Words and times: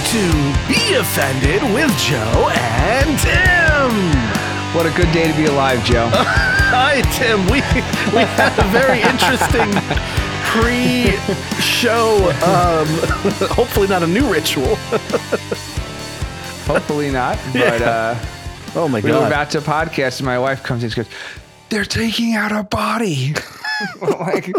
to 0.00 0.22
Be 0.68 0.94
Offended 0.94 1.62
with 1.74 1.90
Joe 1.98 2.50
and 2.54 3.18
Tim. 3.20 3.92
What 4.74 4.86
a 4.86 4.90
good 4.96 5.10
day 5.12 5.30
to 5.30 5.36
be 5.36 5.46
alive, 5.46 5.82
Joe. 5.84 6.08
Hi, 6.12 7.00
Tim. 7.16 7.44
We 7.46 7.62
we 8.16 8.24
had 8.36 8.52
a 8.58 8.64
very 8.70 9.00
interesting 9.00 9.70
pre-show. 10.50 12.16
Um, 12.44 12.86
hopefully, 13.50 13.88
not 13.88 14.02
a 14.02 14.06
new 14.06 14.30
ritual. 14.30 14.76
Hopefully 16.66 17.10
not. 17.10 17.38
But 17.52 17.82
uh, 17.82 18.14
Oh 18.74 18.88
my 18.88 19.00
god, 19.00 19.06
we 19.08 19.12
were 19.18 19.26
about 19.26 19.50
to 19.50 19.60
podcast, 19.60 20.18
and 20.18 20.26
my 20.26 20.38
wife 20.38 20.62
comes 20.62 20.82
in 20.82 20.88
and 20.88 20.96
goes, 20.96 21.06
They're 21.70 21.84
taking 21.84 22.34
out 22.34 22.52
a 22.52 22.62
body. 22.64 23.34
like, 24.02 24.52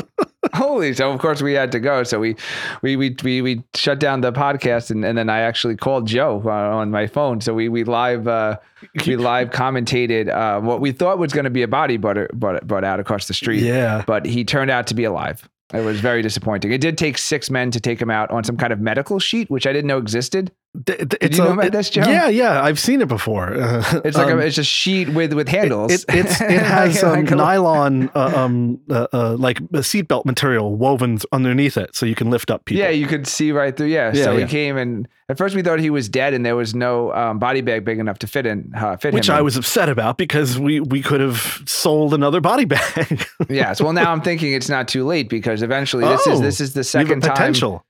holy. 0.58 0.94
So, 0.94 1.12
of 1.12 1.20
course, 1.20 1.42
we 1.42 1.54
had 1.54 1.72
to 1.72 1.80
go. 1.80 2.04
So, 2.04 2.20
we 2.20 2.36
we 2.82 2.96
we 2.96 3.16
we, 3.24 3.42
we 3.42 3.64
shut 3.76 4.00
down 4.00 4.22
the 4.22 4.32
podcast, 4.32 4.92
and, 4.92 5.06
and 5.06 5.18
then 5.18 5.30
I 5.30 5.40
actually 5.40 5.76
called 5.76 6.08
Joe 6.08 6.42
uh, 6.46 6.50
on 6.50 6.92
my 6.92 7.08
phone. 7.08 7.42
So, 7.42 7.54
we, 7.54 7.70
we 7.70 7.84
live. 7.84 8.28
Uh, 8.28 8.58
we 9.06 9.16
live 9.32 9.52
commentated 9.52 10.30
uh, 10.30 10.60
what 10.62 10.82
we 10.82 10.92
thought 10.92 11.18
was 11.18 11.34
going 11.34 11.46
to 11.46 11.50
be 11.50 11.64
a 11.64 11.68
body 11.68 11.98
brought, 11.98 12.30
brought, 12.34 12.66
brought 12.68 12.84
out 12.84 13.00
across 13.00 13.28
the 13.28 13.34
street. 13.34 13.62
Yeah. 13.62 14.04
But 14.06 14.26
he 14.26 14.44
turned 14.44 14.72
out 14.72 14.88
to 14.88 14.94
be 14.94 15.04
alive. 15.04 15.48
It 15.74 15.82
was 15.82 16.00
very 16.00 16.22
disappointing. 16.22 16.72
It 16.72 16.80
did 16.80 16.98
take 16.98 17.18
six 17.18 17.50
men 17.50 17.72
to 17.72 17.80
take 17.80 18.02
him 18.02 18.10
out 18.10 18.32
on 18.32 18.46
some 18.46 18.56
kind 18.56 18.72
of 18.72 18.80
medical 18.80 19.20
sheet, 19.20 19.50
which 19.50 19.68
I 19.68 19.74
didn't 19.74 19.88
know 19.88 19.98
existed. 19.98 20.52
Th- 20.86 21.00
th- 21.00 21.10
Did 21.20 21.38
you 21.38 21.44
know 21.44 21.54
about 21.54 21.72
this, 21.72 21.90
Joe? 21.90 22.02
Yeah, 22.02 22.28
yeah. 22.28 22.62
I've 22.62 22.80
seen 22.80 23.02
it 23.02 23.08
before. 23.08 23.54
Uh, 23.56 24.02
It's 24.06 24.18
like 24.18 24.32
um, 24.32 24.40
a, 24.40 24.44
it's 24.44 24.58
a 24.58 24.64
sheet 24.64 25.10
with 25.10 25.34
with 25.34 25.48
handles. 25.48 25.92
It, 25.92 26.06
it's, 26.10 26.42
it 26.42 26.62
has 26.62 27.04
um, 27.04 27.24
nylon, 27.26 28.10
uh, 28.14 28.34
um, 28.36 28.80
uh, 28.90 29.08
uh, 29.12 29.36
like 29.38 29.60
a 29.60 29.82
seatbelt 29.82 30.26
material 30.26 30.76
woven 30.76 31.18
underneath 31.32 31.78
it, 31.78 31.96
so 31.96 32.06
you 32.06 32.16
can 32.16 32.30
lift 32.30 32.52
up 32.52 32.66
people. 32.66 32.84
Yeah, 32.84 32.90
you 32.90 33.08
could 33.08 33.28
see 33.28 33.52
right 33.52 33.76
through. 33.76 33.88
Yeah. 33.88 34.12
Yeah, 34.14 34.24
so 34.24 34.32
yeah. 34.34 34.46
he 34.46 34.52
came 34.52 34.78
and 34.78 35.08
at 35.30 35.38
first 35.38 35.56
we 35.56 35.62
thought 35.62 35.80
he 35.80 35.90
was 35.90 36.08
dead 36.08 36.34
and 36.34 36.46
there 36.46 36.56
was 36.56 36.74
no 36.74 37.12
um, 37.14 37.40
body 37.40 37.62
bag 37.62 37.84
big 37.84 38.00
enough 38.00 38.20
to 38.20 38.28
fit 38.28 38.46
in 38.46 38.72
uh, 38.76 38.96
fit 38.98 39.14
which 39.14 39.28
him. 39.30 39.36
I 39.36 39.40
in. 39.40 39.44
was 39.46 39.58
upset 39.58 39.90
about 39.90 40.18
because 40.18 40.58
we 40.60 40.80
we 40.80 41.02
could 41.02 41.20
have 41.22 41.62
sold 41.66 42.14
another 42.14 42.40
body 42.40 42.66
bag. 42.66 43.28
Yes. 43.50 43.82
Well, 43.82 43.94
now 43.94 44.12
I'm 44.14 44.22
thinking 44.22 44.54
it's 44.54 44.70
not 44.70 44.88
too 44.88 45.06
late 45.06 45.28
because 45.30 45.62
eventually 45.62 46.06
this 46.06 46.22
Oh, 46.28 46.34
is 46.34 46.42
this 46.42 46.62
is 46.62 46.74
the 46.74 46.84
second 46.84 47.22
time 47.22 47.32
potential. 47.32 47.84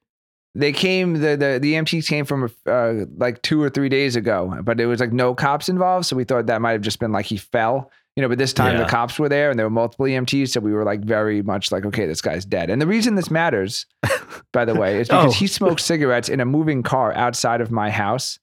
They 0.57 0.71
came. 0.71 1.13
The 1.13 1.37
the 1.37 1.59
the 1.61 1.73
EMTs 1.75 2.07
came 2.07 2.25
from 2.25 2.51
uh, 2.65 3.05
like 3.17 3.41
two 3.43 3.61
or 3.61 3.69
three 3.69 3.89
days 3.89 4.15
ago, 4.15 4.59
but 4.63 4.79
it 4.81 4.87
was 4.87 4.99
like 4.99 5.13
no 5.13 5.35
cops 5.35 5.69
involved, 5.69 6.07
so 6.07 6.15
we 6.15 6.23
thought 6.23 6.47
that 6.47 6.61
might 6.61 6.71
have 6.71 6.81
just 6.81 6.99
been 6.99 7.11
like 7.11 7.27
he 7.27 7.37
fell. 7.37 7.91
You 8.17 8.23
know, 8.23 8.29
but 8.29 8.39
this 8.39 8.51
time 8.51 8.75
Yeah. 8.75 8.83
the 8.83 8.89
cops 8.89 9.19
were 9.19 9.29
there 9.29 9.51
and 9.51 9.59
there 9.59 9.65
were 9.67 9.69
multiple 9.69 10.07
EMTs, 10.07 10.49
so 10.49 10.59
we 10.59 10.73
were 10.73 10.83
like 10.83 11.01
very 11.01 11.43
much 11.43 11.71
like, 11.71 11.85
okay, 11.85 12.07
this 12.07 12.19
guy's 12.19 12.45
dead. 12.45 12.71
And 12.71 12.81
the 12.81 12.87
reason 12.87 13.13
this 13.13 13.29
matters, 13.29 13.85
by 14.51 14.65
the 14.65 14.73
way, 14.73 14.99
is 14.99 15.07
because 15.07 15.27
Oh. 15.35 15.37
he 15.37 15.45
smoked 15.45 15.79
cigarettes 15.81 16.27
in 16.27 16.39
a 16.39 16.45
moving 16.45 16.81
car 16.81 17.13
outside 17.13 17.61
of 17.61 17.69
my 17.69 17.91
house, 17.91 18.39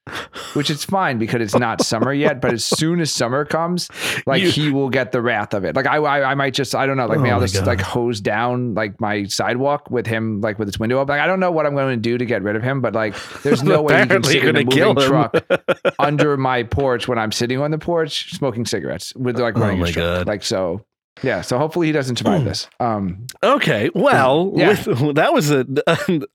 which 0.53 0.70
is 0.70 0.84
fine 0.84 1.19
because 1.19 1.42
it's 1.42 1.56
not 1.58 1.83
summer 1.83 2.12
yet. 2.12 2.41
But 2.41 2.53
as 2.53 2.64
soon 2.64 3.00
as 3.00 3.11
summer 3.11 3.44
comes, 3.44 3.89
like 4.27 4.42
You- 4.42 4.50
he 4.50 4.70
will 4.70 4.91
get 4.91 5.11
the 5.11 5.20
wrath 5.20 5.53
of 5.55 5.64
it. 5.64 5.75
Like 5.75 5.86
I, 5.86 5.97
I, 5.97 6.31
I 6.31 6.34
might 6.36 6.55
just, 6.55 6.77
I 6.77 6.86
don't 6.86 6.97
know, 6.97 7.06
like 7.06 7.19
Oh 7.19 7.22
maybe 7.22 7.33
I'll 7.33 7.41
just 7.41 7.56
God. 7.56 7.66
like 7.66 7.81
hose 7.81 8.20
down 8.20 8.75
like 8.75 9.00
my 9.00 9.25
sidewalk 9.25 9.91
with 9.91 10.06
him, 10.06 10.41
like 10.41 10.56
with 10.61 10.69
his 10.69 10.78
window 10.78 11.00
up. 11.00 11.09
Like 11.09 11.20
I 11.20 11.27
don't 11.27 11.41
know 11.41 11.50
what 11.50 11.66
I'm 11.66 11.75
going 11.75 11.91
to 11.97 12.00
do 12.00 12.16
to 12.16 12.25
get 12.25 12.44
rid 12.44 12.55
of 12.55 12.62
him, 12.62 12.81
but 12.81 12.94
like 12.94 13.16
there's 13.42 13.64
no 13.64 13.83
way 13.83 13.98
he 14.03 14.06
can 14.06 14.22
sit 14.22 14.44
in 14.44 14.56
a 14.56 14.64
moving 14.64 14.94
truck 15.05 15.34
under 15.98 16.36
my 16.36 16.62
porch 16.62 17.09
when 17.09 17.19
I'm 17.19 17.33
sitting 17.33 17.61
on 17.61 17.72
the 17.72 17.78
porch 17.78 18.31
smoking 18.34 18.64
cigarettes 18.66 19.12
with 19.16 19.36
like 19.41 19.56
running 19.67 19.81
my 19.81 19.89
a 19.89 19.91
stroke. 19.91 20.19
God. 20.19 20.27
Like 20.27 20.43
so, 20.43 20.84
yeah. 21.23 21.41
So 21.43 21.59
hopefully 21.59 21.87
he 21.87 21.93
doesn't 21.93 22.17
survive 22.17 22.45
this. 22.45 22.69
Um, 22.81 23.27
Okay, 23.43 23.91
well, 23.95 24.53
Yeah. 24.56 24.69
with, 24.71 24.84
that 25.17 25.33
was 25.33 25.51
a, 25.51 25.65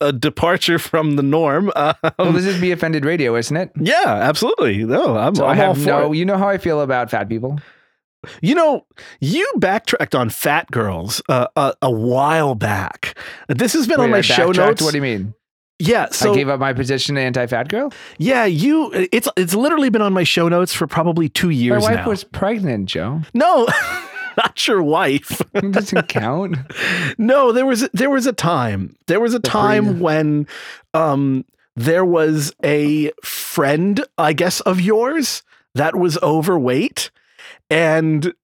a 0.00 0.12
departure 0.12 0.78
from 0.78 1.16
the 1.16 1.22
norm. 1.22 1.70
Um, 1.76 1.94
well, 2.18 2.32
this 2.32 2.46
is 2.46 2.60
be 2.60 2.70
offended 2.72 3.04
radio, 3.04 3.36
isn't 3.36 3.56
it? 3.56 3.70
yeah, 3.80 4.04
absolutely. 4.06 4.84
No, 4.84 5.16
I'm, 5.16 5.34
So 5.34 5.44
I'm 5.44 5.58
I 5.58 5.62
all 5.66 5.74
have 5.74 5.82
for 5.82 5.88
no. 5.88 6.12
it. 6.12 6.16
You 6.16 6.24
know 6.24 6.38
how 6.38 6.48
I 6.48 6.58
feel 6.58 6.80
about 6.80 7.10
fat 7.10 7.28
people. 7.28 7.58
You 8.42 8.54
know, 8.54 8.86
you 9.20 9.50
backtracked 9.56 10.14
on 10.14 10.28
fat 10.28 10.70
girls 10.70 11.22
uh, 11.30 11.46
a, 11.56 11.74
a 11.82 11.90
while 11.90 12.54
back. 12.54 13.16
This 13.48 13.72
has 13.72 13.86
been 13.86 13.98
on 14.00 14.10
my 14.10 14.18
I 14.18 14.20
show 14.20 14.48
backtracked? 14.48 14.56
notes. 14.58 14.82
What 14.82 14.90
do 14.90 14.98
you 14.98 15.02
mean? 15.02 15.34
Yeah, 15.80 16.08
so 16.10 16.30
I 16.32 16.34
gave 16.34 16.48
up 16.48 16.60
my 16.60 16.72
position 16.72 17.14
to 17.14 17.20
anti-fat 17.20 17.68
girl. 17.68 17.92
yeah, 18.18 18.44
you. 18.44 18.90
It's 19.12 19.28
it's 19.36 19.54
literally 19.54 19.88
been 19.90 20.02
on 20.02 20.12
my 20.12 20.24
show 20.24 20.48
notes 20.48 20.74
for 20.74 20.86
probably 20.86 21.28
two 21.28 21.50
years. 21.50 21.82
My 21.82 21.90
wife 21.94 22.04
now. 22.04 22.08
was 22.10 22.22
pregnant, 22.24 22.86
Joe. 22.86 23.22
no, 23.34 23.66
not 24.36 24.66
your 24.68 24.82
wife. 24.82 25.40
It 25.54 25.72
doesn't 25.72 26.08
count. 26.08 26.56
no, 27.18 27.50
there 27.52 27.66
was 27.66 27.88
there 27.92 28.10
was 28.10 28.26
a 28.26 28.32
time. 28.32 28.94
There 29.06 29.20
was 29.20 29.34
a 29.34 29.40
time 29.40 30.00
when 30.00 30.46
um 30.94 31.44
there 31.76 32.04
was 32.04 32.52
a 32.62 33.10
friend, 33.24 34.04
I 34.18 34.34
guess, 34.34 34.60
of 34.60 34.80
yours 34.80 35.42
that 35.74 35.96
was 35.96 36.18
overweight, 36.22 37.10
and 37.70 38.34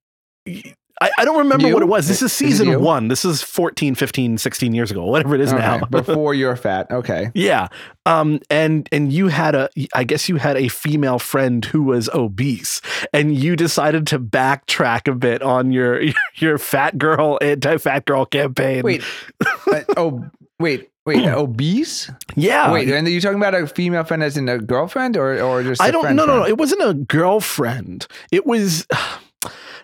I, 1.00 1.10
I 1.18 1.24
don't 1.24 1.38
remember 1.38 1.66
You? 1.68 1.74
what 1.74 1.82
it 1.82 1.86
was. 1.86 2.08
This 2.08 2.22
is 2.22 2.30
Is 2.30 2.32
season 2.32 2.68
you? 2.68 2.78
one. 2.78 3.08
This 3.08 3.24
is 3.24 3.42
14, 3.42 3.94
15, 3.94 4.38
16 4.38 4.74
years 4.74 4.90
ago, 4.90 5.04
whatever 5.04 5.34
it 5.34 5.40
is 5.42 5.52
Okay, 5.52 5.60
now. 5.60 5.78
before 5.90 6.32
you're 6.32 6.56
fat. 6.56 6.90
Okay. 6.90 7.30
Yeah. 7.34 7.68
Um 8.06 8.40
and 8.48 8.88
and 8.92 9.12
you 9.12 9.28
had 9.28 9.54
a 9.54 9.68
I 9.94 10.04
guess 10.04 10.28
you 10.28 10.36
had 10.36 10.56
a 10.56 10.68
female 10.68 11.18
friend 11.18 11.64
who 11.64 11.82
was 11.82 12.08
obese 12.14 12.80
and 13.12 13.36
you 13.36 13.56
decided 13.56 14.06
to 14.08 14.18
backtrack 14.18 15.06
a 15.10 15.14
bit 15.14 15.42
on 15.42 15.70
your 15.70 16.00
your 16.36 16.56
fat 16.56 16.96
girl 16.96 17.38
anti-fat 17.42 18.04
girl 18.06 18.24
campaign. 18.24 18.82
Wait. 18.82 19.02
uh, 19.44 19.80
oh, 19.96 20.24
wait. 20.58 20.90
Wait. 21.04 21.24
obese? 21.26 22.10
Yeah. 22.36 22.72
Wait. 22.72 22.88
And 22.88 23.06
are 23.06 23.10
you 23.10 23.20
talking 23.20 23.36
about 23.38 23.54
a 23.54 23.66
female 23.66 24.02
friend 24.04 24.22
as 24.22 24.36
in 24.36 24.48
a 24.48 24.58
girlfriend 24.58 25.16
or 25.16 25.38
or 25.40 25.62
just? 25.62 25.82
I 25.82 25.90
don't 25.90 26.16
no 26.16 26.24
no 26.24 26.38
no 26.38 26.46
it 26.46 26.56
wasn't 26.58 26.82
a 26.82 26.94
girlfriend. 26.94 28.06
It 28.32 28.46
was 28.46 28.86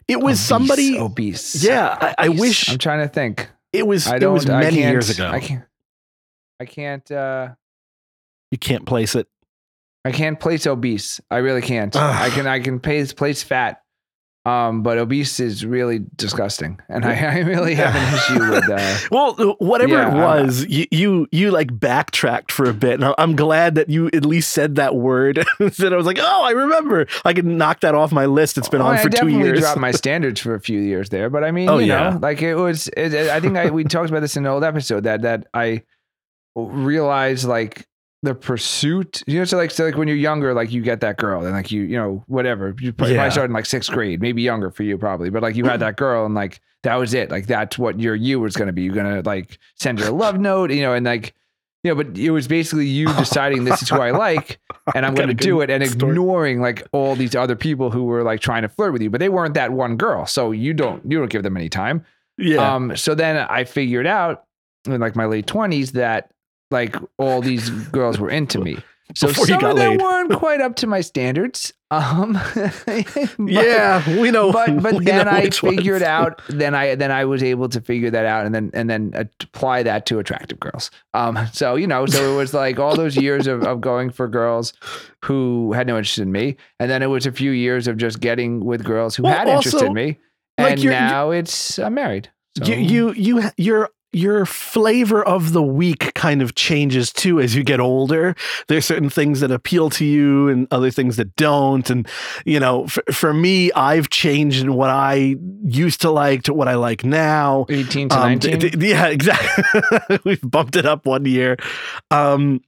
it 0.09 0.17
was 0.21 0.33
Obese, 0.39 0.41
somebody 0.41 0.99
obese. 0.99 1.65
Yeah, 1.65 1.97
I, 2.01 2.15
I 2.19 2.29
Obese. 2.29 2.41
wish 2.41 2.69
I'm 2.71 2.79
trying 2.79 3.01
to 3.01 3.09
think. 3.09 3.49
it 3.73 3.87
was 3.87 4.07
I 4.07 4.17
it 4.17 4.21
don't. 4.21 4.35
was 4.35 4.47
many 4.47 4.77
can't, 4.79 4.93
years 4.93 5.11
ago. 5.11 5.29
I 5.29 5.41
can't. 5.41 5.65
I 6.61 6.65
can't. 6.65 7.11
uh 7.11 7.49
you 8.51 8.59
can't 8.59 8.85
place 8.87 9.15
it. 9.15 9.27
I 10.05 10.13
can't 10.13 10.39
place 10.39 10.67
obese. 10.67 11.21
I 11.31 11.39
really 11.39 11.63
can't. 11.63 11.95
Ugh. 11.95 12.03
I 12.03 12.31
can 12.31 12.47
I 12.47 12.61
can 12.61 12.81
place 12.81 13.13
place 13.13 13.43
fat. 13.43 13.82
Um, 14.45 14.83
but 14.83 14.99
obese 14.99 15.39
is 15.39 15.65
really 15.65 16.05
disgusting, 16.17 16.81
and 16.89 17.05
I, 17.05 17.15
I 17.37 17.39
really 17.43 17.77
have 17.77 17.95
an 17.95 18.15
issue 18.15 18.51
with. 18.51 18.69
Uh, 18.69 18.97
Well, 19.13 19.55
whatever 19.61 19.93
Yeah, 19.93 20.09
it 20.09 20.15
I- 20.19 20.43
was, 20.43 20.67
you, 20.67 20.87
you 20.91 21.29
you 21.31 21.51
like 21.53 21.79
backtracked 21.79 22.51
for 22.51 22.69
a 22.69 22.75
bit, 22.75 22.95
and 22.95 23.05
I- 23.05 23.15
I'm 23.19 23.37
glad 23.37 23.77
that 23.77 23.89
you 23.89 24.09
at 24.13 24.25
least 24.27 24.51
said 24.53 24.75
that 24.75 24.97
word. 24.97 25.45
That 25.61 25.93
I 25.93 25.97
was 25.97 26.07
like, 26.07 26.19
oh, 26.21 26.43
I 26.43 26.51
remember. 26.51 27.07
I 27.25 27.35
can 27.35 27.57
knock 27.57 27.83
that 27.83 27.95
off 27.95 28.11
my 28.11 28.27
list. 28.27 28.59
It's 28.59 28.69
been 28.69 28.81
Oh, 28.83 28.87
on 28.87 28.97
I 28.97 29.03
for 29.05 29.11
two 29.11 29.29
years. 29.29 29.61
dropped 29.61 29.79
my 29.79 29.93
standards 30.03 30.41
for 30.41 30.57
a 30.57 30.61
few 30.61 30.81
years 30.81 31.11
there, 31.11 31.31
but 31.31 31.45
I 31.45 31.53
mean, 31.53 31.69
Oh, 31.69 31.79
you 31.79 31.87
yeah. 31.87 32.11
know, 32.11 32.19
like 32.21 32.43
it 32.43 32.57
was. 32.57 32.89
It, 32.97 33.15
I 33.15 33.39
think 33.39 33.57
I, 33.57 33.71
we 33.71 33.85
talked 33.85 34.11
about 34.11 34.21
this 34.23 34.37
in 34.37 34.45
an 34.45 34.51
old 34.51 34.65
episode 34.65 35.05
that 35.05 35.23
that 35.23 35.47
I 35.55 35.83
realized 36.57 37.45
like 37.45 37.87
the 38.23 38.35
pursuit. 38.35 39.23
You 39.27 39.39
know, 39.41 39.45
so 39.45 39.57
like 39.57 39.71
so 39.71 39.85
like 39.85 39.97
when 39.97 40.09
you're 40.09 40.17
younger, 40.17 40.55
like 40.55 40.71
you 40.73 40.83
get 40.83 41.01
that 41.01 41.17
girl, 41.17 41.45
and 41.45 41.53
like 41.53 41.71
you 41.71 41.83
you 41.83 41.97
know 41.97 42.23
whatever. 42.27 42.75
You 42.81 42.93
probably, 42.93 43.15
Yeah. 43.15 43.21
probably 43.21 43.31
started 43.33 43.51
in 43.51 43.55
like 43.55 43.67
sixth 43.67 43.91
grade, 43.91 44.21
maybe 44.21 44.43
younger 44.43 44.71
for 44.71 44.83
you 44.83 44.97
probably, 44.99 45.31
but 45.31 45.43
like 45.43 45.57
you 45.57 45.65
had 45.65 45.81
that 45.81 45.97
girl, 45.97 46.25
and 46.27 46.35
like 46.35 46.61
that 46.83 46.97
was 46.97 47.15
it. 47.15 47.31
Like 47.31 47.47
that's 47.47 47.79
what 47.79 47.99
your 48.01 48.15
you 48.15 48.41
was 48.41 48.57
gonna 48.57 48.73
be. 48.73 48.83
You're 48.83 48.95
gonna 48.95 49.23
like 49.25 49.59
send 49.79 49.99
her 50.01 50.07
a 50.09 50.11
love 50.13 50.39
note, 50.41 50.71
you 50.71 50.83
know, 50.83 50.95
and 50.95 51.05
like. 51.07 51.35
You 51.85 51.91
know, 51.91 51.97
but 51.97 52.17
it 52.17 52.31
was 52.31 52.47
basically 52.47 52.87
you 52.87 53.07
deciding 53.19 53.65
this 53.65 53.83
is 53.83 53.89
who 53.89 53.97
I 53.97 54.13
like, 54.13 54.61
and 54.95 55.05
I'm 55.05 55.17
going 55.17 55.27
to 55.27 55.35
do 55.35 55.63
it, 55.63 55.69
and 55.69 55.85
story. 55.85 56.13
ignoring 56.13 56.61
like 56.61 56.87
all 56.93 57.17
these 57.17 57.35
other 57.35 57.57
people 57.57 57.91
who 57.91 58.05
were 58.05 58.23
like 58.23 58.39
trying 58.39 58.63
to 58.63 58.69
flirt 58.69 58.93
with 58.93 59.03
you, 59.03 59.11
but 59.11 59.19
they 59.19 59.29
weren't 59.29 59.55
that 59.55 59.73
one 59.73 59.97
girl, 59.97 60.25
so 60.25 60.53
you 60.53 60.75
don't 60.75 61.03
you 61.11 61.19
don't 61.19 61.29
give 61.29 61.43
them 61.43 61.57
any 61.57 61.69
time. 61.69 62.05
yeah, 62.39 62.73
Um, 62.77 62.97
so 62.97 63.17
then 63.17 63.37
I 63.37 63.65
figured 63.65 64.07
out 64.07 64.45
in 64.87 65.01
like 65.01 65.17
my 65.17 65.25
late 65.25 65.49
twenties 65.49 65.91
that 65.91 66.31
like 66.73 66.97
all 67.19 67.41
these 67.41 67.71
girls 67.71 68.19
were 68.19 68.31
into 68.31 68.59
me. 68.61 68.79
So 69.15 69.27
Before 69.27 69.45
some 69.47 69.63
of 69.65 69.77
them 69.77 69.91
laid. 69.91 70.01
weren't 70.01 70.33
quite 70.33 70.63
up 70.63 70.77
to 70.77 70.87
my 70.87 71.03
standards. 71.03 71.75
Um, 71.91 72.33
but- 72.55 73.29
yeah, 73.39 74.21
we 74.21 74.31
know. 74.31 74.51
but 74.53 74.83
but 74.83 75.05
then 75.05 75.29
I 75.29 75.51
figured 75.51 76.01
ones. 76.01 76.03
out 76.05 76.41
then 76.49 76.75
I 76.75 76.95
then 76.95 77.11
I 77.11 77.27
was 77.27 77.43
able 77.43 77.69
to 77.71 77.81
figure 77.83 78.09
that 78.11 78.25
out 78.25 78.47
and 78.47 78.55
then 78.55 78.71
and 78.73 78.89
then 78.89 79.13
apply 79.15 79.83
that 79.83 80.07
to 80.07 80.19
attractive 80.19 80.59
girls. 80.61 80.91
Um 81.13 81.39
so 81.53 81.75
you 81.75 81.87
know 81.87 82.07
so 82.07 82.33
it 82.33 82.37
was 82.37 82.55
like 82.55 82.79
all 82.79 82.97
those 82.97 83.17
years 83.17 83.47
of, 83.47 83.65
of 83.65 83.83
going 83.83 84.09
for 84.09 84.29
girls 84.29 84.73
who 85.25 85.73
had 85.75 85.87
no 85.87 85.99
interest 85.99 86.19
in 86.19 86.33
me 86.33 86.57
and 86.81 86.91
then 86.91 87.03
it 87.03 87.09
was 87.09 87.27
a 87.27 87.33
few 87.33 87.51
years 87.51 87.87
of 87.89 87.99
just 87.99 88.21
getting 88.21 88.65
with 88.65 88.83
girls 88.83 89.15
who 89.15 89.25
Well, 89.25 89.35
had 89.37 89.49
interest 89.49 89.83
in 89.83 89.93
me 89.93 90.19
like, 90.59 90.73
and 90.73 90.83
you're- 90.83 90.95
now 90.97 91.33
it's 91.33 91.79
I'm 91.79 91.95
married. 91.95 92.31
So 92.57 92.65
You 92.65 92.77
you 92.77 93.13
you 93.13 93.41
ha- 93.43 93.53
your 94.13 94.45
flavor 94.45 95.23
of 95.27 95.53
the 95.53 95.63
week 95.63 96.13
kind 96.15 96.43
of 96.43 96.55
changes 96.55 97.11
too 97.13 97.41
as 97.41 97.55
you 97.55 97.65
get 97.65 97.81
older. 97.81 98.35
There's 98.69 98.85
certain 98.85 99.09
things 99.09 99.41
that 99.41 99.51
appeal 99.51 99.89
to 99.91 100.05
you 100.05 100.49
and 100.49 100.69
other 100.71 100.91
things 100.91 101.17
that 101.17 101.35
don't. 101.37 101.89
And 101.89 102.07
you 102.45 102.61
know, 102.61 102.87
for, 102.89 103.03
for 103.11 103.33
me, 103.33 103.73
I've 103.73 104.11
changed 104.11 104.63
in 104.63 104.75
what 104.75 104.91
I 104.91 105.37
used 105.65 106.01
to 106.03 106.11
like 106.11 106.43
to 106.45 106.53
what 106.55 106.69
I 106.69 106.75
like 106.75 107.05
now. 107.05 107.67
18 107.71 108.11
to 108.11 108.15
Um, 108.17 108.23
19. 108.23 108.59
d- 108.59 108.71
d- 108.71 108.89
yeah, 108.91 109.07
exactly. 109.09 110.19
We've 110.25 110.43
bumped 110.43 110.77
it 110.77 110.85
up 110.87 111.07
one 111.07 111.25
year. 111.25 111.57
Um, 112.11 112.61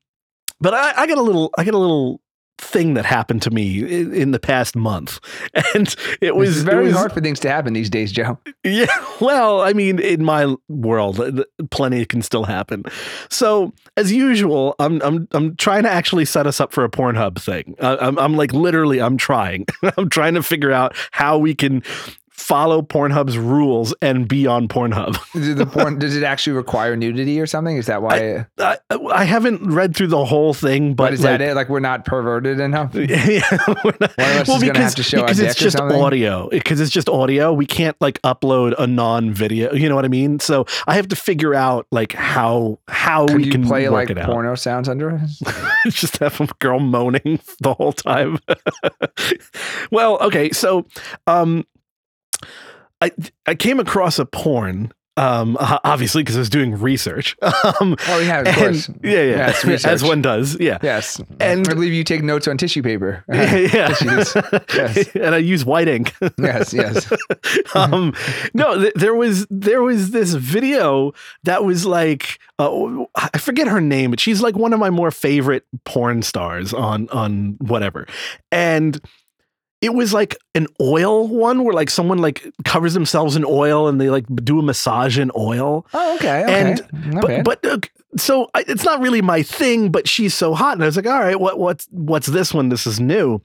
but 0.61 0.73
I, 0.73 1.03
I 1.03 1.07
got 1.07 1.19
a 1.19 1.23
little, 1.23 1.51
I 1.59 1.65
got 1.65 1.75
a 1.75 1.79
little 1.79 2.21
thing 2.59 2.95
that 2.95 3.05
happened 3.05 3.43
to 3.43 3.51
me 3.51 3.83
in, 3.83 4.13
in 4.15 4.31
the 4.31 4.39
past 4.39 4.77
month, 4.77 5.21
and 5.75 5.95
it 6.21 6.37
was 6.37 6.57
it's 6.57 6.59
very 6.61 6.85
it 6.85 6.89
was, 6.89 6.97
hard 6.97 7.13
for 7.13 7.21
things 7.21 7.41
to 7.41 7.51
happen 7.51 7.73
these 7.73 7.91
days, 7.91 8.13
Joe. 8.13 8.39
Yeah, 8.67 8.87
well, 9.21 9.61
I 9.61 9.75
mean, 9.75 9.99
in 9.99 10.25
my 10.25 10.55
world, 10.69 11.45
plenty 11.71 12.07
can 12.07 12.23
still 12.23 12.45
happen. 12.45 12.85
So, 13.29 13.75
as 13.99 14.11
usual, 14.11 14.75
I'm 14.79 15.03
I'm 15.03 15.29
I'm 15.33 15.55
trying 15.57 15.83
to 15.83 15.91
actually 15.91 16.25
set 16.25 16.47
us 16.47 16.61
up 16.61 16.73
for 16.73 16.83
a 16.83 16.89
Pornhub 16.89 17.39
thing. 17.39 17.75
Uh, 17.79 17.99
I'm 18.01 18.19
I'm 18.19 18.37
like 18.37 18.55
literally, 18.55 19.03
I'm 19.03 19.19
trying. 19.19 19.67
I'm 19.99 20.09
trying 20.09 20.35
to 20.35 20.43
figure 20.43 20.73
out 20.73 20.97
how 21.11 21.37
we 21.37 21.55
can 21.55 21.83
follow 22.35 22.83
Pornhub's 22.83 23.39
rules 23.39 23.95
and 24.03 24.27
be 24.27 24.47
on 24.47 24.67
Pornhub. 24.67 25.17
Does 25.33 25.55
the 25.55 25.67
porn 25.67 25.99
does 26.01 26.17
it 26.17 26.25
actually 26.25 26.55
require 26.55 26.97
nudity 26.97 27.41
or 27.41 27.47
something? 27.47 27.77
Is 27.77 27.87
that 27.87 28.03
why? 28.03 28.45
I, 28.59 28.77
I 29.13 29.25
haven't 29.25 29.63
read 29.73 29.95
through 29.97 30.09
the 30.09 30.25
whole 30.25 30.53
thing, 30.53 30.95
but 30.95 31.05
but 31.05 31.13
is 31.15 31.21
like, 31.23 31.39
that 31.39 31.41
it? 31.41 31.55
Like 31.55 31.69
we're 31.69 31.81
not 31.81 32.05
perverted 32.05 32.59
enough? 32.59 32.95
yeah, 32.95 33.41
we're 33.85 33.95
not- 34.01 34.17
One 34.19 34.31
of 34.31 34.37
us 34.41 34.49
is 34.49 34.63
gonna 34.65 34.79
have 34.81 34.95
to 34.97 35.03
show 35.03 35.21
our 35.21 35.25
because 35.27 35.39
it's 35.39 35.55
just 35.55 35.79
audio. 35.81 36.49
Because 36.51 36.81
it's 36.81 36.91
just 36.91 37.09
audio, 37.09 37.53
we 37.53 37.67
can't 37.67 37.97
like 38.01 38.21
upload 38.23 38.75
a 38.79 38.87
non-video. 38.87 39.73
You 39.73 39.89
know 39.89 39.95
what 39.95 40.05
I 40.05 40.09
mean? 40.09 40.41
So 40.41 40.67
I 40.87 40.95
have 40.97 41.09
to 41.09 41.17
figure 41.17 41.55
out 41.55 41.87
like 41.93 42.13
how 42.13 42.79
how 42.89 43.27
Could 43.27 43.37
we 43.37 43.51
can 43.51 43.65
play 43.65 43.85
work 43.85 43.93
like 43.93 44.11
it 44.11 44.19
out. 44.19 44.27
porno 44.27 44.55
sounds 44.57 44.89
under 44.89 45.11
it? 45.11 45.21
just 45.91 46.19
have 46.19 46.41
a 46.41 46.49
girl 46.59 46.81
moaning 46.81 47.39
the 47.61 47.75
whole 47.75 47.93
time. 47.93 48.39
well, 49.91 50.19
okay, 50.21 50.51
so 50.51 50.87
um, 51.27 51.65
I 53.01 53.11
I 53.47 53.55
came 53.55 53.81
across 53.81 54.19
a 54.19 54.27
porn. 54.27 54.93
Um, 55.17 55.57
obviously, 55.61 56.25
because 56.25 56.35
I 56.35 56.41
was 56.41 56.51
doing 56.51 56.75
research. 56.77 57.37
Um, 57.81 57.97
Oh 58.09 58.19
yeah, 58.19 58.41
of 58.41 58.47
and- 58.49 58.57
course. 58.57 58.91
yeah, 59.05 59.23
yeah, 59.23 59.79
as 59.85 60.03
one 60.03 60.21
does. 60.23 60.59
Yeah, 60.59 60.79
Yes, 60.83 61.21
And- 61.39 61.69
I 61.69 61.75
believe 61.75 61.93
you 61.93 62.03
take 62.03 62.23
notes 62.25 62.49
on 62.49 62.59
tissue 62.59 62.83
paper. 62.83 63.25
yeah. 63.33 63.89
Tissues. 63.95 64.35
Yes. 64.75 65.09
and 65.15 65.35
I 65.37 65.39
use 65.39 65.65
white 65.65 65.87
ink. 65.87 66.15
yes, 66.37 66.73
yes. 66.75 67.13
um, 67.77 68.13
no, 68.55 68.77
th- 68.81 68.93
there 68.97 69.15
was 69.15 69.47
there 69.51 69.83
was 69.83 70.11
this 70.11 70.35
video 70.35 71.13
that 71.45 71.63
was 71.65 71.87
like 71.87 72.41
uh, 72.59 73.05
I 73.15 73.39
forget 73.39 73.69
her 73.69 73.81
name, 73.81 74.11
but 74.11 74.19
she's 74.19 74.43
like 74.43 74.57
one 74.57 74.73
of 74.73 74.81
my 74.81 74.91
more 74.91 75.13
favorite 75.13 75.65
porn 75.85 76.23
stars 76.23 76.75
on 76.75 77.09
on 77.11 77.57
whatever, 77.61 78.07
and 78.51 79.01
it 79.85 79.93
was 79.95 80.15
like 80.15 80.37
an 80.55 80.67
oil 80.81 81.29
one 81.29 81.63
where 81.63 81.75
like 81.75 81.91
someone 81.91 82.19
like 82.19 82.51
covers 82.65 82.95
themselves 82.95 83.37
in 83.37 83.45
oil 83.45 83.87
and 83.87 84.01
they 84.01 84.09
like 84.09 84.25
do 84.43 84.59
a 84.59 84.63
massage 84.63 85.19
in 85.19 85.31
oil. 85.37 85.87
Oh, 85.93 86.15
okay. 86.17 86.43
okay. 86.45 86.53
And- 86.61 86.81
okay. 87.23 87.43
But 87.43 87.63
but 87.63 87.71
uh, 87.71 87.79
so 88.17 88.49
I, 88.55 88.65
it's 88.67 88.85
not 88.85 89.01
really 89.01 89.21
my 89.21 89.43
thing, 89.43 89.91
but 89.91 90.09
she's 90.09 90.33
so 90.35 90.55
hot, 90.55 90.75
and 90.75 90.83
I 90.83 90.87
was 90.87 90.97
like, 90.97 91.07
all 91.07 91.21
right, 91.21 91.39
what 91.39 91.59
what's 91.59 91.87
what's 91.91 92.29
this 92.29 92.55
one? 92.55 92.69
This 92.71 92.87
is 92.87 92.99
new, 93.01 93.43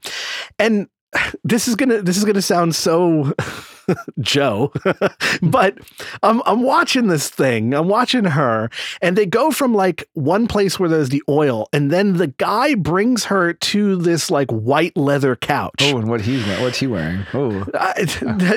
and 0.58 0.88
this 1.44 1.68
is 1.68 1.76
gonna 1.76 2.02
this 2.02 2.16
is 2.16 2.24
gonna 2.24 2.42
sound 2.42 2.74
so 2.74 3.32
Joe, 4.20 4.72
but 5.42 5.78
I'm 6.22 6.42
I'm 6.46 6.62
watching 6.62 7.08
this 7.08 7.28
thing. 7.28 7.74
I'm 7.74 7.88
watching 7.88 8.24
her, 8.24 8.70
and 9.02 9.16
they 9.16 9.26
go 9.26 9.50
from 9.50 9.74
like 9.74 10.08
one 10.14 10.46
place 10.46 10.78
where 10.78 10.88
there's 10.88 11.08
the 11.08 11.22
oil, 11.28 11.68
and 11.72 11.90
then 11.90 12.16
the 12.16 12.28
guy 12.28 12.74
brings 12.74 13.24
her 13.24 13.52
to 13.52 13.96
this 13.96 14.30
like 14.30 14.50
white 14.50 14.96
leather 14.96 15.36
couch. 15.36 15.74
oh, 15.82 15.98
and 15.98 16.08
what 16.08 16.20
he's 16.20 16.46
what's 16.60 16.78
he 16.78 16.86
wearing? 16.86 17.24
Oh, 17.34 17.66
I, 17.74 18.04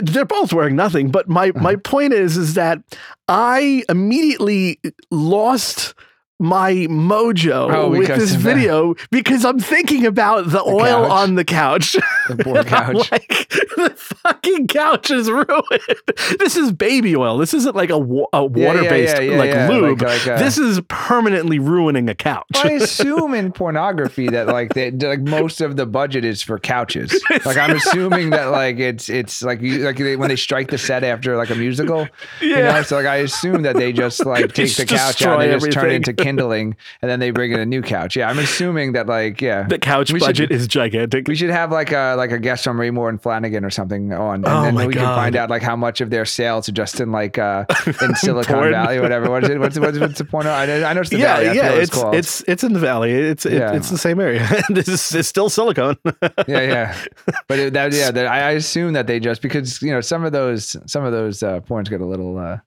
they're 0.02 0.26
both 0.26 0.54
wearing 0.54 0.76
nothing, 0.76 1.12
but 1.12 1.28
my 1.28 1.52
my 1.56 1.72
uh-huh. 1.72 1.80
point 1.84 2.14
is 2.14 2.38
is 2.38 2.54
that 2.56 2.80
I 3.28 3.84
immediately 3.90 4.80
lost 5.12 5.96
my 6.40 6.74
mojo 6.90 7.74
Oh, 7.74 7.90
with 7.90 8.08
this 8.08 8.36
of 8.36 8.44
that. 8.44 8.56
video 8.56 8.96
because 9.12 9.46
I'm 9.46 9.60
thinking 9.60 10.06
about 10.06 10.50
the, 10.50 10.62
oil 10.62 11.04
couch. 11.08 11.12
on 11.12 11.36
the 11.36 11.46
couch. 11.46 11.94
the 12.28 12.36
poor 12.44 12.64
couch. 12.64 13.12
like, 13.12 13.28
the 13.78 13.94
fucking 13.96 14.68
couch 14.68 15.12
is 15.12 15.30
ruined. 15.30 15.48
This 16.40 16.58
is 16.58 16.72
baby 16.72 17.16
oil. 17.16 17.38
This 17.38 17.54
isn't 17.54 17.76
like 17.76 17.90
a, 17.90 17.98
wa- 17.98 18.28
a 18.34 18.44
water 18.44 18.82
based 18.84 19.16
yeah, 19.16 19.22
yeah, 19.32 19.38
like 19.38 19.50
yeah, 19.52 19.70
lube. 19.70 20.02
like- 20.02 20.26
like, 20.26 20.28
uh, 20.28 20.38
this 20.40 20.58
is 20.58 20.82
permanently 20.90 21.60
ruining 21.60 22.10
a 22.10 22.16
couch. 22.16 22.44
I 22.56 22.72
assume 22.74 23.34
in 23.34 23.52
pornography 23.52 24.28
that 24.30 24.48
like 24.48 24.74
they, 24.74 24.92
like 24.92 25.22
most 25.22 25.62
of 25.62 25.78
the 25.78 25.86
budget 25.86 26.26
is 26.26 26.42
for 26.42 26.60
couches. 26.60 27.14
Like 27.46 27.58
I'm 27.58 27.76
assuming 27.76 28.32
that 28.32 28.46
like 28.46 28.80
it's 28.80 29.10
it's 29.10 29.42
like 29.44 29.62
you 29.62 29.80
like 29.86 29.98
they, 29.98 30.16
when 30.16 30.30
they 30.30 30.36
strike 30.36 30.70
the 30.70 30.78
set 30.78 31.04
after 31.04 31.38
like 31.38 31.50
a 31.50 31.56
musical. 31.56 32.08
You 32.42 32.50
Yeah. 32.50 32.72
know, 32.74 32.82
so 32.84 32.98
like 32.98 33.06
I 33.06 33.18
assume 33.18 33.62
that 33.64 33.76
they 33.76 33.94
just 33.94 34.26
like 34.26 34.54
take 34.54 34.76
the 34.76 34.86
couch 34.86 35.22
out, 35.24 35.42
and 35.42 35.50
they 35.52 35.58
just 35.60 35.72
turn 35.72 35.90
it 35.92 35.94
into 35.96 36.14
kindling, 36.38 36.76
and 37.02 37.10
then 37.10 37.20
they 37.20 37.32
bring 37.32 37.52
in 37.52 37.60
a 37.60 37.66
new 37.66 37.82
couch. 37.82 38.16
Yeah, 38.16 38.30
I'm 38.30 38.40
assuming 38.40 38.94
that 38.94 39.08
like 39.08 39.42
yeah. 39.42 39.64
the 39.64 39.80
couch 39.80 40.12
We 40.12 40.20
should- 40.20 40.26
budget 40.26 40.52
is 40.52 40.68
gigantic. 40.68 41.28
we 41.28 41.36
should 41.36 41.50
have 41.50 41.72
like 41.72 41.92
a 41.92 42.16
like 42.18 42.32
a 42.32 42.40
guest 42.40 42.64
from 42.64 42.78
Raymour 42.78 43.10
and 43.10 43.22
Flanigan 43.22 43.64
or 43.66 43.70
something 43.70 44.14
on, 44.14 44.36
and 44.36 44.48
Oh 44.48 44.64
then 44.64 44.76
we 44.88 44.94
can 44.94 45.04
find 45.04 45.36
out 45.36 45.50
like 45.50 45.62
how 45.62 45.76
much 45.76 46.02
of 46.02 46.10
their 46.10 46.26
sales 46.26 46.68
are 46.70 46.74
just 46.74 47.00
in 47.00 47.12
like 47.12 47.38
uh 47.38 47.66
in 48.02 48.16
Silicon. 48.16 48.72
Valley 48.72 48.98
or 48.98 49.02
whatever. 49.02 49.30
What 49.30 49.44
is 49.44 49.50
it? 49.50 49.60
What's 49.60 49.78
what's, 49.78 50.00
what's 50.00 50.18
the 50.18 50.26
point? 50.26 50.48
I, 50.48 50.84
I 50.84 50.94
know 50.94 51.02
it's 51.02 51.10
the 51.10 51.18
yeah, 51.18 51.40
Valley. 51.40 51.58
Yeah, 51.58 51.70
what 51.72 51.80
it's 51.80 51.92
called. 51.92 52.16
it's 52.16 52.44
it's 52.48 52.64
in 52.64 52.74
the 52.74 52.80
valley. 52.80 53.12
It's 53.12 53.46
it, 53.46 53.54
Yeah. 53.54 53.74
it's 53.74 53.90
the 53.90 53.98
same 53.98 54.20
area. 54.20 54.48
this 54.70 54.88
is 54.88 55.14
it's 55.14 55.28
still 55.28 55.50
silicone. 55.50 55.98
yeah, 56.48 56.62
yeah. 56.62 57.04
But 57.48 57.60
it, 57.60 57.74
that, 57.74 57.94
yeah, 57.94 58.12
that, 58.12 58.26
I, 58.26 58.40
I 58.40 58.52
assume 58.52 58.94
that 58.94 59.08
they 59.08 59.20
just 59.20 59.42
because 59.42 59.82
you 59.82 59.92
know 59.92 60.02
some 60.02 60.24
of 60.24 60.32
those 60.32 60.76
some 60.86 61.04
of 61.04 61.12
those 61.12 61.44
uh, 61.44 61.60
porns 61.62 61.90
get 61.90 62.02
a 62.02 62.06
little. 62.06 62.38
Uh, 62.38 62.58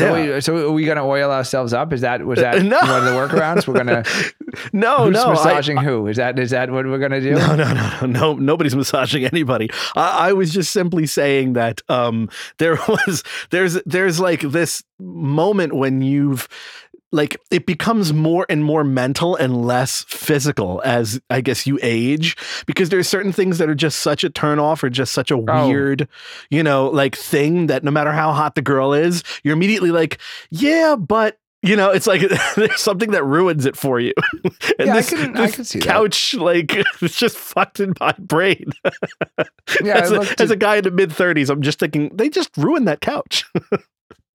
so, 0.00 0.14
Yeah. 0.16 0.34
we, 0.34 0.40
so 0.40 0.68
are 0.68 0.72
we 0.72 0.84
gonna 0.84 1.06
oil 1.06 1.30
ourselves 1.30 1.72
up? 1.72 1.92
Is 1.92 2.00
that 2.00 2.24
was 2.24 2.40
that 2.40 2.56
Uh, 2.56 2.62
no. 2.62 2.78
one 2.80 2.90
of 2.90 3.04
the 3.04 3.10
workarounds? 3.12 3.66
We're 3.68 3.74
gonna 3.74 4.02
no, 4.72 5.04
who's 5.04 5.14
no, 5.14 5.24
I- 5.26 5.30
massaging 5.30 5.76
who? 5.76 6.06
Is 6.08 6.16
that 6.16 6.38
is 6.38 6.50
that 6.50 6.70
what 6.70 6.86
we're 6.86 6.98
gonna 6.98 7.20
do? 7.20 7.32
No, 7.34 7.54
no, 7.54 7.72
no, 7.72 7.98
no, 8.02 8.06
no. 8.06 8.32
Nobody's 8.34 8.74
massaging 8.74 9.24
anybody. 9.24 9.70
I, 9.94 10.30
I 10.30 10.32
was 10.32 10.52
just 10.52 10.72
simply 10.72 11.06
saying 11.06 11.52
that 11.54 11.82
um, 11.88 12.28
there 12.58 12.74
was 12.88 13.22
there's 13.50 13.74
there's 13.86 14.18
like 14.18 14.40
this 14.40 14.82
moment 14.98 15.72
when 15.74 16.02
you've 16.02 16.48
like 17.12 17.36
it 17.50 17.66
becomes 17.66 18.12
more 18.12 18.46
and 18.48 18.62
more 18.64 18.84
mental 18.84 19.34
and 19.36 19.64
less 19.66 20.04
physical 20.04 20.80
as 20.84 21.20
I 21.30 21.40
guess 21.40 21.66
you 21.66 21.78
age 21.82 22.36
because 22.66 22.88
there's 22.88 23.08
certain 23.08 23.32
things 23.32 23.58
that 23.58 23.68
are 23.68 23.74
just 23.74 24.00
such 24.00 24.22
a 24.24 24.30
turnoff 24.30 24.82
or 24.82 24.90
just 24.90 25.12
such 25.12 25.30
a 25.30 25.34
Oh. 25.36 25.66
weird, 25.68 26.08
you 26.50 26.62
know, 26.62 26.88
like 26.88 27.16
thing 27.16 27.66
that 27.66 27.82
no 27.82 27.90
matter 27.90 28.12
how 28.12 28.32
hot 28.32 28.54
the 28.54 28.62
girl 28.62 28.92
is, 28.92 29.24
you're 29.42 29.54
immediately 29.54 29.90
like, 29.90 30.18
yeah, 30.50 30.94
but 30.96 31.36
you 31.62 31.76
know, 31.76 31.90
it's 31.90 32.06
like 32.06 32.22
there's 32.56 32.80
something 32.80 33.10
that 33.10 33.22
ruins 33.24 33.66
it 33.66 33.76
for 33.76 34.00
you. 34.00 34.14
and 34.78 34.86
Yeah, 34.86 34.92
I 34.92 34.96
this, 34.96 35.10
can- 35.10 35.36
I 35.36 35.50
can 35.50 35.64
see 35.64 35.78
that. 35.80 35.84
couch, 35.88 36.32
like, 36.34 36.72
it's 37.02 37.18
just 37.18 37.36
fucked 37.36 37.80
in 37.80 37.92
my 38.00 38.12
brain. 38.18 38.70
Yeah, 39.84 39.98
as, 39.98 40.12
I 40.12 40.16
a, 40.22 40.26
as 40.38 40.50
a 40.50 40.56
guy 40.56 40.76
in 40.76 40.84
the 40.84 40.90
mid 40.90 41.10
30s, 41.10 41.50
I'm 41.50 41.60
just 41.62 41.78
thinking 41.78 42.10
they 42.14 42.28
just 42.30 42.56
ruined 42.56 42.88
that 42.88 43.00
couch. 43.02 43.44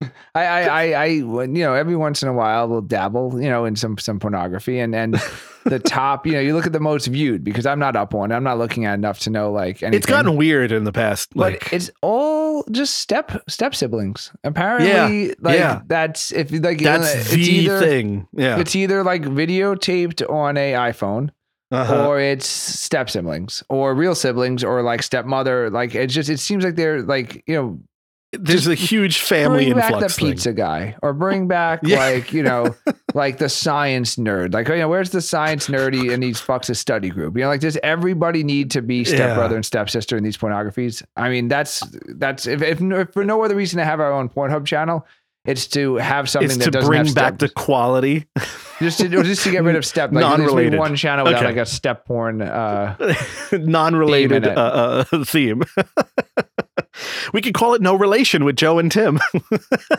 I, 0.02 0.08
I, 0.34 0.60
I, 0.62 0.82
I, 1.02 1.04
you 1.06 1.24
know, 1.46 1.72
every 1.74 1.96
once 1.96 2.22
in 2.22 2.28
a 2.28 2.32
while 2.32 2.68
we'll 2.68 2.82
dabble, 2.82 3.40
you 3.42 3.48
know, 3.48 3.64
in 3.64 3.76
some 3.76 3.96
some 3.96 4.18
pornography, 4.20 4.78
and 4.78 4.94
and 4.94 5.14
the 5.64 5.78
top, 5.78 6.26
you 6.26 6.32
know, 6.34 6.40
you 6.40 6.54
look 6.54 6.66
at 6.66 6.72
the 6.74 6.80
most 6.80 7.06
viewed 7.06 7.42
because 7.42 7.64
I'm 7.64 7.78
not 7.78 7.96
up 7.96 8.14
on. 8.14 8.30
I'm 8.30 8.44
not 8.44 8.58
looking 8.58 8.84
at 8.84 8.94
enough 8.94 9.20
to 9.20 9.30
know 9.30 9.50
like 9.50 9.82
anything. 9.82 9.96
it's 9.96 10.06
gotten 10.06 10.36
weird 10.36 10.70
in 10.70 10.84
the 10.84 10.92
past. 10.92 11.30
but 11.34 11.52
Like, 11.54 11.72
it's 11.72 11.90
all 12.02 12.62
just 12.70 12.96
step 12.96 13.42
step 13.48 13.74
siblings. 13.74 14.32
Apparently, 14.44 15.34
like 15.40 15.58
yeah. 15.58 15.80
that's 15.86 16.30
if 16.30 16.52
like 16.52 16.78
that's 16.80 17.14
it's 17.14 17.30
the 17.30 17.40
either 17.40 17.80
thing. 17.80 18.28
Yeah. 18.32 18.58
it's 18.60 18.76
either 18.76 19.02
like 19.02 19.22
videotaped 19.22 20.28
on 20.30 20.56
a 20.58 20.72
iPhone 20.74 21.30
Uh-huh. 21.70 22.06
or 22.06 22.20
it's 22.20 22.46
step 22.46 23.08
siblings 23.08 23.62
or 23.70 23.94
real 23.94 24.14
siblings 24.14 24.62
or 24.62 24.82
like 24.82 25.02
stepmother. 25.02 25.70
Like 25.70 25.94
it's 25.94 26.12
just 26.12 26.28
it 26.28 26.38
seems 26.38 26.64
like 26.64 26.76
they're 26.76 27.00
like 27.02 27.42
you 27.46 27.54
know 27.54 27.80
There's 28.40 28.66
a 28.66 28.74
huge 28.74 29.20
family 29.20 29.66
bring 29.72 29.76
back 29.76 29.98
the 30.00 30.08
thing. 30.08 30.32
pizza 30.32 30.52
guy 30.52 30.96
or 31.02 31.12
bring 31.12 31.48
back 31.48 31.80
Yeah. 31.84 31.98
like 31.98 32.32
you 32.32 32.42
know 32.42 32.74
like 33.14 33.38
the 33.38 33.48
science 33.48 34.16
nerd 34.16 34.52
like 34.54 34.68
you 34.68 34.76
know 34.76 34.88
where's 34.88 35.10
the 35.10 35.20
science 35.22 35.68
nerdy 35.68 36.12
and 36.12 36.22
these 36.22 36.40
fucks 36.40 36.68
a 36.70 36.74
study 36.74 37.08
group 37.10 37.36
you 37.36 37.42
know 37.42 37.48
like 37.48 37.60
does 37.60 37.78
everybody 37.82 38.42
need 38.44 38.70
to 38.72 38.82
be 38.82 39.04
stepbrother 39.04 39.54
Yeah. 39.54 39.56
and 39.56 39.66
stepsister 39.66 40.16
in 40.16 40.24
these 40.24 40.36
pornographies 40.36 41.02
i 41.16 41.28
mean 41.28 41.48
that's 41.48 41.82
that's 42.16 42.46
if, 42.46 42.62
if, 42.62 42.80
if 42.80 43.12
for 43.12 43.24
no 43.24 43.42
other 43.42 43.54
reason 43.56 43.78
to 43.78 43.84
have 43.84 44.00
our 44.00 44.12
own 44.12 44.28
pornhub 44.28 44.66
channel 44.66 45.06
it's 45.44 45.68
to 45.68 45.94
have 45.94 46.28
something 46.28 46.46
It's 46.50 46.56
that 46.58 46.64
to 46.64 46.70
doesn't 46.72 46.90
bring 46.90 47.12
back 47.14 47.38
the 47.38 47.48
quality, 47.48 48.26
just 48.80 48.98
to 48.98 49.08
just 49.08 49.44
to 49.44 49.52
get 49.52 49.62
rid 49.62 49.76
of 49.76 49.84
step 49.86 50.10
like 50.10 50.20
Non-related. 50.22 50.76
one 50.76 50.96
channel 50.96 51.24
without 51.24 51.38
Okay. 51.44 51.46
like 51.54 51.56
a 51.62 51.64
step 51.66 52.04
porn 52.04 52.42
uh 52.42 52.96
non-related 53.52 54.42
Theme 54.42 54.58
uh, 54.58 55.04
uh, 55.12 55.24
theme. 55.24 55.62
We 57.32 57.40
could 57.40 57.54
call 57.54 57.74
it 57.74 57.82
"No 57.82 57.94
Relation" 57.94 58.44
with 58.44 58.56
Joe 58.56 58.78
and 58.78 58.90
Tim. 58.90 59.20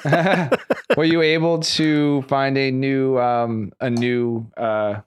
were 0.98 1.04
you 1.04 1.22
able 1.22 1.60
to 1.60 2.22
find 2.24 2.58
a 2.58 2.72
new 2.72 3.18
um 3.20 3.72
a 3.80 3.90
new 3.90 4.50
uh 4.58 5.02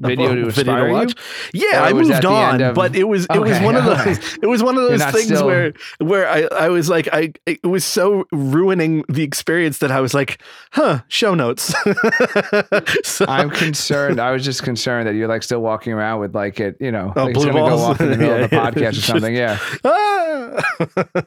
video 0.00 0.34
to 0.34 0.50
video 0.50 0.74
inspire 0.74 0.86
you? 0.88 0.92
watch. 0.94 1.14
Yeah, 1.52 1.80
Or 1.82 1.84
I 1.86 1.92
moved 1.92 2.24
on, 2.24 2.60
of- 2.62 2.74
but 2.74 2.96
it 2.96 3.04
was 3.04 3.26
it 3.32 3.38
was 3.38 3.52
Okay, 3.52 3.64
one 3.64 3.76
of 3.76 3.84
right. 3.86 4.04
those 4.06 4.38
it 4.42 4.46
was 4.46 4.62
one 4.62 4.76
of 4.76 4.82
those 4.88 5.04
things 5.06 5.26
still- 5.26 5.46
where 5.46 5.72
where 5.98 6.28
I 6.28 6.42
I 6.66 6.68
was 6.68 6.88
like 6.88 7.08
I 7.12 7.32
it 7.46 7.64
was 7.66 7.84
so 7.84 8.24
ruining 8.32 9.04
the 9.08 9.22
experience 9.22 9.78
that 9.78 9.90
I 9.90 10.00
was 10.00 10.14
like, 10.14 10.42
huh, 10.72 11.00
show 11.08 11.34
notes. 11.34 11.74
so, 13.04 13.24
I'm 13.28 13.50
concerned. 13.50 14.20
I 14.20 14.30
was 14.32 14.44
just 14.44 14.62
concerned 14.62 15.06
that 15.08 15.14
you're 15.14 15.28
like 15.28 15.42
still 15.42 15.60
walking 15.60 15.92
around 15.92 16.20
with 16.20 16.34
like 16.34 16.60
it, 16.60 16.76
you 16.80 16.90
know, 16.92 17.12
Oh, 17.16 17.24
like 17.24 17.34
blue 17.34 17.52
balls? 17.52 17.70
go 17.70 17.78
off 17.78 18.00
in 18.00 18.10
the 18.10 18.16
middle 18.16 18.44
of 18.44 18.50
the 18.50 18.56
Yeah, 18.56 18.62
yeah. 18.64 18.70
podcast 18.70 18.98
or 18.98 19.02
something. 19.02 19.34
Yeah. 19.34 19.58
Ah! 19.84 21.24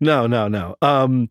no, 0.00 0.26
no, 0.26 0.48
no. 0.48 0.76
Um, 0.82 1.30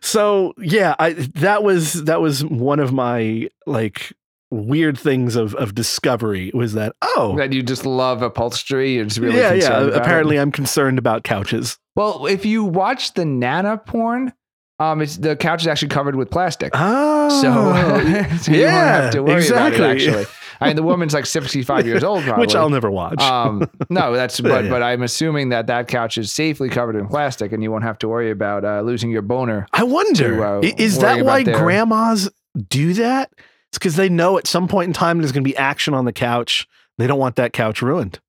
so 0.00 0.54
yeah, 0.58 0.94
I 0.98 1.12
that 1.12 1.62
was 1.62 2.04
that 2.04 2.20
was 2.20 2.44
one 2.44 2.80
of 2.80 2.92
my 2.92 3.48
like 3.66 4.12
weird 4.52 4.98
things 4.98 5.34
of 5.34 5.54
of 5.56 5.74
discovery 5.74 6.50
was 6.54 6.74
that 6.74 6.94
oh 7.02 7.34
That 7.38 7.52
you 7.52 7.62
just 7.62 7.86
love 7.86 8.22
upholstery. 8.22 8.94
You're 8.96 9.06
just 9.06 9.18
really 9.18 9.36
yeah 9.38 9.52
yeah 9.54 9.60
concerned 9.60 9.88
about 9.88 9.96
it. 9.96 10.00
apparently 10.02 10.38
I'm 10.38 10.52
concerned 10.52 10.98
about 10.98 11.24
couches. 11.24 11.78
Well, 11.96 12.26
if 12.26 12.44
you 12.46 12.62
watch 12.64 13.14
the 13.14 13.24
Nana 13.24 13.78
porn, 13.78 14.32
um, 14.78 15.00
it's 15.00 15.16
the 15.16 15.36
couch 15.36 15.62
is 15.62 15.66
actually 15.68 15.88
covered 15.88 16.16
with 16.16 16.30
plastic. 16.30 16.72
Oh, 16.74 17.28
So, 17.40 17.52
so 18.38 18.52
you 18.52 18.58
won't 18.62 18.72
yeah, 18.72 19.02
have 19.02 19.10
to 19.12 19.22
worry 19.24 19.36
exactly. 19.42 19.84
about 19.84 19.96
it. 19.96 20.08
Actually, 20.08 20.26
I 20.60 20.66
mean, 20.68 20.76
the 20.76 20.82
woman's 20.84 21.12
like 21.12 21.26
65 21.26 21.86
years 21.86 22.04
old, 22.04 22.22
probably. 22.24 22.40
which 22.42 22.54
I'll 22.54 22.70
never 22.70 22.90
watch. 22.90 23.20
um, 23.20 23.68
no, 23.90 24.12
that's 24.14 24.40
but 24.40 24.64
yeah. 24.64 24.70
but 24.70 24.82
I'm 24.82 25.02
assuming 25.02 25.48
that 25.48 25.66
that 25.68 25.88
couch 25.88 26.18
is 26.18 26.30
safely 26.32 26.68
covered 26.68 26.94
in 26.96 27.08
plastic, 27.08 27.52
and 27.52 27.62
you 27.62 27.70
won't 27.72 27.84
have 27.84 27.98
to 27.98 28.08
worry 28.08 28.30
about 28.30 28.64
uh, 28.64 28.80
losing 28.82 29.10
your 29.10 29.22
boner. 29.22 29.66
I 29.72 29.82
wonder 29.84 30.36
to, 30.36 30.44
uh, 30.44 30.60
is 30.78 30.98
that 31.00 31.24
why 31.24 31.42
their- 31.42 31.56
grandmas 31.58 32.30
do 32.68 32.92
that? 32.94 33.32
It's 33.72 33.78
because 33.78 33.96
they 33.96 34.10
know 34.10 34.36
at 34.36 34.46
some 34.46 34.68
point 34.68 34.88
in 34.88 34.92
time 34.92 35.18
there's 35.18 35.32
going 35.32 35.44
to 35.44 35.48
be 35.48 35.56
action 35.56 35.94
on 35.94 36.04
the 36.04 36.12
couch. 36.12 36.68
They 36.98 37.06
don't 37.06 37.18
want 37.18 37.36
that 37.36 37.54
couch 37.54 37.80
ruined. 37.80 38.20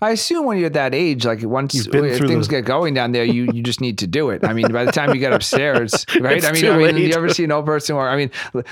I 0.00 0.12
assume 0.12 0.46
when 0.46 0.56
you're 0.56 0.68
at 0.68 0.72
that 0.74 0.94
age, 0.94 1.26
like 1.26 1.42
once 1.42 1.74
You've 1.74 1.90
been 1.90 2.14
through 2.14 2.28
things 2.28 2.46
the- 2.48 2.52
get 2.52 2.64
going 2.64 2.94
down 2.94 3.12
there, 3.12 3.24
you 3.24 3.48
you 3.52 3.62
just 3.62 3.80
need 3.82 3.98
to 3.98 4.06
do 4.06 4.30
it. 4.30 4.42
I 4.44 4.52
mean, 4.54 4.72
by 4.72 4.84
the 4.84 4.92
time 4.92 5.12
you 5.12 5.20
get 5.20 5.32
upstairs, 5.32 6.06
right? 6.20 6.42
I 6.42 6.52
mean, 6.52 6.64
I 6.66 6.76
mean, 6.78 6.96
you 6.96 7.12
ever 7.14 7.28
see 7.28 7.44
an 7.44 7.52
old 7.52 7.66
person? 7.66 7.94
Or 7.96 8.08
I 8.08 8.16
mean, 8.16 8.30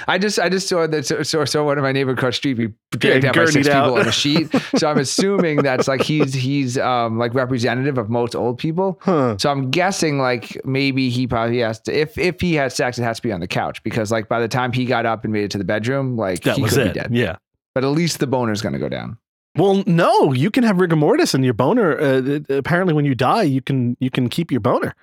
I 0.09 0.17
just 0.17 0.39
I 0.39 0.49
just 0.49 0.69
saw 0.69 0.87
that 0.87 1.05
saw, 1.27 1.45
saw 1.45 1.65
one 1.65 1.77
of 1.77 1.83
my 1.83 1.93
neighbor 1.93 2.13
across 2.13 2.35
the 2.35 2.37
street 2.39 2.55
be 2.55 2.69
dragged 2.97 3.25
Yeah, 3.25 3.31
out 3.31 3.37
by 3.37 3.45
six 3.47 3.69
out. 3.69 3.85
people 3.85 3.99
on 4.01 4.09
a 4.09 4.13
sheet. 4.13 4.49
So 4.79 4.89
I'm 4.89 4.99
assuming 4.99 5.59
that's 5.63 5.87
like 5.87 6.01
he's 6.03 6.33
he's 6.33 6.79
um 6.79 7.19
like 7.19 7.35
representative 7.35 7.99
of 7.99 8.09
most 8.09 8.35
old 8.35 8.57
people. 8.59 8.99
Huh. 9.03 9.37
So 9.39 9.51
I'm 9.51 9.71
guessing 9.71 10.19
like 10.19 10.59
maybe 10.65 11.11
he 11.11 11.27
probably 11.27 11.59
has 11.59 11.79
to 11.81 11.93
if 11.93 12.17
if 12.17 12.41
he 12.41 12.55
had 12.55 12.73
sex, 12.73 12.99
it 12.99 13.03
has 13.03 13.17
to 13.19 13.23
be 13.23 13.33
on 13.33 13.41
the 13.41 13.49
couch 13.49 13.83
because 13.83 14.11
like 14.11 14.29
by 14.29 14.41
the 14.41 14.49
time 14.49 14.73
he 14.73 14.87
got 14.87 15.05
up 15.05 15.25
and 15.25 15.33
made 15.33 15.45
it 15.45 15.51
to 15.51 15.59
the 15.59 15.65
bedroom, 15.65 16.17
like 16.17 16.43
That 16.45 16.57
he 16.57 16.63
was 16.63 16.73
could 16.73 16.87
it. 16.87 16.95
be 16.95 17.01
dead. 17.01 17.11
Yeah. 17.15 17.37
But 17.75 17.85
at 17.85 17.89
least 17.89 18.19
the 18.19 18.27
boner's 18.27 18.63
gonna 18.63 18.79
go 18.79 18.89
down. 18.89 19.19
Well, 19.57 19.83
no, 19.87 20.33
you 20.33 20.51
can 20.51 20.65
have 20.65 20.81
rigor 20.81 20.97
mortis 20.97 21.35
and 21.35 21.45
your 21.45 21.55
boner. 21.55 21.99
Uh, 21.99 22.41
apparently, 22.49 22.95
when 22.95 23.05
you 23.05 23.15
die, 23.15 23.43
you 23.43 23.61
can 23.61 23.97
you 24.01 24.11
can 24.11 24.29
keep 24.29 24.51
your 24.51 24.61
boner. 24.61 24.95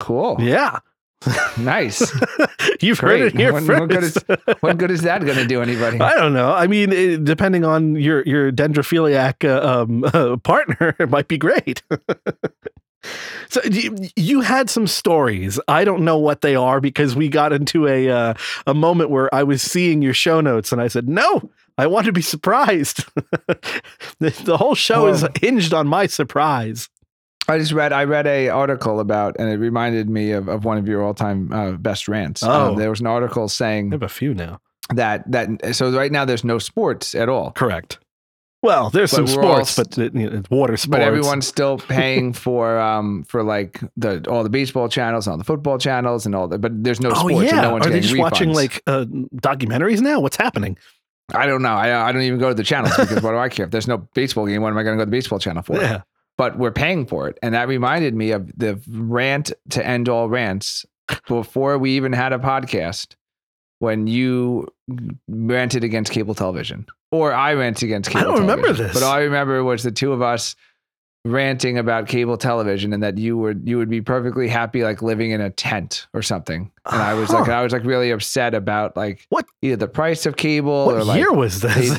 Cool. 0.00 0.36
Yeah, 0.40 0.78
Nice. 1.58 2.00
you've 2.82 2.98
heard 3.00 3.20
Great. 3.20 3.34
it 3.34 3.36
here 3.36 3.52
What- 3.52 3.62
first. 3.64 3.80
what 3.80 3.88
good 3.90 4.04
is- 4.04 4.24
what 4.60 4.78
good 4.78 4.90
is 4.90 5.02
that 5.02 5.24
gonna 5.24 5.46
do 5.46 5.62
anybody? 5.62 5.98
I 6.00 6.14
don't 6.16 6.34
know. 6.34 6.52
I 6.52 6.66
mean, 6.66 6.92
it, 6.92 7.24
depending 7.24 7.64
on 7.64 7.96
your 7.96 8.22
your 8.26 8.52
dendrophiliac 8.52 9.44
uh, 9.48 9.82
um, 9.82 10.04
uh, 10.12 10.36
partner, 10.38 10.94
it 10.98 11.08
might 11.08 11.28
be 11.28 11.38
great. 11.38 11.82
so 13.48 13.60
you, 13.70 13.96
you 14.16 14.40
had 14.42 14.68
some 14.68 14.86
stories. 14.86 15.58
I 15.68 15.84
don't 15.84 16.04
know 16.04 16.18
what 16.18 16.42
they 16.42 16.54
are 16.56 16.80
because 16.80 17.16
we 17.16 17.28
got 17.28 17.52
into 17.52 17.86
a 17.86 18.10
uh, 18.10 18.34
a 18.66 18.74
moment 18.74 19.10
where 19.10 19.34
I 19.34 19.42
was 19.44 19.62
seeing 19.62 20.02
your 20.02 20.14
show 20.14 20.40
notes 20.40 20.72
and 20.72 20.80
I 20.82 20.88
said, 20.88 21.08
"No, 21.08 21.50
I 21.76 21.86
want 21.86 22.06
to 22.06 22.12
be 22.12 22.22
surprised." 22.22 23.04
the, 24.18 24.30
the 24.44 24.56
whole 24.56 24.74
show 24.74 25.06
is 25.08 25.24
hinged 25.40 25.74
on 25.74 25.86
my 25.86 26.06
surprise. 26.06 26.88
I 27.48 27.58
just 27.58 27.72
read 27.72 27.92
I 27.92 28.04
read 28.04 28.26
a 28.26 28.48
article 28.48 29.00
about 29.00 29.36
and 29.38 29.50
it 29.50 29.56
reminded 29.56 30.08
me 30.08 30.32
of, 30.32 30.48
of 30.48 30.64
one 30.64 30.78
of 30.78 30.88
your 30.88 31.02
all 31.02 31.14
time 31.14 31.52
uh, 31.52 31.72
best 31.72 32.08
rants. 32.08 32.42
Oh. 32.42 32.70
Um, 32.70 32.76
there 32.76 32.90
was 32.90 33.00
an 33.00 33.06
article 33.06 33.48
saying 33.48 33.92
I 33.92 33.96
have 33.96 34.02
a 34.02 34.08
few 34.08 34.34
now. 34.34 34.60
that 34.94 35.30
that 35.30 35.74
so 35.74 35.90
right 35.92 36.10
now 36.10 36.24
there's 36.24 36.44
no 36.44 36.58
sports 36.58 37.14
at 37.14 37.28
all. 37.28 37.52
Correct. 37.52 37.98
Well, 38.62 38.88
there's 38.88 39.10
But 39.10 39.28
some 39.28 39.44
all 39.44 39.62
sports, 39.66 39.76
but 39.76 39.98
uh, 39.98 40.18
you 40.18 40.30
know, 40.30 40.38
it's 40.38 40.48
water 40.48 40.74
sports. 40.78 40.90
But 40.90 41.02
everyone's 41.02 41.46
still 41.46 41.76
paying 41.88 42.32
for 42.32 42.78
um 42.78 43.24
for 43.24 43.42
like 43.42 43.82
the 43.98 44.24
all 44.26 44.42
the 44.42 44.48
baseball 44.48 44.88
channels 44.88 45.26
and 45.26 45.32
all 45.32 45.38
the 45.38 45.44
football 45.44 45.76
channels 45.76 46.24
and 46.24 46.34
all 46.34 46.48
that. 46.48 46.62
But 46.62 46.82
there's 46.82 47.00
no 47.00 47.10
Oh 47.10 47.28
sports 47.28 47.44
yeah, 47.44 47.58
and 47.58 47.62
no 47.62 47.72
one's 47.72 47.86
are 47.86 47.90
they 47.90 48.00
just 48.00 48.16
watching 48.16 48.54
like 48.54 48.82
uh, 48.86 49.04
documentaries 49.36 50.00
now? 50.00 50.20
What's 50.20 50.36
happening? 50.36 50.78
I 51.32 51.46
don't 51.46 51.62
know. 51.62 51.74
I 51.74 52.08
I 52.08 52.12
don't 52.12 52.22
even 52.22 52.38
go 52.38 52.48
to 52.48 52.54
the 52.54 52.64
channels 52.64 52.94
because 52.96 53.22
what 53.22 53.30
do 53.32 53.38
I 53.38 53.48
care 53.48 53.64
if 53.64 53.70
there's 53.70 53.88
no 53.88 53.98
baseball 54.14 54.46
game? 54.46 54.60
What 54.62 54.70
am 54.70 54.78
I 54.78 54.82
going 54.82 54.96
to 54.96 55.00
go 55.00 55.06
to 55.06 55.10
the 55.10 55.16
baseball 55.16 55.38
channel 55.38 55.62
for? 55.62 55.76
Yeah. 55.80 56.02
but 56.36 56.58
we're 56.58 56.72
paying 56.72 57.06
for 57.06 57.28
it. 57.28 57.38
And 57.42 57.54
that 57.54 57.68
reminded 57.68 58.14
me 58.14 58.32
of 58.32 58.50
the 58.56 58.80
rant 58.88 59.52
to 59.70 59.86
end 59.86 60.08
all 60.08 60.28
rants 60.28 60.84
before 61.28 61.78
we 61.78 61.92
even 61.92 62.12
had 62.12 62.32
a 62.32 62.38
podcast 62.38 63.14
when 63.78 64.06
you 64.06 64.66
ranted 65.28 65.84
against 65.84 66.12
cable 66.12 66.34
television. 66.34 66.86
Or 67.10 67.32
I 67.32 67.54
ranted 67.54 67.84
against 67.84 68.10
cable 68.10 68.24
television. 68.24 68.44
I 68.50 68.54
don't 68.56 68.62
remember 68.62 68.82
this. 68.82 68.92
But 68.94 69.02
all 69.02 69.12
I 69.12 69.20
remember 69.20 69.62
was 69.64 69.82
the 69.82 69.92
two 69.92 70.12
of 70.12 70.20
us 70.22 70.56
ranting 71.26 71.78
about 71.78 72.06
cable 72.06 72.36
television 72.36 72.92
and 72.92 73.02
that 73.02 73.16
you 73.16 73.36
would 73.38 73.62
you 73.66 73.78
would 73.78 73.88
be 73.88 74.02
perfectly 74.02 74.46
happy 74.46 74.82
like 74.84 75.00
living 75.00 75.30
in 75.30 75.40
a 75.40 75.48
tent 75.50 76.06
or 76.12 76.20
something. 76.20 76.70
And 76.90 77.00
I 77.02 77.14
was 77.14 77.30
like 77.30 77.46
Huh. 77.46 77.52
I 77.52 77.62
was 77.62 77.72
like 77.72 77.84
really 77.84 78.10
upset 78.10 78.52
about 78.54 78.94
like 78.96 79.26
What- 79.30 79.46
either 79.62 79.76
the 79.76 79.88
price 79.88 80.26
of 80.26 80.36
cable 80.36 80.70
or 80.70 80.96
What 80.96 81.06
like 81.06 81.18
year 81.18 81.32
was 81.32 81.62
this? 81.62 81.96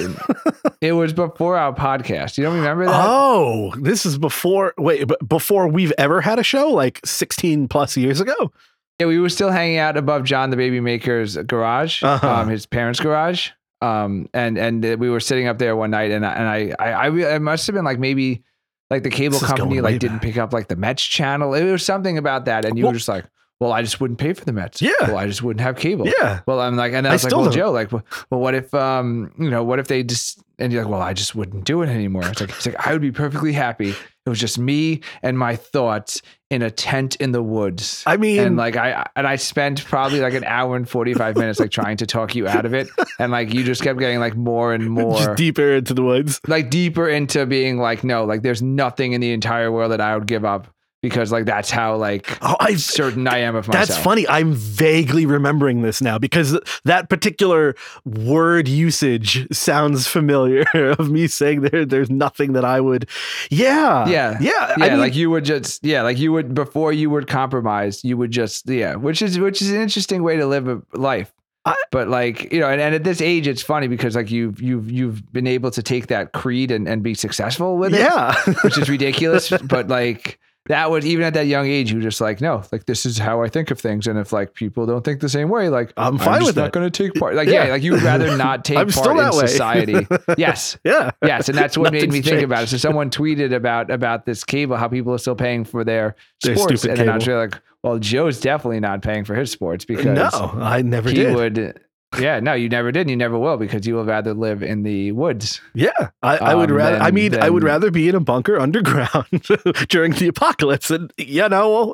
it 0.79 0.91
was 0.91 1.12
before 1.13 1.58
our 1.58 1.74
podcast. 1.74 2.38
You 2.38 2.44
don't 2.44 2.55
remember 2.58 2.86
that? 2.86 2.94
Oh, 3.03 3.74
this 3.79 4.05
is 4.05 4.20
before. 4.20 4.74
Wait, 4.77 5.08
but 5.08 5.27
before 5.27 5.67
we've 5.67 5.94
ever 5.98 6.22
had 6.22 6.38
a 6.38 6.44
show, 6.44 6.70
like 6.70 7.01
16 7.03 7.67
plus 7.67 7.98
years 7.98 8.22
ago. 8.22 8.51
Yeah, 9.00 9.08
we 9.08 9.20
were 9.20 9.29
still 9.29 9.50
hanging 9.50 9.77
out 9.77 9.98
above 9.98 10.24
John 10.24 10.51
the 10.51 10.55
Baby 10.58 10.79
Maker's 10.79 11.36
garage, 11.36 12.01
Uh-huh. 12.03 12.29
um, 12.29 12.48
his 12.50 12.65
parents' 12.67 13.00
garage. 13.00 13.50
Um, 13.82 14.29
and 14.34 14.58
and 14.58 14.84
we 15.00 15.10
were 15.10 15.20
sitting 15.20 15.48
up 15.48 15.58
there 15.58 15.75
one 15.75 15.91
night, 15.91 16.12
and 16.12 16.25
I, 16.25 16.32
and 16.34 16.48
I 16.48 16.75
I 16.79 17.08
I, 17.08 17.36
it 17.36 17.41
must 17.41 17.67
have 17.67 17.74
been 17.74 17.84
like 17.84 18.00
maybe 18.00 18.44
like 18.89 19.04
the 19.04 19.10
cable 19.10 19.39
company 19.39 19.82
like 19.82 20.00
didn't 20.00 20.18
back. 20.18 20.22
pick 20.24 20.38
up 20.38 20.54
like 20.54 20.68
the 20.68 20.75
Mets 20.75 21.04
channel. 21.04 21.54
It 21.54 21.63
was 21.72 21.86
something 21.86 22.18
about 22.18 22.46
that, 22.46 22.65
and 22.65 22.77
you 22.77 22.84
Well- 22.84 22.92
were 22.94 22.98
just 22.98 23.08
like, 23.08 23.25
well, 23.60 23.72
I 23.72 23.82
just 23.82 24.01
wouldn't 24.01 24.20
pay 24.20 24.34
for 24.34 24.44
the 24.44 24.51
Mets. 24.51 24.82
Yeah. 24.82 24.92
well, 25.01 25.18
I 25.18 25.27
just 25.27 25.42
wouldn't 25.42 25.62
have 25.62 25.77
cable. 25.77 26.06
Yeah. 26.20 26.42
Well, 26.46 26.60
I'm 26.60 26.75
like, 26.75 26.92
and 26.92 27.08
I 27.08 27.12
I 27.12 27.13
was 27.13 27.24
like, 27.24 27.30
still 27.30 27.39
well, 27.39 27.50
don't. 27.51 27.56
Joe, 27.58 27.72
like, 27.72 27.89
well, 27.92 28.04
what 28.30 28.54
if, 28.54 28.74
um, 28.74 29.32
you 29.39 29.50
know, 29.50 29.63
what 29.63 29.80
if 29.80 29.88
they 29.88 30.04
just, 30.04 30.44
and 30.59 30.71
you're 30.71 30.83
like, 30.83 30.91
well, 30.91 31.01
I 31.01 31.13
just 31.13 31.35
wouldn't 31.35 31.65
do 31.65 31.81
it 31.81 31.89
anymore. 31.89 32.25
It's 32.25 32.41
like, 32.41 32.50
it's 32.50 32.65
like, 32.65 32.88
I 32.88 32.93
would 32.93 33.01
be 33.01 33.12
perfectly 33.12 33.53
happy. 33.53 33.89
It 33.89 34.29
was 34.29 34.39
just 34.39 34.57
me 34.57 35.01
and 35.21 35.38
my 35.38 35.55
thoughts 35.55 36.21
in 36.50 36.62
a 36.62 36.71
tent 36.71 37.15
in 37.17 37.31
the 37.31 37.43
woods. 37.43 38.03
I 38.07 38.17
mean, 38.17 38.39
and 38.39 38.57
like, 38.57 38.75
I, 38.75 39.07
and 39.15 39.27
I 39.27 39.35
spent 39.35 39.85
probably 39.85 40.19
like 40.19 40.33
an 40.33 40.43
hour 40.43 40.75
and 40.75 40.89
45 40.89 41.38
minutes, 41.38 41.59
like 41.59 41.71
trying 41.71 41.97
to 41.97 42.07
talk 42.07 42.33
you 42.33 42.47
out 42.47 42.65
of 42.65 42.74
it. 42.74 42.88
And 43.19 43.31
like, 43.31 43.53
you 43.53 43.63
just 43.63 43.83
kept 43.83 44.00
getting 44.00 44.19
like 44.19 44.35
more 44.35 44.74
and 44.74 44.89
more, 44.89 45.17
just 45.17 45.38
deeper 45.38 45.74
into 45.74 45.93
the 45.93 46.03
woods. 46.03 46.41
like 46.47 46.69
deeper 46.69 47.07
into 47.07 47.45
being 47.45 47.77
like, 47.77 48.03
no, 48.03 48.25
like 48.25 48.41
there's 48.41 48.62
nothing 48.62 49.13
in 49.13 49.21
the 49.21 49.31
entire 49.31 49.71
world 49.71 49.91
that 49.91 50.01
I 50.01 50.15
would 50.17 50.27
give 50.27 50.43
up 50.43 50.75
because 51.07 51.31
like, 51.31 51.45
that's 51.45 51.69
how 51.69 51.95
like 51.95 52.38
Oh, 52.41 52.55
I. 52.59 52.75
certain 52.75 53.27
I 53.27 53.38
am 53.39 53.55
of 53.55 53.67
myself. 53.67 53.88
That's 53.88 53.97
funny. 54.00 54.27
I'm 54.27 54.53
vaguely 54.53 55.25
remembering 55.25 55.81
this 55.83 56.01
now 56.01 56.17
because 56.17 56.59
that 56.85 57.09
particular 57.09 57.75
word 58.05 58.67
usage 58.67 59.47
sounds 59.55 60.07
familiar 60.07 60.65
of 60.74 61.09
me 61.12 61.27
saying 61.27 61.62
there 61.62 61.85
there's 61.85 62.09
nothing 62.09 62.53
that 62.53 62.65
I 62.65 62.81
would 62.81 63.07
Yeah. 63.51 64.07
Yeah. 64.07 64.38
Yeah. 64.41 64.74
yeah, 64.77 64.85
I 64.85 64.89
mean, 64.89 65.00
like 65.00 65.15
you 65.15 65.29
would 65.29 65.45
just 65.45 65.83
yeah, 65.85 66.01
like 66.01 66.17
you 66.17 66.31
would 66.31 66.53
before 66.55 66.91
you 66.91 67.09
would 67.12 67.27
compromise, 67.27 68.03
you 68.03 68.17
would 68.17 68.31
just 68.31 68.67
yeah, 68.69 68.95
which 68.95 69.21
is 69.21 69.38
which 69.38 69.62
is 69.62 69.69
an 69.71 69.79
interesting 69.81 70.24
way 70.24 70.38
to 70.38 70.45
live 70.47 70.67
a 70.67 70.81
life. 70.93 71.31
I- 71.67 71.75
but 71.91 72.07
like 72.09 72.51
you 72.53 72.59
know, 72.59 72.69
and, 72.69 72.79
and 72.79 72.93
at 72.93 73.03
this 73.03 73.21
age, 73.21 73.47
it's 73.47 73.62
funny 73.63 73.88
because 73.88 74.15
like 74.15 74.29
you've 74.29 74.62
you've 74.62 74.91
you've 74.91 75.31
been 75.33 75.47
able 75.47 75.71
to 75.71 75.81
take 75.81 76.07
that 76.07 76.31
creed 76.33 76.69
and, 76.71 76.88
and 76.88 77.01
be 77.01 77.13
successful 77.15 77.77
with 77.77 77.93
it, 77.93 78.00
yeah. 78.01 78.35
which 78.63 78.77
is 78.77 78.88
ridiculous. 78.89 79.50
but 79.63 79.88
like 79.88 80.39
that 80.67 80.89
was 80.89 81.05
even 81.05 81.24
at 81.25 81.34
that 81.36 81.48
young 81.48 81.67
age, 81.67 81.91
you 81.91 81.98
were 81.98 82.03
just 82.03 82.19
like, 82.22 82.41
no, 82.41 82.63
like 82.72 82.86
this 82.86 83.05
is 83.05 83.17
how 83.17 83.41
I 83.43 83.50
think 83.50 83.72
of 83.72 83.79
things, 83.79 84.07
and 84.07 84.17
if 84.17 84.34
like 84.34 84.53
people 84.53 84.86
don't 84.86 85.03
think 85.03 85.19
the 85.22 85.29
same 85.29 85.50
way, 85.50 85.69
like 85.69 85.93
I'm 85.98 86.17
fine 86.17 86.39
just 86.39 86.48
with 86.50 86.55
not 86.57 86.72
going 86.72 86.89
to 86.89 87.03
take 87.03 87.13
part. 87.19 87.36
Like 87.36 87.48
yeah. 87.48 87.65
Yeah. 87.65 87.72
like 87.72 87.84
you 87.84 87.91
would 87.91 88.01
rather 88.01 88.36
not 88.45 88.65
take 88.65 88.77
I'm 88.77 88.89
part 88.89 89.17
in 89.17 89.39
way. 89.39 89.48
society. 89.48 90.07
yes, 90.38 90.77
yeah. 90.84 91.12
Yes, 91.24 91.50
and 91.50 91.57
that's 91.57 91.77
what 91.77 91.93
made 91.93 92.03
me 92.12 92.22
think 92.22 92.25
changed. 92.25 92.43
about 92.45 92.63
it. 92.63 92.67
So 92.67 92.77
someone 92.77 93.10
tweeted 93.10 93.53
about 93.53 93.91
about 93.91 94.25
this 94.25 94.43
cable, 94.43 94.75
how 94.77 94.88
people 94.88 95.13
are 95.13 95.17
still 95.19 95.36
paying 95.36 95.65
for 95.65 95.84
their 95.84 96.15
Their 96.43 96.55
sports, 96.57 96.84
and 96.86 96.98
then 96.98 97.10
I 97.10 97.15
was 97.15 97.27
like, 97.27 97.55
well, 97.84 98.00
Joe's 98.00 98.39
definitely 98.39 98.79
not 98.79 99.03
paying 99.03 99.24
for 99.25 99.36
his 99.36 99.51
sports 99.51 99.86
because 99.86 100.05
No, 100.05 100.29
I 100.60 100.81
never 100.81 101.10
he 101.10 101.15
did. 101.15 101.36
would. 101.36 101.79
Yeah, 102.25 102.39
no, 102.39 102.53
you 102.53 102.69
never 102.69 102.91
did, 102.91 103.01
and 103.01 103.10
you 103.10 103.15
never 103.17 103.38
will 103.38 103.57
because 103.57 103.86
you 103.86 103.95
would 103.95 104.07
rather 104.07 104.34
live 104.34 104.63
in 104.63 104.84
the 104.84 105.12
woods. 105.12 105.62
Yeah, 105.74 105.91
I, 106.24 106.38
I 106.38 106.55
would 106.55 106.72
Um, 106.72 106.77
rather. 106.77 106.98
I 106.98 107.05
then- 107.05 107.13
mean, 107.13 107.36
I 107.39 107.50
would 107.50 107.63
rather 107.63 107.91
be 107.91 108.07
in 108.10 108.15
a 108.15 108.19
bunker 108.19 108.57
underground 108.65 109.27
during 109.89 110.13
the 110.13 110.27
apocalypse, 110.29 110.91
and 110.91 111.12
you 111.17 111.48
know, 111.50 111.93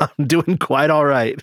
I'm 0.00 0.26
doing 0.26 0.58
quite 0.58 0.90
all 0.90 1.04
right. 1.06 1.42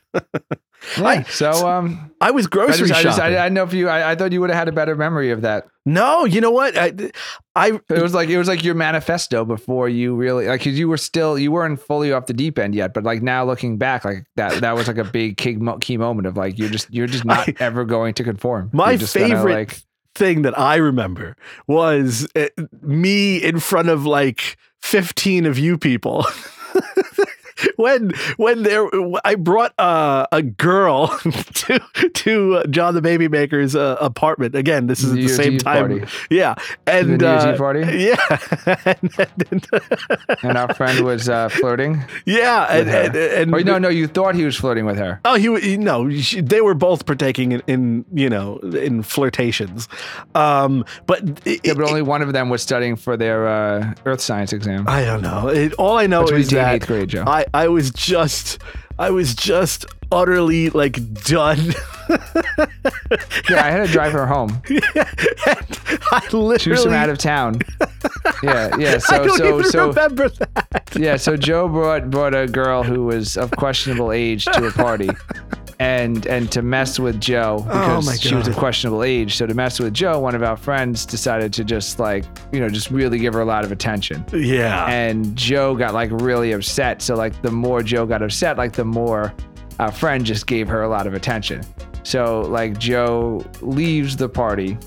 I- 0.98 1.24
so 1.24 1.52
um, 1.68 2.12
I 2.22 2.32
was 2.32 2.46
I, 2.46 2.50
grocery 2.50 2.88
just, 2.88 3.00
I, 3.00 3.04
just, 3.04 3.18
shopping. 3.18 3.36
I, 3.36 3.46
I 3.46 3.50
know 3.50 3.64
if 3.64 3.74
you, 3.74 3.90
I, 3.90 4.12
I 4.12 4.16
thought 4.16 4.32
you 4.32 4.40
would 4.42 4.50
have 4.50 4.58
had 4.60 4.68
a 4.68 4.72
better 4.72 4.96
memory 4.96 5.32
of 5.32 5.42
that. 5.42 5.68
no, 5.86 6.24
you 6.26 6.40
know 6.42 6.52
what? 6.52 6.78
I, 6.78 6.94
I 7.56 7.80
It 7.90 8.02
was 8.02 8.14
like 8.14 8.30
it 8.30 8.38
was 8.38 8.48
like 8.48 8.64
your 8.64 8.76
manifesto 8.76 9.44
before 9.46 9.90
you 9.90 10.16
really 10.16 10.48
like 10.48 10.62
'cause 10.64 10.74
you 10.74 10.88
were 10.88 10.98
still 10.98 11.38
you 11.38 11.52
weren't 11.52 11.80
fully 11.82 12.14
off 12.14 12.28
the 12.28 12.34
deep 12.34 12.58
end 12.60 12.76
yet, 12.76 12.94
but 12.94 13.04
like 13.04 13.22
now 13.22 13.44
looking 13.44 13.78
back, 13.78 14.06
like 14.06 14.24
that 14.36 14.62
that 14.62 14.76
was 14.76 14.88
like 14.88 14.98
a 14.98 15.04
big 15.04 15.38
key, 15.38 15.58
key 15.82 15.98
moment 15.98 16.28
of 16.28 16.38
like 16.38 16.58
you're 16.58 16.70
just 16.70 16.94
you're 16.94 17.08
just 17.08 17.26
not 17.34 17.50
I- 17.50 17.56
ever 17.60 17.84
going 17.86 18.14
to 18.16 18.24
conform. 18.24 18.70
my 18.74 18.96
just 18.96 19.14
gonna, 19.16 19.28
favorite 19.36 19.54
like, 19.54 19.82
thing 20.16 20.44
that 20.44 20.58
I 20.58 20.76
remember 20.78 21.36
was 21.68 22.28
uh, 22.36 22.48
me 22.82 23.38
in 23.38 23.60
front 23.60 23.90
of 23.90 24.06
like 24.06 24.58
15 24.82 25.46
of 25.46 25.58
you 25.60 25.78
people. 25.78 26.26
when 27.76 28.12
when 28.38 28.64
there 28.64 28.88
I 29.24 29.36
brought 29.36 29.74
uh, 29.80 30.28
a 30.32 30.42
girl 30.42 31.08
to 31.54 31.80
to 32.14 32.56
uh, 32.58 32.68
John 32.68 32.94
the 32.94 33.02
Baby 33.02 33.28
Maker's 33.28 33.76
uh, 33.76 33.98
apartment. 34.00 34.56
Again, 34.56 34.88
this 34.88 35.04
is 35.04 35.10
at 35.12 35.16
the 35.16 35.22
Year's 35.22 35.36
same 35.36 35.54
Eve 35.54 35.64
time. 35.64 35.90
party. 36.00 36.06
Yeah. 36.30 36.56
And 36.88 37.18
New 37.18 37.26
Year's 37.26 37.44
uh, 37.46 37.56
party? 37.58 37.80
Yeah. 37.82 38.86
and, 38.86 39.20
and- 39.52 39.68
and 40.44 40.58
our 40.58 40.74
friend 40.74 41.06
was 41.06 41.28
uh, 41.30 41.50
flirting. 41.50 42.04
yeah, 42.26 42.66
and, 42.70 42.90
and, 42.90 43.16
and 43.16 43.54
Or 43.54 43.62
no, 43.64 43.78
no, 43.78 43.90
you 43.90 44.08
thought 44.08 44.36
he 44.36 44.46
was 44.46 44.56
flirting 44.56 44.86
with 44.86 44.98
her. 44.98 45.20
Oh, 45.26 45.36
he, 45.36 45.78
no, 45.78 46.10
she, 46.12 46.42
they 46.42 46.62
were 46.62 46.74
both 46.74 47.06
partaking 47.06 47.52
in, 47.52 47.62
in 47.68 48.06
you 48.14 48.30
know 48.30 48.58
in 48.60 49.04
flirtations, 49.04 49.88
um, 50.36 50.86
but 51.06 51.22
it, 51.46 51.62
Yeah, 51.64 51.74
but 51.74 51.84
it- 51.84 51.90
only 51.90 52.02
one 52.02 52.22
of 52.22 52.34
them 52.34 52.50
was 52.50 52.62
studying 52.62 52.96
for 52.96 53.18
their 53.18 53.48
uh, 53.48 53.94
earth 54.06 54.22
science 54.22 54.54
exam. 54.54 54.86
I 54.88 55.04
don't 55.06 55.22
know. 55.22 55.48
It, 55.50 55.74
all 55.74 55.98
I 55.98 56.08
know 56.08 56.20
That's 56.22 56.32
what 56.32 56.38
you 56.38 56.42
is 56.44 56.50
that 56.52 56.76
eighth 56.76 56.88
grade, 56.88 57.10
Joe. 57.10 57.24
I 57.28 57.46
I 57.54 57.68
was 57.68 57.92
just 57.92 58.60
I 58.98 59.10
was 59.12 59.34
just 59.36 59.86
utterly 60.12 60.70
like 60.72 60.96
done. 61.24 61.74
yeah, 62.10 63.64
I 63.66 63.70
had 63.72 63.86
to 63.86 63.92
drive 63.92 64.12
her 64.14 64.26
home. 64.28 64.62
I 66.12 66.22
literally 66.32 66.58
She 66.60 66.70
was 66.72 66.84
from 66.84 66.94
out 66.94 67.10
of 67.10 67.18
town. 67.18 67.60
Yeah, 68.44 68.76
yeah. 68.78 68.94
I 68.96 68.98
So, 68.98 69.26
don't 69.26 69.38
so, 69.38 69.60
even 69.60 69.72
so, 69.72 69.88
remember 69.90 70.30
that. 70.30 70.90
yeah. 70.98 71.16
So 71.18 71.38
Joe 71.38 71.68
brought 71.68 72.10
brought 72.10 72.34
a 72.36 72.48
girl 72.48 72.84
who 72.84 73.06
was 73.06 73.38
of 73.38 73.52
questionable 73.52 74.12
age 74.12 74.46
to 74.46 74.66
a 74.68 74.72
party, 74.72 75.10
and 75.80 76.28
and 76.28 76.52
to 76.52 76.62
mess 76.62 77.00
with 77.00 77.20
Joe 77.22 77.60
oh 77.60 77.64
because 77.64 78.08
Oh 78.10 78.16
she 78.16 78.36
was 78.36 78.48
of 78.48 78.56
questionable 78.56 79.04
age. 79.04 79.38
So 79.38 79.48
to 79.48 79.54
mess 79.54 79.80
with 79.80 79.94
Joe, 79.94 80.20
one 80.20 80.36
of 80.36 80.44
our 80.44 80.58
friends 80.58 81.06
decided 81.06 81.54
to 81.54 81.64
just 81.64 82.00
like 82.00 82.26
you 82.52 82.60
know 82.60 82.70
just 82.70 82.92
really 82.92 83.18
give 83.18 83.34
her 83.34 83.42
a 83.42 83.46
lot 83.46 83.64
of 83.64 83.72
attention. 83.72 84.26
Yeah. 84.34 84.86
and 84.88 85.36
Joe 85.36 85.76
got 85.76 85.94
like 85.94 86.10
really 86.12 86.52
upset. 86.52 87.02
So 87.02 87.16
like 87.16 87.42
the 87.42 87.52
more 87.52 87.82
Joe 87.82 88.06
got 88.06 88.22
upset, 88.22 88.58
like 88.58 88.74
the 88.74 88.86
more 88.86 89.34
our 89.80 89.92
friend 89.92 90.26
just 90.26 90.48
gave 90.48 90.68
her 90.68 90.84
a 90.84 90.90
lot 90.90 91.08
of 91.08 91.14
attention. 91.14 91.62
So 92.04 92.42
like 92.42 92.78
Joe 92.78 93.46
leaves 93.62 94.18
the 94.18 94.28
party 94.28 94.78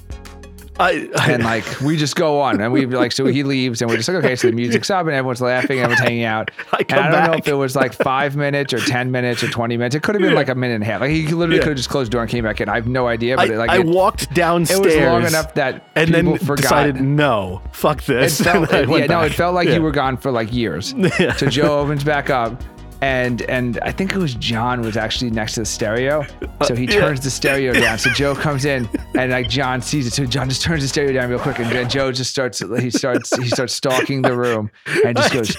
I, 0.81 1.11
I, 1.19 1.33
and 1.33 1.45
like 1.45 1.81
we 1.83 1.99
just 1.99 2.17
go 2.17 2.41
on 2.41 2.61
and 2.61 2.73
we 2.73 2.87
like 2.87 3.13
so 3.13 3.27
he 3.27 3.43
leaves 3.43 3.83
and 3.83 3.91
we're 3.91 3.99
just 3.99 4.09
like 4.09 4.17
okay 4.25 4.35
so 4.37 4.49
the 4.49 4.55
music's 4.57 4.89
up 4.91 5.07
and 5.07 5.11
everyone's 5.15 5.43
laughing 5.43 5.79
and 5.79 5.85
everyone's 5.85 6.01
hanging 6.01 6.25
out 6.25 6.51
I 6.73 6.79
I 6.79 6.83
don't 6.83 7.11
know 7.31 7.33
if 7.35 7.47
it 7.47 7.53
was 7.55 7.77
like 7.77 7.93
five 7.93 8.37
minutes 8.37 8.73
or 8.73 8.79
ten 8.81 9.11
minutes 9.11 9.43
or 9.43 9.49
twenty 9.51 9.77
minutes 9.77 9.95
it 9.95 10.03
could 10.03 10.15
have 10.15 10.23
been 10.23 10.31
Yeah. 10.31 10.37
like 10.37 10.49
a 10.49 10.55
minute 10.55 10.75
and 10.77 10.83
a 10.83 10.87
half 10.87 11.03
like 11.03 11.11
he 11.11 11.27
literally 11.29 11.57
Yeah. 11.57 11.63
could 11.65 11.69
have 11.73 11.77
just 11.77 11.91
closed 11.91 12.11
the 12.11 12.13
door 12.15 12.23
and 12.23 12.31
came 12.31 12.43
back 12.45 12.61
in 12.63 12.71
I 12.71 12.77
have 12.77 12.89
no 12.89 13.07
idea 13.07 13.37
but 13.37 13.51
I, 13.51 13.55
it, 13.55 13.57
like 13.59 13.71
I 13.71 13.79
it, 13.81 13.87
walked 13.87 14.23
it 14.23 14.35
downstairs. 14.35 14.81
was 14.81 14.97
long 14.97 15.27
enough 15.27 15.53
that 15.55 15.85
and 15.95 16.13
then 16.13 16.39
forgot 16.39 16.63
decided 16.63 17.01
no, 17.03 17.61
fuck 17.73 17.99
it 17.99 18.07
this. 18.07 18.41
felt, 18.41 18.73
And 18.73 18.91
I 18.91 18.97
yeah, 18.99 19.07
no, 19.07 19.21
it 19.21 19.35
felt 19.35 19.55
like 19.55 19.69
Yeah. 19.69 19.75
you 19.75 19.83
were 19.83 19.91
gone 19.93 20.17
for 20.17 20.31
like 20.33 20.53
years. 20.53 20.95
So 21.37 21.47
Joe 21.49 21.81
opens 21.81 22.03
back 22.03 22.31
up, 22.31 22.61
and 23.03 23.43
and 23.43 23.79
I 23.83 23.93
think 23.93 24.13
it 24.15 24.19
was 24.19 24.35
John 24.35 24.81
was 24.81 24.97
actually 24.97 25.31
next 25.31 25.55
to 25.55 25.61
the 25.61 25.67
stereo. 25.67 26.25
So 26.65 26.75
he 26.75 26.87
Uh, 26.89 26.93
yeah. 26.93 27.01
turns 27.01 27.21
the 27.21 27.31
stereo 27.31 27.73
down. 27.85 27.99
So 27.99 28.09
Joe 28.11 28.35
comes 28.35 28.65
in, 28.65 28.89
and 29.17 29.33
like 29.33 29.49
John 29.51 29.83
sees 29.83 30.07
it. 30.07 30.13
So 30.15 30.25
John 30.25 30.49
just 30.49 30.63
turns 30.63 30.83
the 30.83 30.89
stereo 30.89 31.13
down 31.13 31.29
real 31.29 31.39
quick, 31.41 31.59
and 31.59 31.71
then 31.71 31.89
Joe 31.91 32.13
just 32.13 32.31
starts 32.31 32.61
he 32.81 32.91
starts 32.91 33.37
he 33.37 33.49
starts 33.49 33.75
stalking 33.75 34.23
the 34.23 34.35
room, 34.37 34.71
and 35.05 35.17
just 35.17 35.33
goes, 35.35 35.57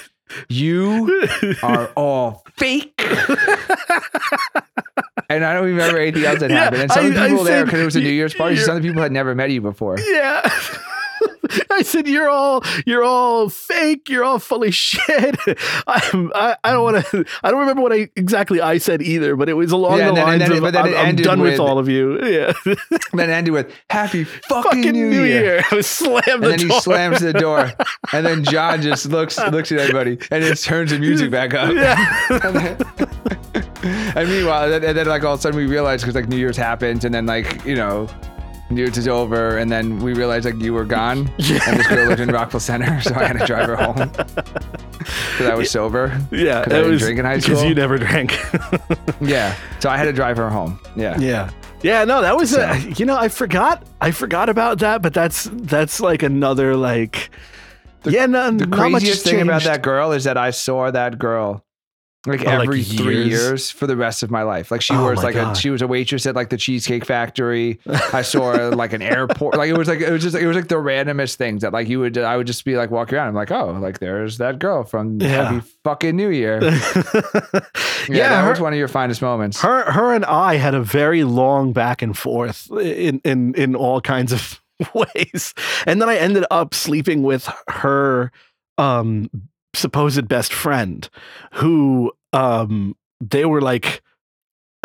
"You 0.50 1.27
are 1.62 1.88
all 1.95 2.43
fake." 2.57 2.93
And 5.29 5.43
I 5.45 5.53
don't 5.53 5.65
remember 5.65 5.97
anything 6.00 6.25
else 6.25 6.39
that 6.41 6.50
Yeah, 6.51 6.57
happened. 6.65 6.81
And 6.83 6.91
some 6.91 7.05
of 7.07 7.13
the 7.13 7.19
I- 7.19 7.25
I 7.25 7.29
people 7.29 7.43
there, 7.43 7.65
because 7.65 7.79
it 7.82 7.86
was 7.86 7.95
a 7.95 8.01
New 8.01 8.10
Year's 8.10 8.34
party, 8.34 8.56
some 8.58 8.75
of 8.77 8.84
the 8.84 8.88
people 8.88 9.01
had 9.01 9.12
never 9.12 9.34
met 9.34 9.49
you 9.51 9.62
before. 9.62 9.97
Yeah. 9.99 10.41
I 11.71 11.81
said 11.83 12.07
you're 12.07 12.29
all 12.29 12.63
you're 12.85 13.03
all 13.03 13.49
fake. 13.49 14.09
You're 14.09 14.23
all 14.23 14.39
full 14.39 14.63
of 14.63 14.73
shit. 14.73 15.35
I'm, 15.87 16.31
I 16.35 16.55
I 16.63 16.71
don't 16.73 16.83
want 16.83 17.05
to. 17.05 17.25
I 17.43 17.51
don't 17.51 17.59
remember 17.61 17.81
what 17.81 17.93
I 17.93 18.09
exactly 18.15 18.61
I 18.61 18.77
said 18.77 19.01
either, 19.01 19.35
but 19.35 19.49
it 19.49 19.53
was 19.53 19.71
along 19.71 19.99
Yeah, 19.99 20.09
the 20.09 20.13
then- 20.15 20.25
lines 20.25 20.39
then- 20.49 20.51
of 20.63 20.75
I'm, 20.75 20.93
I'm 20.95 21.15
done 21.15 21.39
with, 21.41 21.53
with- 21.53 21.59
all 21.59 21.79
of 21.79 21.87
you. 21.89 22.19
Yeah. 22.33 22.53
And 22.65 23.19
then 23.19 23.29
ended 23.29 23.53
with 23.53 23.71
"Happy 23.89 24.23
fucking, 24.23 24.63
Fucking 24.63 24.91
New, 24.93 25.23
Year." 25.23 25.63
I 25.71 25.81
slammed 25.81 26.25
and 26.27 26.43
the 26.43 26.47
then 26.49 26.59
he 26.59 26.79
slams 26.79 27.19
the 27.21 27.33
door, 27.33 27.71
and 28.11 28.25
then 28.25 28.43
John 28.43 28.81
just 28.81 29.05
looks 29.07 29.37
looks 29.51 29.71
at 29.71 29.79
everybody, 29.79 30.17
and 30.31 30.43
just 30.43 30.65
turns 30.65 30.91
the 30.91 30.99
music 30.99 31.29
back 31.29 31.53
up. 31.53 31.73
Yeah. 31.73 31.95
and 34.15 34.29
meanwhile, 34.29 34.63
and 34.63 34.73
then, 34.73 34.83
and 34.83 34.97
then, 34.97 35.05
like 35.07 35.23
all 35.23 35.33
of 35.33 35.39
a 35.39 35.41
sudden 35.41 35.57
we 35.57 35.65
realize 35.67 36.01
because 36.01 36.15
like 36.15 36.27
New 36.27 36.37
Year's 36.37 36.57
happens, 36.57 37.05
and 37.05 37.13
then 37.13 37.25
like 37.25 37.63
you 37.65 37.75
know. 37.75 38.07
Year's 38.77 38.97
is 38.97 39.07
over, 39.07 39.57
and 39.57 39.71
then 39.71 39.99
we 39.99 40.13
realized 40.13 40.45
like 40.45 40.59
you 40.59 40.73
were 40.73 40.86
gone, 40.86 41.31
yeah. 41.38 41.59
and 41.67 41.79
this 41.79 41.88
girl 41.88 42.07
lived 42.07 42.21
in 42.21 42.29
Rockville 42.29 42.59
Centre, 42.59 43.01
so 43.07 43.13
I 43.15 43.25
had 43.25 43.39
to 43.39 43.45
drive 43.45 43.67
her 43.67 43.75
home 43.75 44.09
because 44.09 45.47
I 45.47 45.55
was 45.55 45.69
sober. 45.71 46.17
yeah. 46.31 46.63
'Cause 46.63 46.73
I 46.73 46.77
didn't 46.77 46.91
was 46.91 47.01
drink 47.01 47.19
in 47.19 47.25
high 47.25 47.38
because 47.38 47.63
you 47.63 47.75
never 47.75 47.97
drank. 47.97 48.38
Yeah, 49.21 49.55
so 49.79 49.89
I 49.89 49.97
had 49.97 50.05
to 50.05 50.13
drive 50.13 50.38
her 50.38 50.49
home. 50.49 50.79
Yeah, 50.95 51.17
Yeah. 51.19 51.49
Yeah, 51.81 52.05
no, 52.05 52.21
that 52.21 52.38
was 52.38 52.55
a, 52.55 52.79
you 52.95 53.05
know, 53.05 53.17
I 53.17 53.27
forgot. 53.27 53.83
I 53.99 54.12
forgot 54.12 54.47
about 54.47 54.79
that, 54.79 55.01
but 55.01 55.13
that's 55.13 55.49
that's 55.51 55.99
like 55.99 56.23
another 56.23 56.77
like 56.77 57.29
Yeah, 58.05 58.25
no, 58.25 58.51
the 58.51 58.67
craziest 58.67 59.25
thing 59.25 59.41
about 59.41 59.63
that 59.63 59.81
girl 59.81 60.13
is 60.13 60.23
that 60.23 60.38
I 60.38 60.51
saw 60.51 60.91
that 60.91 61.19
girl 61.19 61.65
like 62.25 62.41
Oh, 62.41 62.45
like 62.45 62.59
every 62.62 62.83
three 62.83 63.25
years? 63.25 63.27
years 63.29 63.71
for 63.71 63.86
the 63.86 63.97
rest 63.97 64.23
of 64.23 64.31
my 64.31 64.43
life. 64.43 64.71
Like 64.71 64.81
she 64.81 64.93
Oh 64.93 65.09
was 65.09 65.21
like 65.23 65.36
a 65.36 65.53
she 65.55 65.69
was 65.69 65.81
a 65.81 65.88
waitress 65.88 66.25
at 66.25 66.36
like 66.36 66.49
the 66.49 66.57
Cheesecake 66.57 67.03
Factory. 67.05 67.79
I 68.13 68.21
saw 68.21 68.53
her 68.55 68.71
like 68.73 68.93
an 68.93 69.01
airport. 69.01 69.57
Like 69.57 69.69
it 69.69 69.77
was 69.77 69.88
like 69.89 69.99
it 69.99 70.09
was 70.09 70.23
just 70.23 70.36
it 70.36 70.47
was 70.47 70.55
like 70.55 70.69
the 70.69 70.75
randomest 70.75 71.36
things 71.36 71.63
that 71.63 71.73
like 71.73 71.89
you 71.89 71.99
would 71.99 72.17
I 72.17 72.38
would 72.38 72.47
just 72.47 72.63
be 72.63 72.75
like 72.77 72.91
walking 72.91 73.17
around. 73.17 73.27
I'm 73.27 73.36
like, 73.36 73.51
oh, 73.51 73.71
like 73.81 73.99
there's 73.99 74.38
that 74.38 74.59
girl 74.59 74.83
from 74.86 75.19
Yeah. 75.21 75.51
Happy 75.51 75.67
fucking 75.83 76.15
New 76.15 76.29
Year. 76.29 76.59
Yeah, 78.09 78.15
yeah, 78.17 78.29
that 78.29 78.43
her, 78.43 78.49
was 78.49 78.59
one 78.59 78.73
of 78.73 78.79
your 78.79 78.89
finest 78.89 79.21
moments. 79.21 79.62
her 79.62 79.89
her 79.89 80.13
and 80.13 80.25
I 80.25 80.55
had 80.55 80.73
a 80.75 80.81
very 80.83 81.23
long 81.23 81.71
back 81.71 82.01
and 82.01 82.17
forth 82.17 82.69
in 82.71 83.21
in 83.23 83.53
in 83.55 83.75
all 83.75 84.01
kinds 84.01 84.33
of 84.33 84.62
ways. 84.93 85.53
And 85.88 86.01
then 86.01 86.09
I 86.09 86.17
ended 86.17 86.45
up 86.51 86.73
sleeping 86.73 87.23
with 87.23 87.49
her 87.69 88.29
um 88.77 89.29
supposed 89.73 90.27
best 90.27 90.53
friend 90.53 91.09
who 91.53 92.12
um 92.31 92.95
they 93.21 93.45
were 93.45 93.62
like 93.62 94.01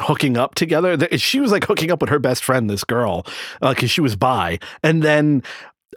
hooking 0.00 0.36
up 0.36 0.54
together. 0.54 0.96
She 1.16 1.40
was 1.40 1.50
like 1.50 1.64
hooking 1.64 1.90
up 1.90 2.00
with 2.00 2.10
her 2.10 2.18
best 2.18 2.44
friend, 2.44 2.70
this 2.70 2.84
girl, 2.84 3.26
because 3.60 3.90
she 3.90 4.00
was 4.00 4.16
bi. 4.16 4.58
And 4.82 5.02
then 5.02 5.42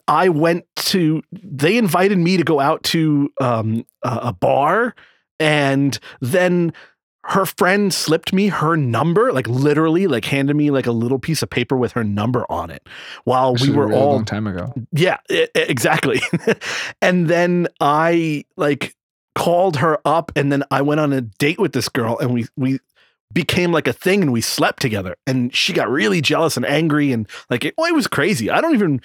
I 0.08 0.30
went 0.30 0.66
to. 0.78 1.22
They 1.32 1.78
invited 1.78 2.18
me 2.18 2.38
to 2.38 2.44
go 2.44 2.60
out 2.60 2.84
to 2.84 3.30
um, 3.40 3.86
a 4.04 4.34
bar, 4.34 4.96
and 5.40 5.98
then 6.20 6.74
her 7.26 7.46
friend 7.46 7.94
slipped 7.94 8.34
me 8.34 8.48
her 8.48 8.76
number, 8.76 9.32
like 9.32 9.48
literally, 9.48 10.08
like 10.08 10.26
handed 10.26 10.56
me 10.56 10.72
like 10.72 10.88
a 10.88 10.92
little 10.92 11.20
piece 11.20 11.44
of 11.44 11.50
paper 11.50 11.78
with 11.78 11.92
her 11.92 12.04
number 12.04 12.46
on 12.50 12.70
it, 12.72 12.88
while 13.26 13.54
This 13.54 13.68
we 13.68 13.74
were 13.76 13.88
real 13.88 13.98
all 14.00 14.12
long 14.14 14.26
time 14.26 14.48
ago. 14.48 14.74
yeah, 14.92 15.18
e- 15.30 15.46
exactly. 15.56 16.20
and 17.02 17.28
then 17.28 17.68
I 17.80 18.46
like 18.58 18.96
called 19.36 19.78
her 19.78 20.00
up 20.04 20.32
and 20.36 20.52
then 20.52 20.64
I 20.72 20.82
went 20.82 21.00
on 21.00 21.14
a 21.14 21.22
date 21.22 21.60
with 21.60 21.74
this 21.74 21.88
girl 21.90 22.18
and 22.20 22.34
we 22.34 22.48
we 22.58 22.80
became 23.34 23.72
like 23.72 23.88
a 23.88 23.94
thing 23.94 24.22
and 24.22 24.34
we 24.34 24.42
slept 24.42 24.82
together 24.82 25.16
and 25.26 25.56
she 25.56 25.72
got 25.74 25.90
really 25.90 26.20
jealous 26.22 26.58
and 26.58 26.66
angry 26.66 27.14
and 27.14 27.30
like 27.50 27.64
it, 27.64 27.74
well, 27.78 27.88
it 27.88 27.96
was 27.96 28.08
crazy. 28.08 28.50
I 28.50 28.60
don't 28.60 28.74
even 28.74 29.00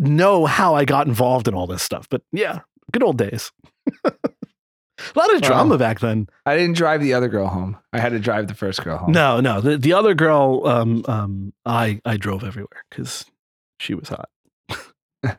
know 0.00 0.46
how 0.46 0.74
I 0.74 0.84
got 0.84 1.06
involved 1.06 1.46
in 1.46 1.54
all 1.54 1.66
this 1.68 1.82
stuff, 1.82 2.08
but 2.08 2.22
yeah, 2.32 2.60
good 2.92 3.02
old 3.04 3.18
days. 3.18 3.52
a 5.14 5.18
lot 5.18 5.34
of 5.34 5.42
drama 5.42 5.70
Wow. 5.72 5.76
back 5.78 6.00
then. 6.00 6.28
I 6.46 6.56
didn't 6.56 6.76
drive 6.76 7.00
the 7.00 7.14
other 7.14 7.28
girl 7.28 7.46
home. 7.46 7.76
I 7.92 8.00
had 8.00 8.10
to 8.12 8.18
drive 8.18 8.48
the 8.48 8.54
first 8.54 8.82
girl 8.82 8.98
home. 8.98 9.12
No, 9.12 9.40
no, 9.40 9.60
the 9.60 9.76
the 9.78 9.92
other 9.92 10.14
girl 10.14 10.66
um 10.66 11.04
um 11.08 11.52
I 11.64 12.00
I 12.04 12.16
drove 12.16 12.44
everywhere 12.44 12.84
cuz 12.90 13.24
she 13.80 13.94
was 13.94 14.08
hot. 14.08 14.28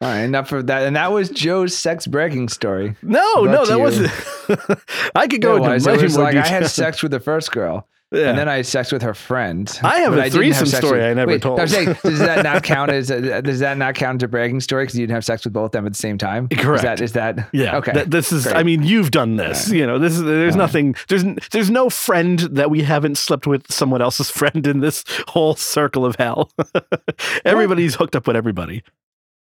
All 0.00 0.10
right, 0.10 0.20
enough 0.22 0.52
of 0.52 0.66
that. 0.66 0.82
And 0.86 0.96
that 0.96 1.12
was 1.12 1.30
Joe's 1.30 1.76
sex 1.76 2.06
bragging 2.06 2.48
story. 2.48 2.94
No, 3.02 3.44
no, 3.44 3.64
that 3.64 3.76
you. 3.76 3.80
wasn't. 3.82 4.10
I 5.14 5.26
could 5.26 5.40
go 5.40 5.54
It 5.54 5.56
into 5.58 5.70
was, 5.70 5.86
it 5.86 6.02
was 6.02 6.16
more 6.16 6.24
like 6.26 6.36
I 6.36 6.46
had 6.46 6.66
sex 6.68 7.02
with 7.02 7.12
the 7.12 7.20
first 7.20 7.52
girl. 7.52 7.88
Yeah. 8.14 8.30
and 8.30 8.38
then 8.38 8.48
I 8.48 8.56
had 8.56 8.66
sex 8.66 8.92
with 8.92 9.02
her 9.02 9.14
friend. 9.14 9.68
I 9.82 10.00
have 10.00 10.14
a 10.16 10.30
threesome 10.30 10.66
sex 10.66 10.86
story 10.86 11.04
I 11.04 11.12
never 11.14 11.32
wait, 11.32 11.42
told. 11.42 11.58
I'm 11.60 11.68
saying, 11.68 11.96
does 12.02 12.18
that 12.20 12.42
not 12.44 12.62
count 12.62 12.90
as 12.90 13.10
a, 13.10 13.42
does 13.42 13.58
that 13.60 13.76
not 13.76 13.94
count 13.94 14.22
as 14.22 14.26
a 14.26 14.28
bragging 14.28 14.60
story 14.60 14.84
because 14.84 14.98
you 14.98 15.02
didn't 15.06 15.14
have 15.14 15.24
sex 15.24 15.44
with 15.44 15.52
both 15.52 15.66
of 15.66 15.72
them 15.72 15.86
at 15.86 15.92
the 15.92 15.98
same 15.98 16.16
time? 16.18 16.48
Correct. 16.48 16.78
Is 16.78 16.82
that 16.82 17.00
is 17.00 17.12
that 17.12 17.48
Yeah. 17.52 17.76
Okay. 17.78 17.92
th- 17.92 18.06
this 18.06 18.32
is. 18.32 18.44
Great. 18.44 18.56
I 18.56 18.62
mean, 18.62 18.82
you've 18.82 19.10
done 19.10 19.36
this. 19.36 19.68
You 19.70 19.86
know, 19.86 19.98
this 19.98 20.12
is. 20.14 20.22
There's 20.22 20.56
nothing. 20.56 20.94
There's. 21.08 21.24
There's 21.50 21.70
no 21.70 21.90
friend 21.90 22.38
that 22.40 22.70
we 22.70 22.82
haven't 22.82 23.16
slept 23.18 23.46
with 23.46 23.70
someone 23.72 24.00
else's 24.02 24.30
friend 24.38 24.66
in 24.66 24.80
this 24.80 25.04
whole 25.28 25.54
circle 25.56 26.04
of 26.06 26.16
hell. 26.16 26.50
Everybody's 27.44 27.94
hooked 27.96 28.16
up 28.16 28.26
with 28.26 28.36
everybody. 28.36 28.82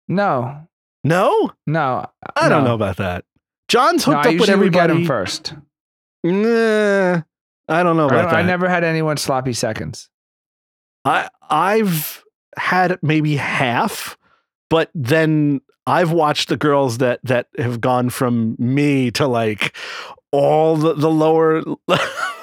no, 0.07 0.67
No, 1.03 1.51
no. 1.67 2.05
I 2.35 2.49
don't 2.49 2.63
no. 2.63 2.69
know 2.69 2.75
about 2.75 2.97
that. 2.97 3.25
John's 3.67 4.03
hooked 4.05 4.17
I 4.17 4.19
up 4.19 4.25
with 4.25 4.33
usually 4.41 4.57
would 4.65 4.73
get 4.73 4.89
everybody. 4.91 5.01
him 5.01 5.07
first. 5.07 5.53
Nah, 6.23 7.21
I 7.67 7.83
don't 7.83 7.97
know 7.97 8.03
I, 8.03 8.07
about 8.07 8.21
don't- 8.23 8.31
that. 8.31 8.35
I 8.39 8.41
never 8.43 8.69
had 8.69 8.83
anyone 8.83 9.17
sloppy 9.17 9.53
seconds. 9.53 10.09
I 11.03 11.29
I've 11.49 12.23
had 12.57 12.97
maybe 13.01 13.35
half, 13.35 14.17
but 14.69 14.89
then 14.95 15.61
I've 15.87 16.11
watched 16.11 16.49
the 16.49 16.57
girls 16.57 16.97
that 16.99 17.19
that 17.23 17.47
have 17.57 17.79
gone 17.81 18.09
from 18.09 18.55
me 18.57 19.11
to 19.11 19.27
like 19.27 19.75
all 20.31 20.75
the 20.77 20.93
the 20.93 21.11
lower 21.11 21.61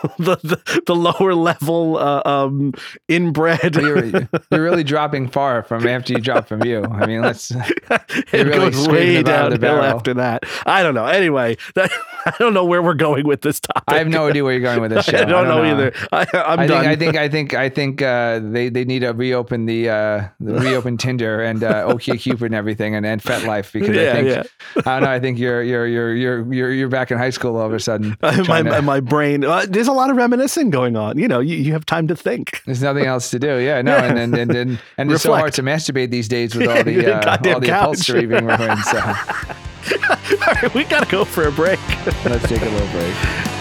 the, 0.19 0.37
the 0.43 0.83
the 0.87 0.95
lower 0.95 1.35
level 1.35 1.97
uh, 1.97 2.23
um 2.25 2.73
inbred. 3.09 3.77
You're, 3.77 4.05
you're 4.05 4.29
really 4.51 4.85
dropping 4.85 5.29
far 5.29 5.63
from 5.63 5.87
after 5.87 6.13
you 6.13 6.21
drop 6.21 6.49
from 6.49 6.65
you. 6.65 6.85
I 6.85 7.07
mean, 7.07 7.23
let's. 7.23 7.51
it 7.91 8.33
really 8.33 8.71
goes 8.71 8.89
way 8.89 9.17
the 9.17 9.23
bottom 9.23 9.53
of 9.53 9.53
the 9.53 9.59
downhill 9.59 9.85
after 9.85 10.15
that. 10.15 10.45
I 10.67 10.83
don't 10.83 10.95
know. 10.95 11.07
Anyway, 11.07 11.57
that, 11.75 11.91
I 12.27 12.35
don't 12.39 12.55
know 12.55 12.65
where 12.65 12.83
we're 12.83 12.95
going 12.95 13.27
with 13.27 13.43
this 13.43 13.61
topic. 13.61 13.85
I 13.87 13.99
have 13.99 14.09
no 14.09 14.27
idea 14.29 14.45
where 14.45 14.53
you're 14.53 14.63
going 14.63 14.81
with 14.81 14.91
this 14.91 15.05
show. 15.07 15.19
I 15.19 15.25
don't, 15.25 15.47
know, 15.47 15.65
either. 15.65 15.93
I, 16.11 16.27
I'm 16.35 16.61
I 16.61 16.67
done. 16.67 16.83
think, 16.83 16.87
I 16.89 16.97
think 16.97 17.17
I 17.17 17.29
think 17.29 17.55
I 17.55 17.69
think 17.69 18.03
uh, 18.03 18.41
they 18.43 18.69
they 18.69 18.85
need 18.85 19.01
to 19.01 19.11
reopen 19.11 19.67
the, 19.67 19.89
uh, 19.89 20.29
the 20.41 20.55
reopen 20.55 20.97
Tinder 20.97 21.43
and 21.43 21.63
uh, 21.63 21.87
OkCupid 21.87 22.43
and 22.43 22.55
everything 22.55 22.95
and, 22.95 23.07
and 23.07 23.23
FetLife 23.23 23.73
because 23.73 23.95
Yeah, 23.95 24.11
I 24.11 24.13
think 24.13 24.29
yeah. 24.29 24.43
I 24.87 24.99
don't 24.99 25.03
know 25.03 25.13
I 25.13 25.21
think 25.21 25.39
you're 25.39 25.63
you're 25.63 25.87
you're 25.87 26.15
you're 26.15 26.53
you're 26.53 26.73
you're 26.73 26.89
back 26.89 27.11
in 27.11 27.19
high 27.19 27.31
school 27.31 27.57
all 27.57 27.67
of 27.67 27.73
a 27.73 27.81
sudden. 27.81 28.17
my, 28.23 28.43
my, 28.43 28.63
to- 28.63 28.83
my 28.83 29.01
brain. 29.01 29.45
Uh, 29.45 29.67
there's 29.69 29.89
a 29.93 29.95
lot 29.95 30.11
of 30.11 30.17
reminiscing 30.17 30.71
going 30.71 30.97
on. 30.97 31.19
You 31.19 31.29
know, 31.29 31.41
you, 31.41 31.57
you 31.57 31.73
have 31.73 31.87
time 31.87 32.09
to 32.09 32.17
think. 32.17 32.63
There's 32.67 32.83
nothing 32.83 33.05
else 33.07 33.31
to 33.31 33.39
do. 33.39 33.59
Yeah, 33.59 33.83
no, 33.83 33.97
Yeah. 33.97 34.05
and 34.07 34.19
and 34.19 34.35
and 34.35 34.51
and, 34.57 34.79
and 34.99 35.13
it's 35.13 35.23
so 35.23 35.35
hard 35.35 35.53
to 35.55 35.63
masturbate 35.63 36.11
these 36.11 36.29
days 36.29 36.55
with 36.55 36.69
all 36.69 36.77
Yeah, 36.77 36.83
the 36.83 36.95
the 36.97 37.15
uh, 37.31 37.37
all 37.55 37.61
the 37.61 37.67
couch. 37.67 37.83
upholstery 37.83 38.27
being 38.27 38.45
ruined. 38.47 38.81
So 38.81 38.99
All 38.99 40.55
right, 40.63 40.75
we 40.75 40.85
gotta 40.85 41.11
go 41.11 41.25
for 41.25 41.47
a 41.47 41.53
break. 41.53 41.79
let's 42.25 42.49
take 42.49 42.63
a 42.63 42.69
little 42.69 42.89
break. 42.89 43.15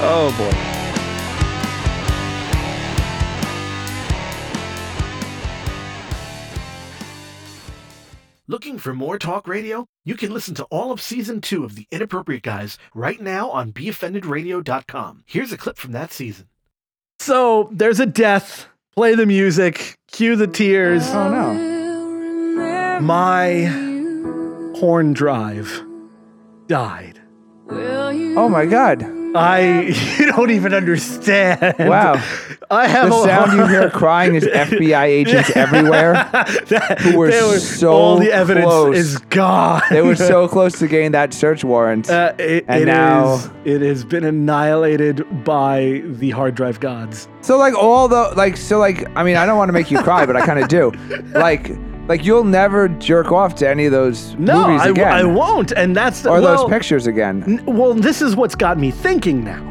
Oh 0.04 0.34
boy. 0.38 0.81
Looking 8.52 8.80
for 8.80 8.94
more 8.94 9.18
talk 9.18 9.48
radio? 9.48 9.86
You 10.04 10.16
can 10.16 10.34
listen 10.34 10.56
to 10.56 10.66
all 10.66 10.92
of 10.92 11.00
season 11.00 11.40
two 11.40 11.64
of 11.64 11.76
The 11.76 11.88
Inappropriate 11.90 12.44
Guys 12.44 12.78
right 12.94 13.22
now 13.22 13.50
on 13.50 13.72
BeOffendedRadio.com. 13.72 15.24
Here's 15.26 15.54
a 15.54 15.58
clip 15.58 15.78
from 15.78 15.94
that 15.94 16.12
season. 16.12 16.50
So 17.22 17.70
there's 17.72 18.02
a 18.02 18.06
death. 18.06 18.66
Play 18.94 19.16
the 19.16 19.26
music. 19.26 19.96
Cue 20.12 20.36
the 20.36 20.48
tears. 20.48 21.08
Oh 21.12 21.32
no! 21.32 23.00
My 23.00 23.68
horn 24.78 25.14
drive 25.14 25.86
died. 26.68 27.22
Oh 27.70 28.50
my 28.50 28.66
God! 28.66 29.21
I 29.36 29.82
you 30.20 30.26
don't 30.32 30.52
even 30.52 30.74
understand. 30.74 31.76
Wow. 31.80 32.14
I 32.72 32.88
have 32.88 33.10
The 33.10 33.16
a 33.16 33.24
sound 33.26 33.52
you 33.54 33.68
hear 33.68 33.90
crying 33.90 34.36
is 34.36 34.44
FBI 34.46 35.04
agents 35.04 35.50
everywhere. 35.56 36.14
That- 36.14 37.00
who 37.02 37.18
were 37.18 37.30
there 37.30 37.60
so 37.60 37.92
all 37.92 38.18
the 38.18 38.32
evidence 38.32 38.66
close. 38.66 38.98
is 38.98 39.18
gone. 39.18 39.82
They 39.90 40.02
were 40.02 40.16
so 40.16 40.48
close 40.48 40.80
to 40.80 40.88
getting 40.88 41.12
that 41.12 41.34
search 41.34 41.64
warrant. 41.66 42.10
Uh, 42.10 42.34
it, 42.40 42.64
And 42.70 42.84
it 42.84 42.86
now- 42.86 43.36
is- 43.36 43.50
it 43.66 43.82
has 43.82 44.04
been 44.06 44.24
annihilated 44.24 45.26
by 45.44 46.02
the 46.06 46.30
hard 46.32 46.56
drive 46.56 46.80
gods. 46.80 47.28
So 47.42 47.58
like 47.58 47.74
all 47.74 48.08
the 48.08 48.34
like 48.36 48.56
so 48.58 48.80
like 48.80 49.06
I 49.18 49.24
mean 49.24 49.36
I 49.38 49.46
don't 49.46 49.58
want 49.58 49.70
to 49.70 49.74
make 49.74 49.92
you 49.92 50.00
cry 50.02 50.26
but 50.26 50.36
I 50.38 50.46
kind 50.46 50.60
of 50.60 50.68
do. 50.70 50.92
Like 51.34 51.72
like 52.12 52.26
you'll 52.26 52.44
never 52.44 52.88
jerk 52.90 53.32
off 53.32 53.56
to 53.56 53.68
any 53.70 53.86
of 53.86 53.92
those 53.92 54.36
No, 54.36 54.68
movies 54.68 54.82
I, 54.82 54.90
again 54.90 55.12
I 55.14 55.24
won't, 55.24 55.72
and 55.72 55.96
that's 55.96 56.22
the, 56.22 56.30
or 56.30 56.42
well, 56.42 56.58
those 56.64 56.70
pictures 56.70 57.08
again. 57.08 57.44
n- 57.48 57.66
Well, 57.66 57.94
this 57.94 58.22
is 58.22 58.36
what's 58.36 58.56
got 58.56 58.78
me 58.78 58.92
thinking 58.92 59.44
now, 59.44 59.64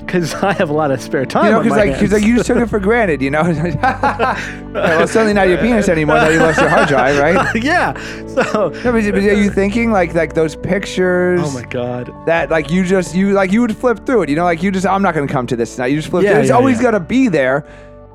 because 0.00 0.32
I 0.50 0.52
have 0.54 0.70
a 0.70 0.72
lot 0.72 0.90
of 0.90 1.00
spare 1.02 1.26
time. 1.26 1.46
You 1.46 1.50
know, 1.52 1.62
because 1.62 1.76
like, 1.78 1.98
cause 1.98 2.12
like 2.12 2.22
you 2.22 2.36
just 2.36 2.46
took 2.46 2.58
it 2.58 2.66
for 2.68 2.78
granted, 2.80 3.20
you 3.20 3.30
know. 3.30 3.42
well, 3.42 5.02
it's 5.02 5.12
certainly 5.12 5.34
not 5.34 5.48
your 5.48 5.58
penis 5.66 5.88
anymore. 5.88 6.16
Now 6.16 6.28
you 6.28 6.38
lost 6.38 6.60
your 6.60 6.68
hard 6.68 6.88
drive, 6.88 7.18
right? 7.18 7.62
yeah. 7.62 7.92
So, 8.28 8.42
No, 8.68 8.70
but, 8.70 8.82
but 8.92 8.94
are 9.04 9.32
you 9.34 9.50
thinking 9.50 9.90
like 9.90 10.14
like 10.14 10.34
those 10.34 10.56
pictures 10.56 11.40
oh 11.42 11.50
my 11.52 11.64
god. 11.64 12.10
that 12.26 12.50
like 12.50 12.70
you 12.70 12.84
just 12.84 13.14
you 13.14 13.32
like 13.32 13.52
you 13.52 13.60
would 13.60 13.76
flip 13.76 14.06
through 14.06 14.22
it, 14.22 14.28
you 14.30 14.36
know, 14.36 14.44
like 14.44 14.62
you 14.62 14.70
just 14.70 14.86
I'm 14.86 15.02
not 15.02 15.14
gonna 15.14 15.26
come 15.28 15.46
to 15.48 15.56
this 15.56 15.74
tonight. 15.74 15.88
You 15.88 15.96
just 15.96 16.08
flip 16.08 16.22
Yeah, 16.24 16.30
through 16.30 16.38
it. 16.38 16.42
It's 16.42 16.48
yeah, 16.50 16.56
always 16.56 16.76
yeah. 16.78 16.82
gotta 16.84 17.00
be 17.00 17.28
there. 17.28 17.64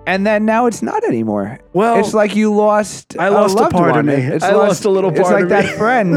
And 0.08 0.26
then 0.26 0.46
now 0.46 0.68
it's 0.68 0.82
not 0.82 1.04
anymore. 1.04 1.60
Well, 1.74 2.00
it's 2.00 2.14
like 2.14 2.34
you 2.34 2.54
lost. 2.54 3.18
I 3.20 3.28
lost 3.28 3.56
a 3.56 3.60
loved 3.60 3.74
part 3.74 3.98
of 3.98 4.06
me. 4.06 4.14
It's 4.14 4.44
I 4.44 4.54
lost 4.54 4.86
a 4.86 4.90
little 4.90 5.10
It's 5.12 5.20
like 5.20 5.44
of 5.44 5.50
that 5.50 5.66
friend, 5.78 6.14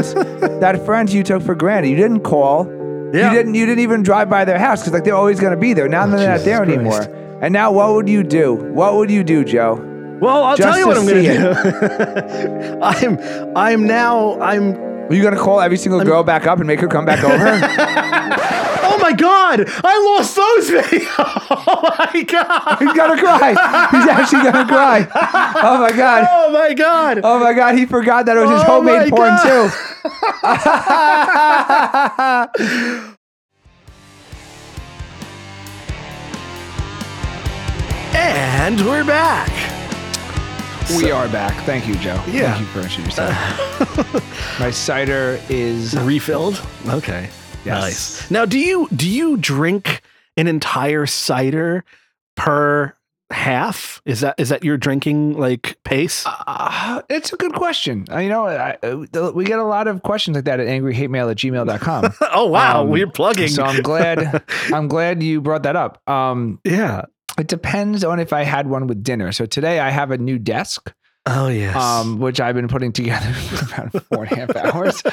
that 0.61 0.85
friend 0.85 1.11
you 1.11 1.23
took 1.23 1.43
for 1.43 1.55
granted. 1.55 1.89
You 1.89 1.97
didn't 1.97 2.21
call. 2.21 2.65
Yeah. 3.13 3.29
You 3.29 3.37
didn't. 3.37 3.55
You 3.55 3.65
didn't 3.65 3.83
even 3.83 4.01
drive 4.01 4.29
by 4.29 4.45
their 4.45 4.57
house 4.57 4.79
because 4.79 4.93
like 4.93 5.03
they're 5.03 5.13
always 5.13 5.41
gonna 5.41 5.57
be 5.57 5.73
there. 5.73 5.89
Now 5.89 6.07
they're 6.07 6.37
not 6.37 6.45
there 6.45 6.63
Christ. 6.63 6.71
anymore. 6.71 7.01
And 7.41 7.51
now 7.51 7.73
what 7.73 7.93
would 7.93 8.07
you 8.07 8.23
do? 8.23 8.53
What 8.53 8.95
would 8.95 9.11
you 9.11 9.25
do, 9.25 9.43
Joe? 9.43 9.75
Well, 10.21 10.43
I'll 10.43 10.55
Just 10.55 10.69
tell 10.69 10.79
you 10.79 10.87
what 10.87 10.97
I'm 10.97 11.05
going 11.05 11.23
to 11.25 12.37
do. 12.69 12.79
I'm 12.83 13.57
I'm 13.57 13.87
now 13.87 14.39
I'm 14.39 14.75
Are 14.77 15.13
you 15.13 15.23
gonna 15.23 15.35
call 15.35 15.59
every 15.59 15.77
single 15.77 16.01
girl 16.03 16.23
back 16.23 16.45
up 16.45 16.59
and 16.59 16.67
make 16.67 16.79
her 16.79 16.87
come 16.87 17.05
back 17.05 17.23
over? 17.23 17.35
Oh 19.01 19.09
my 19.09 19.13
god! 19.13 19.65
I 19.83 20.15
lost 20.15 20.35
those 20.35 20.69
videos. 20.83 21.07
Oh 21.73 21.81
my 21.97 22.23
god! 22.23 22.77
He's 22.79 22.93
gonna 22.93 23.19
cry. 23.19 23.49
He's 23.91 24.07
actually 24.07 24.43
gonna 24.43 24.67
cry. 24.67 25.07
Oh 25.63 25.79
my 25.79 25.91
god. 25.91 26.27
Oh 26.29 26.51
my 26.51 26.73
god! 26.75 27.21
Oh 27.23 27.39
my 27.39 27.53
god, 27.53 27.75
he 27.75 27.85
forgot 27.85 28.25
that 28.27 28.37
it 28.37 28.41
was 28.41 28.49
his 28.51 28.61
Oh 28.61 28.65
homemade 28.65 29.09
porn 29.09 29.29
God. 29.29 29.43
too. 32.53 33.07
And 38.13 38.79
we're 38.85 39.03
back. 39.03 39.49
We 40.95 41.11
are 41.11 41.27
back. 41.29 41.63
Thank 41.65 41.87
you, 41.87 41.95
Joe. 41.95 42.21
Yeah. 42.27 42.53
Thank 42.55 42.59
you 42.59 42.65
for 42.67 42.79
introducing 42.81 43.05
yourself. 43.05 44.59
My 44.59 44.69
cider 44.71 45.39
is 45.49 45.97
Refilled. 45.99 46.61
Okay. 46.87 47.29
Yes. 47.65 47.81
Nice. 47.81 48.31
Now, 48.31 48.45
do 48.45 48.59
you 48.59 48.87
do 48.95 49.07
you 49.07 49.37
drink 49.37 50.01
an 50.37 50.47
entire 50.47 51.05
cider 51.05 51.83
per 52.35 52.93
half? 53.31 54.01
Is 54.05 54.21
that 54.21 54.35
is 54.37 54.49
that 54.49 54.63
your 54.63 54.77
drinking 54.77 55.37
like 55.37 55.77
pace? 55.83 56.25
Uh, 56.25 57.01
it's 57.09 57.33
a 57.33 57.37
good 57.37 57.53
question. 57.53 58.05
Uh, 58.11 58.19
you 58.19 58.29
know, 58.29 58.47
I, 58.47 58.77
uh, 58.83 59.31
we 59.33 59.45
get 59.45 59.59
a 59.59 59.63
lot 59.63 59.87
of 59.87 60.03
questions 60.03 60.35
like 60.35 60.45
that 60.45 60.59
at 60.59 60.67
angryhatemail 60.67 61.31
at 61.31 61.37
gmail.com. 61.37 62.13
oh 62.33 62.47
wow, 62.47 62.81
um, 62.81 62.89
we're 62.89 63.07
plugging. 63.07 63.47
so 63.47 63.63
I'm 63.63 63.81
glad 63.81 64.43
I'm 64.73 64.87
glad 64.87 65.21
you 65.23 65.41
brought 65.41 65.63
that 65.63 65.75
up. 65.75 66.07
Um, 66.09 66.59
yeah. 66.63 67.03
it 67.37 67.47
depends 67.47 68.03
on 68.03 68.19
if 68.19 68.33
I 68.33 68.43
had 68.43 68.67
one 68.67 68.87
with 68.87 69.03
dinner. 69.03 69.31
So 69.31 69.45
today 69.45 69.79
I 69.79 69.89
have 69.89 70.11
a 70.11 70.17
new 70.17 70.39
desk. 70.39 70.93
Oh 71.27 71.49
yes. 71.49 71.75
um, 71.75 72.19
which 72.19 72.41
I've 72.41 72.55
been 72.55 72.67
putting 72.67 72.91
together 72.91 73.31
for 73.33 73.65
about 73.91 74.03
four 74.05 74.23
and 74.23 74.31
a 74.31 74.35
half 74.37 74.55
hours. 74.55 75.03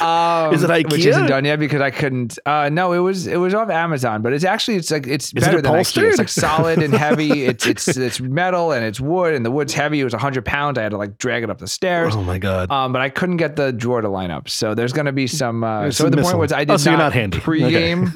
Um, 0.00 0.52
Is 0.54 0.64
it 0.64 0.70
IKEA? 0.70 0.90
Which 0.90 1.06
isn't 1.06 1.26
done 1.26 1.44
yet 1.44 1.60
because 1.60 1.80
I 1.80 1.92
couldn't. 1.92 2.38
Uh, 2.44 2.68
no, 2.72 2.92
it 2.92 2.98
was 2.98 3.28
it 3.28 3.36
was 3.36 3.54
off 3.54 3.70
Amazon, 3.70 4.20
but 4.20 4.32
it's 4.32 4.44
actually 4.44 4.78
it's 4.78 4.90
like 4.90 5.06
it's 5.06 5.30
it 5.32 5.40
better 5.40 5.62
than 5.62 5.72
IKEA. 5.72 6.08
It's 6.08 6.18
like 6.18 6.28
solid 6.28 6.82
and 6.82 6.92
heavy. 6.92 7.44
It's 7.54 7.66
it's 7.66 7.86
it's 7.96 8.20
metal 8.20 8.72
and 8.72 8.84
it's 8.84 8.98
wood 9.00 9.34
and 9.34 9.46
the 9.46 9.50
wood's 9.50 9.72
heavy. 9.72 10.00
It 10.00 10.04
was 10.04 10.12
hundred 10.14 10.44
pounds. 10.44 10.76
I 10.76 10.82
had 10.82 10.90
to 10.90 10.96
like 10.96 11.18
drag 11.18 11.44
it 11.44 11.50
up 11.50 11.58
the 11.58 11.68
stairs. 11.68 12.16
oh 12.16 12.22
my 12.24 12.38
god. 12.38 12.70
Um, 12.72 12.92
but 12.92 13.00
I 13.02 13.08
couldn't 13.08 13.36
get 13.36 13.54
the 13.54 13.72
drawer 13.72 14.00
to 14.00 14.08
line 14.08 14.32
up. 14.32 14.48
So 14.48 14.74
there's 14.74 14.92
going 14.92 15.06
to 15.06 15.12
be 15.12 15.26
some. 15.28 15.62
Uh, 15.62 15.90
so 15.92 16.10
the 16.10 16.20
point 16.20 16.38
was 16.38 16.52
I 16.52 16.64
did 16.64 16.72
Oh, 16.72 16.76
so 16.78 16.90
not, 16.90 16.98
not 16.98 17.12
handy. 17.12 17.38
pregame. 17.38 18.08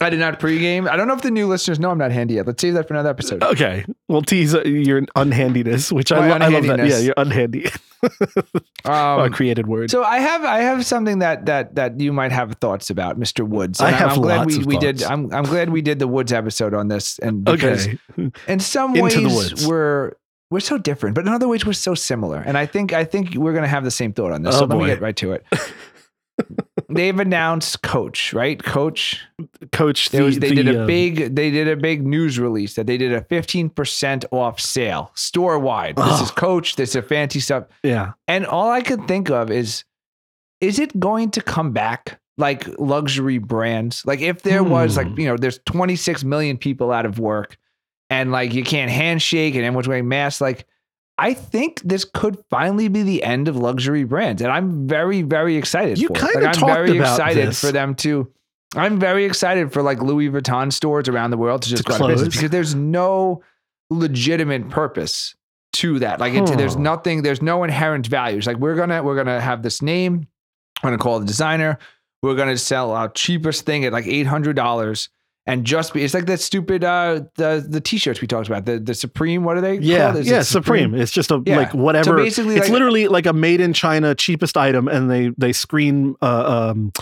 I 0.00 0.08
did 0.08 0.18
not 0.20 0.40
pregame. 0.40 0.88
I 0.88 0.96
don't 0.96 1.08
know 1.08 1.14
if 1.14 1.22
the 1.22 1.30
new 1.30 1.46
listeners 1.46 1.78
know 1.78 1.90
I'm 1.90 1.98
not 1.98 2.10
handy 2.12 2.34
yet. 2.34 2.46
Let's 2.46 2.62
save 2.62 2.72
that 2.74 2.88
for 2.88 2.94
another 2.94 3.10
episode. 3.10 3.42
Okay, 3.42 3.84
we'll 4.08 4.22
tease 4.22 4.54
uh, 4.54 4.62
your 4.62 5.02
unhandiness, 5.16 5.92
which 5.92 6.10
I, 6.12 6.21
I 6.30 6.48
love 6.48 6.66
that. 6.66 6.86
Yeah, 6.86 6.98
you're 6.98 7.14
unhandy. 7.14 7.70
Um, 8.84 9.20
oh, 9.20 9.30
created 9.30 9.68
word. 9.68 9.92
So 9.92 10.02
I 10.02 10.18
have 10.18 10.44
I 10.44 10.58
have 10.58 10.84
something 10.84 11.20
that 11.20 11.46
that 11.46 11.76
that 11.76 12.00
you 12.00 12.12
might 12.12 12.32
have 12.32 12.56
thoughts 12.56 12.90
about, 12.90 13.16
Mr. 13.16 13.46
Woods. 13.46 13.80
I 13.80 13.86
And 13.86 13.94
I'm- 13.94 14.08
have 14.08 14.16
I'm 14.18 14.22
glad 14.22 14.46
we, 14.46 14.58
we 14.58 14.76
did. 14.76 15.04
I'm 15.04 15.32
I'm 15.32 15.44
glad 15.44 15.70
we 15.70 15.82
did 15.82 16.00
the 16.00 16.08
Woods 16.08 16.32
episode 16.32 16.74
on 16.74 16.88
this, 16.88 17.20
and 17.20 17.44
because 17.44 17.86
okay. 18.18 18.32
in 18.48 18.58
some 18.58 18.92
ways 18.94 19.64
we're 19.64 20.14
we're 20.50 20.58
so 20.58 20.78
different, 20.78 21.14
but 21.14 21.24
in 21.24 21.32
other 21.32 21.46
ways 21.46 21.64
we're 21.64 21.74
so 21.74 21.94
similar. 21.94 22.38
And 22.38 22.58
I 22.58 22.66
think 22.66 22.92
I 22.92 23.04
think 23.04 23.36
we're 23.36 23.52
gonna 23.52 23.68
have 23.68 23.84
the 23.84 23.90
same 23.92 24.12
thought 24.12 24.32
on 24.32 24.42
this. 24.42 24.56
Oh, 24.56 24.60
so 24.60 24.64
let 24.66 24.78
me 24.78 24.86
get 24.86 25.00
right 25.00 25.16
to 25.16 25.32
it. 25.34 25.46
they've 26.94 27.18
announced 27.18 27.82
Coach, 27.82 28.32
right? 28.32 28.62
Coach. 28.62 29.20
Coach, 29.72 30.10
the, 30.10 30.22
was, 30.22 30.38
they 30.38 30.50
the, 30.50 30.54
did 30.62 30.68
a 30.76 30.82
uh, 30.82 30.86
big 30.86 31.34
they 31.34 31.50
did 31.50 31.68
a 31.68 31.76
big 31.76 32.06
news 32.06 32.38
release 32.38 32.74
that 32.74 32.86
they 32.86 32.96
did 32.96 33.12
a 33.12 33.20
15% 33.22 34.24
off 34.30 34.60
sale 34.60 35.10
store 35.14 35.58
wide. 35.58 35.96
This 35.96 36.04
Oh. 36.08 36.22
is 36.24 36.30
Coach, 36.30 36.76
this 36.76 36.94
is 36.94 37.04
fancy 37.04 37.40
stuff. 37.40 37.64
yeah. 37.82 38.12
And 38.28 38.46
all 38.46 38.70
I 38.70 38.82
could 38.82 39.06
think 39.08 39.30
of 39.30 39.50
is 39.50 39.84
is 40.60 40.78
it 40.78 40.98
going 41.00 41.30
to 41.32 41.40
come 41.40 41.72
back 41.72 42.20
like 42.38 42.66
luxury 42.78 43.38
brands? 43.38 44.04
Like 44.06 44.20
if 44.20 44.42
there 44.42 44.62
was 44.62 44.96
like, 44.96 45.08
Hmm. 45.08 45.20
you 45.20 45.26
know, 45.26 45.36
there's 45.36 45.58
26 45.66 46.22
million 46.24 46.56
people 46.56 46.92
out 46.92 47.04
of 47.06 47.18
work 47.18 47.56
and 48.10 48.30
like 48.30 48.54
you 48.54 48.62
can't 48.64 48.90
handshake 48.90 49.54
and 49.54 49.64
everyone's 49.64 49.88
wearing 49.88 50.08
masks 50.08 50.40
like 50.40 50.66
I 51.18 51.34
think 51.34 51.80
this 51.84 52.04
could 52.04 52.42
finally 52.50 52.88
be 52.88 53.02
the 53.02 53.22
end 53.22 53.46
of 53.48 53.56
luxury 53.56 54.04
brands, 54.04 54.42
and 54.42 54.50
I'm 54.50 54.88
very, 54.88 55.22
very 55.22 55.56
excited. 55.56 55.98
You 55.98 56.08
for 56.08 56.14
it. 56.14 56.20
kinda 56.20 56.34
like, 56.38 56.46
I'm 56.46 56.52
talked 56.54 56.72
very 56.72 56.98
about 56.98 57.12
excited 57.18 57.48
this. 57.48 57.60
for 57.60 57.70
them 57.72 57.94
to. 57.96 58.30
I'm 58.74 58.98
very 58.98 59.24
excited 59.26 59.72
for 59.72 59.82
like 59.82 60.00
Louis 60.02 60.30
Vuitton 60.30 60.72
stores 60.72 61.06
around 61.08 61.30
the 61.30 61.36
world 61.36 61.62
to 61.62 61.68
just 61.68 61.84
To 61.84 61.88
go 61.88 61.94
out 61.96 62.00
of 62.02 62.08
business 62.08 62.28
close. 62.28 62.36
because 62.36 62.50
there's 62.50 62.74
no 62.74 63.42
legitimate 63.90 64.70
purpose 64.70 65.34
to 65.74 65.98
that. 65.98 66.20
Like 66.20 66.32
it's, 66.34 66.50
there's 66.52 66.76
nothing, 66.76 67.22
there's 67.22 67.42
no 67.42 67.62
inherent 67.64 68.06
values. 68.06 68.46
Like 68.46 68.56
we're 68.56 68.74
gonna 68.74 69.02
we're 69.02 69.16
gonna 69.16 69.40
have 69.40 69.62
this 69.62 69.82
name. 69.82 70.26
I'm 70.82 70.88
gonna 70.88 70.98
call 70.98 71.20
the 71.20 71.26
designer. 71.26 71.78
We're 72.22 72.34
gonna 72.36 72.56
sell 72.56 72.92
our 72.92 73.08
cheapest 73.10 73.66
thing 73.66 73.84
at 73.84 73.92
like 73.92 74.06
eight 74.06 74.26
hundred 74.26 74.56
dollars. 74.56 75.08
And 75.44 75.64
just 75.64 75.92
be, 75.92 76.04
it's 76.04 76.14
like 76.14 76.26
that 76.26 76.38
stupid 76.38 76.84
uh 76.84 77.22
the 77.34 77.66
the 77.68 77.80
t-shirts 77.80 78.20
we 78.20 78.28
talked 78.28 78.46
about 78.46 78.64
the 78.64 78.78
the 78.78 78.94
Supreme 78.94 79.42
what 79.42 79.56
are 79.56 79.60
they 79.60 79.74
Yeah? 79.78 80.16
It 80.16 80.24
yeah, 80.24 80.42
Supreme. 80.42 80.94
It's 80.94 81.10
just 81.10 81.32
a 81.32 81.42
Yeah. 81.44 81.56
like 81.56 81.72
So 81.72 81.78
whatever. 81.78 82.16
basically, 82.16 82.54
it's 82.54 82.66
like- 82.66 82.72
literally 82.72 83.08
like 83.08 83.26
a 83.26 83.32
made 83.32 83.60
in 83.60 83.72
China 83.72 84.14
cheapest 84.14 84.56
item, 84.56 84.86
and 84.86 85.10
they 85.10 85.32
they 85.36 85.52
screen 85.52 86.14
uh, 86.22 86.70
um 86.70 86.92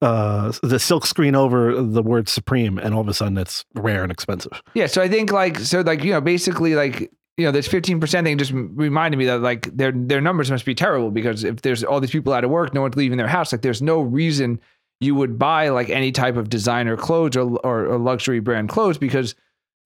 uh 0.00 0.52
the 0.62 0.78
silk 0.78 1.04
screen 1.04 1.34
over 1.34 1.80
the 1.82 2.02
word 2.02 2.28
Supreme, 2.28 2.78
and 2.78 2.94
all 2.94 3.00
of 3.02 3.08
a 3.08 3.14
sudden 3.14 3.36
it's 3.36 3.64
rare 3.74 4.02
and 4.02 4.10
expensive. 4.10 4.62
Yeah, 4.74 4.86
so 4.86 5.02
I 5.02 5.08
think 5.08 5.30
like 5.30 5.58
so 5.58 5.80
like 5.82 6.02
you 6.02 6.12
know 6.12 6.22
basically 6.22 6.74
like 6.74 7.10
you 7.36 7.44
know 7.44 7.52
this 7.52 7.66
fifteen 7.68 8.00
percent 8.00 8.24
thing 8.26 8.38
just 8.38 8.52
reminded 8.54 9.18
me 9.18 9.26
that 9.26 9.40
like 9.42 9.66
their 9.76 9.92
their 9.92 10.22
numbers 10.22 10.50
must 10.50 10.64
be 10.64 10.74
terrible 10.74 11.10
because 11.10 11.44
if 11.44 11.60
there's 11.62 11.84
all 11.84 12.00
these 12.00 12.10
people 12.10 12.32
out 12.32 12.44
of 12.44 12.50
work, 12.50 12.72
no 12.72 12.80
one's 12.80 12.96
leaving 12.96 13.18
their 13.18 13.28
house. 13.28 13.52
Like 13.52 13.60
there's 13.62 13.82
no 13.82 14.00
reason 14.00 14.58
you 15.00 15.14
would 15.14 15.38
buy 15.38 15.68
like 15.70 15.88
any 15.90 16.12
type 16.12 16.36
of 16.36 16.48
designer 16.50 16.96
clothes 16.96 17.36
or 17.36 17.56
or, 17.64 17.86
or 17.86 17.98
luxury 17.98 18.40
brand 18.40 18.68
clothes 18.68 18.98
because 18.98 19.34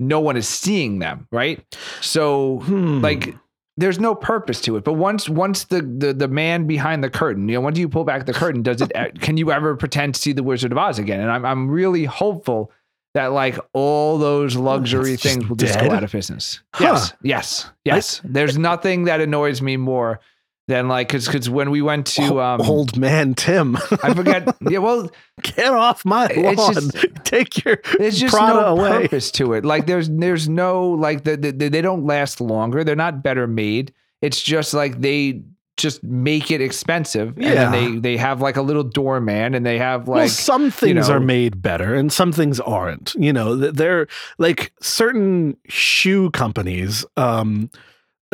no 0.01 0.19
one 0.21 0.37
is 0.37 0.49
seeing 0.49 0.99
them, 0.99 1.29
right? 1.31 1.65
So 2.01 2.61
Hmm. 2.65 3.01
like 3.01 3.35
there's 3.77 3.99
no 3.99 4.15
purpose 4.15 4.61
to 4.63 4.77
it. 4.77 4.85
But 4.85 4.95
once 4.95 5.29
once 5.29 5.65
the, 5.65 5.83
the 5.83 6.13
the 6.13 6.29
man 6.29 6.67
behind 6.67 7.03
the 7.05 7.11
curtain, 7.11 7.49
you 7.49 7.55
know, 7.57 7.61
once 7.61 7.79
you 7.79 7.89
pull 7.89 8.05
back 8.05 8.27
the 8.27 8.33
curtain, 8.33 8.63
does 8.63 8.81
it 8.83 8.93
can 9.21 9.37
you 9.37 9.53
ever 9.53 9.77
pretend 9.77 10.15
to 10.17 10.21
see 10.21 10.33
the 10.33 10.43
Wizard 10.43 10.73
of 10.73 10.79
Oz 10.79 10.99
again? 10.99 11.21
And 11.21 11.31
I'm 11.31 11.45
I'm 11.45 11.69
really 11.71 12.05
hopeful 12.05 12.71
that 13.15 13.29
like 13.33 13.57
all 13.73 14.19
those 14.19 14.57
luxury 14.57 15.13
just 15.13 15.23
things 15.23 15.49
will 15.49 15.55
just 15.57 15.75
dead? 15.79 15.89
go 15.89 15.95
out 15.95 16.03
of 16.03 16.11
business. 16.11 16.61
Huh. 16.75 16.85
Yes, 16.85 17.13
yes, 17.23 17.71
yes. 17.85 18.21
There's 18.25 18.59
nothing 18.59 19.05
that 19.05 19.21
annoys 19.21 19.63
me 19.63 19.77
more 19.77 20.19
than 20.67 20.89
like 20.89 21.09
because 21.09 21.27
because 21.27 21.51
when 21.51 21.71
we 21.71 21.83
went 21.83 22.07
to 22.07 22.41
um 22.41 22.61
old 22.63 22.97
man 22.97 23.35
Tim, 23.35 23.77
I 24.03 24.15
forget 24.15 24.49
yeah 24.69 24.79
well 24.79 25.11
get 25.43 25.73
off 25.73 26.05
my 26.05 26.27
It's 26.31 26.59
lawn. 26.59 26.75
just- 26.75 26.97
Take 27.25 27.65
your 27.65 27.79
there's 27.99 28.19
just 28.19 28.35
Prada 28.35 28.61
no 28.61 28.67
away. 28.77 29.03
purpose 29.03 29.31
to 29.33 29.53
it. 29.55 29.65
Like 29.65 29.87
there's 29.87 30.09
there's 30.09 30.49
no 30.49 30.89
like 30.91 31.25
the, 31.25 31.37
the, 31.37 31.51
they 31.53 31.83
don't 31.83 32.05
last 32.07 32.41
longer. 32.41 32.85
They're 32.85 32.95
not 32.97 33.23
better 33.23 33.47
made. 33.47 33.93
It's 34.23 34.41
just 34.41 34.73
like 34.75 35.01
they 35.01 35.43
just 35.77 36.05
make 36.05 36.53
it 36.53 36.61
expensive. 36.61 37.35
And 37.37 37.43
Yeah. 37.45 37.55
then 37.55 37.73
they 37.73 37.99
they 38.13 38.17
have 38.17 38.41
like 38.41 38.57
a 38.57 38.63
little 38.63 38.85
doorman 38.85 39.55
and 39.55 39.67
they 39.67 39.77
have 39.79 40.07
like 40.07 40.17
well, 40.19 40.29
some 40.29 40.71
things 40.71 41.09
know- 41.09 41.17
are 41.17 41.21
made 41.21 41.61
better 41.61 41.95
and 41.95 42.13
some 42.13 42.31
things 42.33 42.61
aren't. 42.61 43.15
You 43.19 43.33
know, 43.33 43.57
they're 43.57 44.07
like 44.39 44.73
certain 44.81 45.57
shoe 45.69 46.31
companies. 46.31 47.05
Um, 47.17 47.71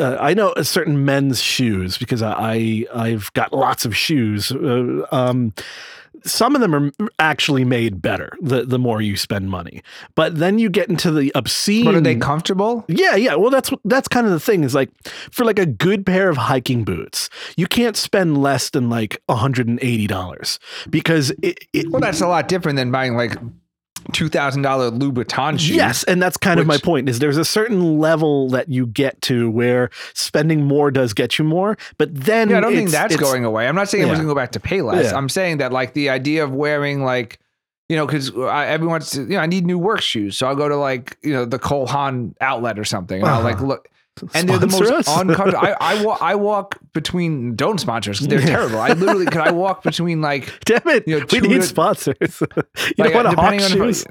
uh, 0.01 0.17
I 0.19 0.33
know 0.33 0.53
a 0.57 0.63
certain 0.63 1.05
men's 1.05 1.41
shoes 1.41 1.97
because 1.97 2.21
I, 2.21 2.33
I 2.33 2.85
I've 2.93 3.31
got 3.33 3.53
lots 3.53 3.85
of 3.85 3.95
shoes. 3.95 4.51
Uh, 4.51 5.05
um, 5.11 5.53
some 6.23 6.55
of 6.55 6.61
them 6.61 6.75
are 6.75 6.91
actually 7.19 7.65
made 7.65 8.01
better 8.01 8.37
the 8.41 8.63
the 8.63 8.77
more 8.77 9.01
you 9.01 9.15
spend 9.15 9.49
money, 9.49 9.81
but 10.15 10.37
then 10.37 10.59
you 10.59 10.69
get 10.69 10.89
into 10.89 11.11
the 11.11 11.31
obscene. 11.35 11.85
but 11.85 11.95
are 11.95 12.01
they 12.01 12.15
comfortable? 12.15 12.85
Yeah, 12.87 13.15
yeah. 13.15 13.35
Well, 13.35 13.49
that's 13.49 13.71
that's 13.85 14.07
kind 14.07 14.25
of 14.25 14.33
the 14.33 14.39
thing 14.39 14.63
is 14.63 14.75
like 14.75 14.89
for 15.31 15.45
like 15.45 15.59
a 15.59 15.65
good 15.65 16.05
pair 16.05 16.29
of 16.29 16.37
hiking 16.37 16.83
boots, 16.83 17.29
you 17.55 17.67
can't 17.67 17.95
spend 17.95 18.41
less 18.41 18.69
than 18.69 18.89
like 18.89 19.21
$180 19.29 20.59
because 20.89 21.31
it, 21.41 21.59
it 21.73 21.89
Well, 21.89 22.01
that's 22.01 22.21
a 22.21 22.27
lot 22.27 22.47
different 22.47 22.75
than 22.77 22.91
buying 22.91 23.15
like 23.15 23.35
two 24.13 24.29
thousand 24.29 24.61
dollar 24.61 24.91
Louboutin 24.91 25.59
shoes. 25.59 25.71
Yes, 25.75 26.03
and 26.03 26.21
that's 26.21 26.37
kind 26.37 26.59
of 26.59 26.67
my 26.67 26.77
point 26.77 27.07
is 27.09 27.19
there's 27.19 27.37
a 27.37 27.45
certain 27.45 27.99
level 27.99 28.49
that 28.49 28.69
you 28.69 28.87
get 28.87 29.21
to 29.23 29.49
where 29.51 29.89
spending 30.13 30.63
more 30.65 30.91
does 30.91 31.13
get 31.13 31.37
you 31.39 31.45
more, 31.45 31.77
but 31.97 32.13
then 32.13 32.49
Yeah, 32.49 32.57
I 32.57 32.61
don't 32.61 32.73
think 32.73 32.89
that's 32.89 33.15
going 33.15 33.45
away. 33.45 33.67
I'm 33.67 33.75
not 33.75 33.89
saying 33.89 34.01
everyone's 34.03 34.19
Yeah. 34.19 34.23
gonna 34.23 34.33
go 34.33 34.39
back 34.39 34.51
to 34.53 34.59
pay 34.59 34.81
less. 34.81 35.11
Yeah. 35.11 35.17
I'm 35.17 35.29
saying 35.29 35.57
that 35.57 35.71
like 35.71 35.93
the 35.93 36.09
idea 36.09 36.43
of 36.43 36.51
wearing 36.53 37.03
like, 37.03 37.39
you 37.89 37.95
know, 37.95 38.05
because 38.05 38.31
everyone's, 38.37 39.15
you 39.15 39.25
know, 39.25 39.39
I 39.39 39.45
need 39.45 39.65
new 39.65 39.77
work 39.79 40.01
shoes, 40.01 40.37
so 40.37 40.47
I'll 40.47 40.55
go 40.55 40.69
to 40.69 40.77
like, 40.77 41.17
you 41.23 41.33
know, 41.33 41.45
the 41.45 41.59
Cole 41.59 41.87
Haan 41.87 42.35
outlet 42.41 42.79
or 42.79 42.85
something, 42.85 43.21
and 43.21 43.29
I'll 43.29 43.43
like 43.43 43.55
Uh-huh. 43.57 43.65
look. 43.65 43.87
And 44.33 44.47
they're 44.49 44.57
the 44.59 44.67
most 44.67 44.91
us. 44.91 45.07
uncomfortable. 45.07 45.57
I, 45.65 45.75
I, 45.79 46.03
walk, 46.03 46.21
I 46.21 46.35
walk 46.35 46.77
between, 46.93 47.55
don't 47.55 47.79
sponsors. 47.79 48.17
us 48.17 48.19
'cause 48.19 48.27
they're 48.27 48.39
terrible. 48.41 48.79
I 48.79 48.93
literally, 48.93 49.25
could 49.25 49.41
I 49.41 49.51
walk 49.51 49.83
between 49.83 50.21
like, 50.21 50.51
Damn 50.65 50.81
it, 50.87 51.07
you 51.07 51.19
know, 51.19 51.25
we 51.31 51.41
need 51.41 51.61
to- 51.61 51.63
sponsors. 51.63 52.15
you 52.19 52.47
like, 52.97 53.13
don't 53.13 53.13
want 53.13 53.27
to 53.27 53.37
uh, 53.37 53.41
hawk 53.41 53.51
depending 53.53 53.63
on, 53.63 53.71
shoes. 53.71 54.05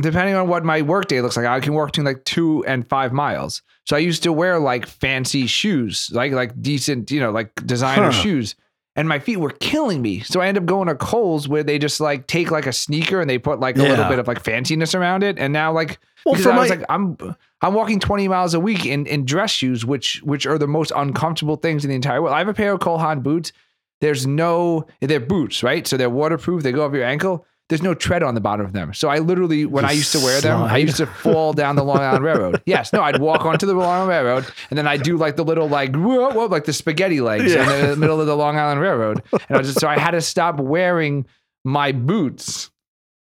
depending 0.00 0.34
on 0.34 0.48
what 0.48 0.64
my 0.64 0.82
work 0.82 1.06
day 1.08 1.20
looks 1.20 1.36
like, 1.36 1.46
I 1.46 1.60
can 1.60 1.74
walk 1.74 1.88
between 1.88 2.06
like 2.06 2.24
two 2.24 2.64
and 2.66 2.88
five 2.88 3.12
miles. 3.12 3.62
So 3.84 3.96
I 3.96 4.00
used 4.00 4.22
to 4.24 4.32
wear 4.32 4.58
like 4.58 4.86
fancy 4.86 5.46
shoes, 5.46 6.10
like 6.12 6.32
like 6.32 6.60
decent, 6.60 7.10
you 7.10 7.20
know, 7.20 7.30
like 7.30 7.52
Huh. 7.58 7.64
designer 7.66 8.12
shoes. 8.12 8.54
And 8.96 9.08
my 9.08 9.20
feet 9.20 9.36
were 9.36 9.50
killing 9.50 10.02
me. 10.02 10.20
So 10.20 10.40
I 10.40 10.48
ended 10.48 10.64
up 10.64 10.66
going 10.68 10.88
to 10.88 10.96
Kohl's 10.96 11.46
where 11.46 11.62
they 11.62 11.78
just 11.78 12.00
like 12.00 12.26
take 12.26 12.50
like 12.50 12.66
a 12.66 12.72
sneaker 12.72 13.20
and 13.20 13.30
they 13.30 13.38
put 13.38 13.60
like 13.60 13.76
a 13.78 13.82
little 13.82 14.08
bit 14.08 14.18
of 14.18 14.26
like 14.26 14.42
fanciness 14.42 14.92
around 14.92 15.22
it. 15.22 15.38
And 15.38 15.52
now 15.52 15.72
like 15.72 16.00
Well, 16.26 16.34
because 16.34 16.46
for 16.46 16.52
I 16.52 16.58
was 16.58 16.68
like, 16.70 16.82
I'm 16.88 17.16
I'm 17.62 17.74
walking 17.74 17.98
20 18.00 18.28
miles 18.28 18.54
a 18.54 18.60
week 18.60 18.86
in, 18.86 19.06
in 19.06 19.24
dress 19.24 19.50
shoes, 19.50 19.84
which 19.84 20.20
which 20.22 20.46
are 20.46 20.58
the 20.58 20.68
most 20.68 20.92
uncomfortable 20.94 21.56
things 21.56 21.84
in 21.84 21.88
the 21.90 21.96
entire 21.96 22.22
world. 22.22 22.34
I 22.34 22.38
have 22.38 22.48
a 22.48 22.54
pair 22.54 22.72
of 22.72 22.80
Cole 22.80 22.98
Haan 22.98 23.20
boots. 23.20 23.52
There's 24.00 24.26
no 24.26 24.86
they're 25.00 25.18
boots, 25.18 25.62
right? 25.62 25.86
So 25.86 25.96
they're 25.96 26.08
waterproof, 26.10 26.62
they 26.62 26.70
go 26.72 26.84
over 26.84 26.96
your 26.96 27.06
ankle. 27.06 27.44
There's 27.68 27.82
no 27.82 27.92
tread 27.92 28.22
on 28.22 28.34
the 28.34 28.40
bottom 28.40 28.64
of 28.64 28.72
them. 28.72 28.94
So 28.94 29.10
I 29.10 29.18
literally, 29.18 29.66
when 29.66 29.84
You 29.84 29.90
I 29.90 29.92
used 29.92 30.12
to 30.12 30.20
wear 30.20 30.40
them, 30.40 30.62
I 30.62 30.78
used 30.78 30.96
to 30.96 31.06
fall 31.06 31.52
down 31.52 31.76
the 31.76 31.84
Long 31.84 31.98
Island 31.98 32.24
Railroad. 32.24 32.62
Yes, 32.66 32.94
no, 32.94 33.02
I'd 33.02 33.20
walk 33.20 33.44
onto 33.44 33.66
the 33.66 33.74
Long 33.74 33.84
Island 33.90 34.08
Railroad, 34.08 34.46
and 34.70 34.78
then 34.78 34.86
I'd 34.88 35.02
do 35.02 35.18
like 35.18 35.36
the 35.36 35.44
little 35.44 35.68
like 35.68 35.94
whoa, 35.94 36.30
whoa, 36.30 36.46
like 36.46 36.64
the 36.64 36.72
spaghetti 36.72 37.20
legs 37.20 37.52
Yeah. 37.52 37.70
in 37.74 37.90
the 37.90 37.96
middle 37.96 38.20
of 38.22 38.26
the 38.26 38.36
Long 38.36 38.56
Island 38.56 38.80
Railroad. 38.80 39.22
And 39.32 39.42
I 39.50 39.58
was 39.58 39.66
just 39.66 39.80
so 39.80 39.88
I 39.88 39.98
had 39.98 40.12
to 40.12 40.22
stop 40.22 40.58
wearing 40.60 41.26
my 41.64 41.92
boots 41.92 42.70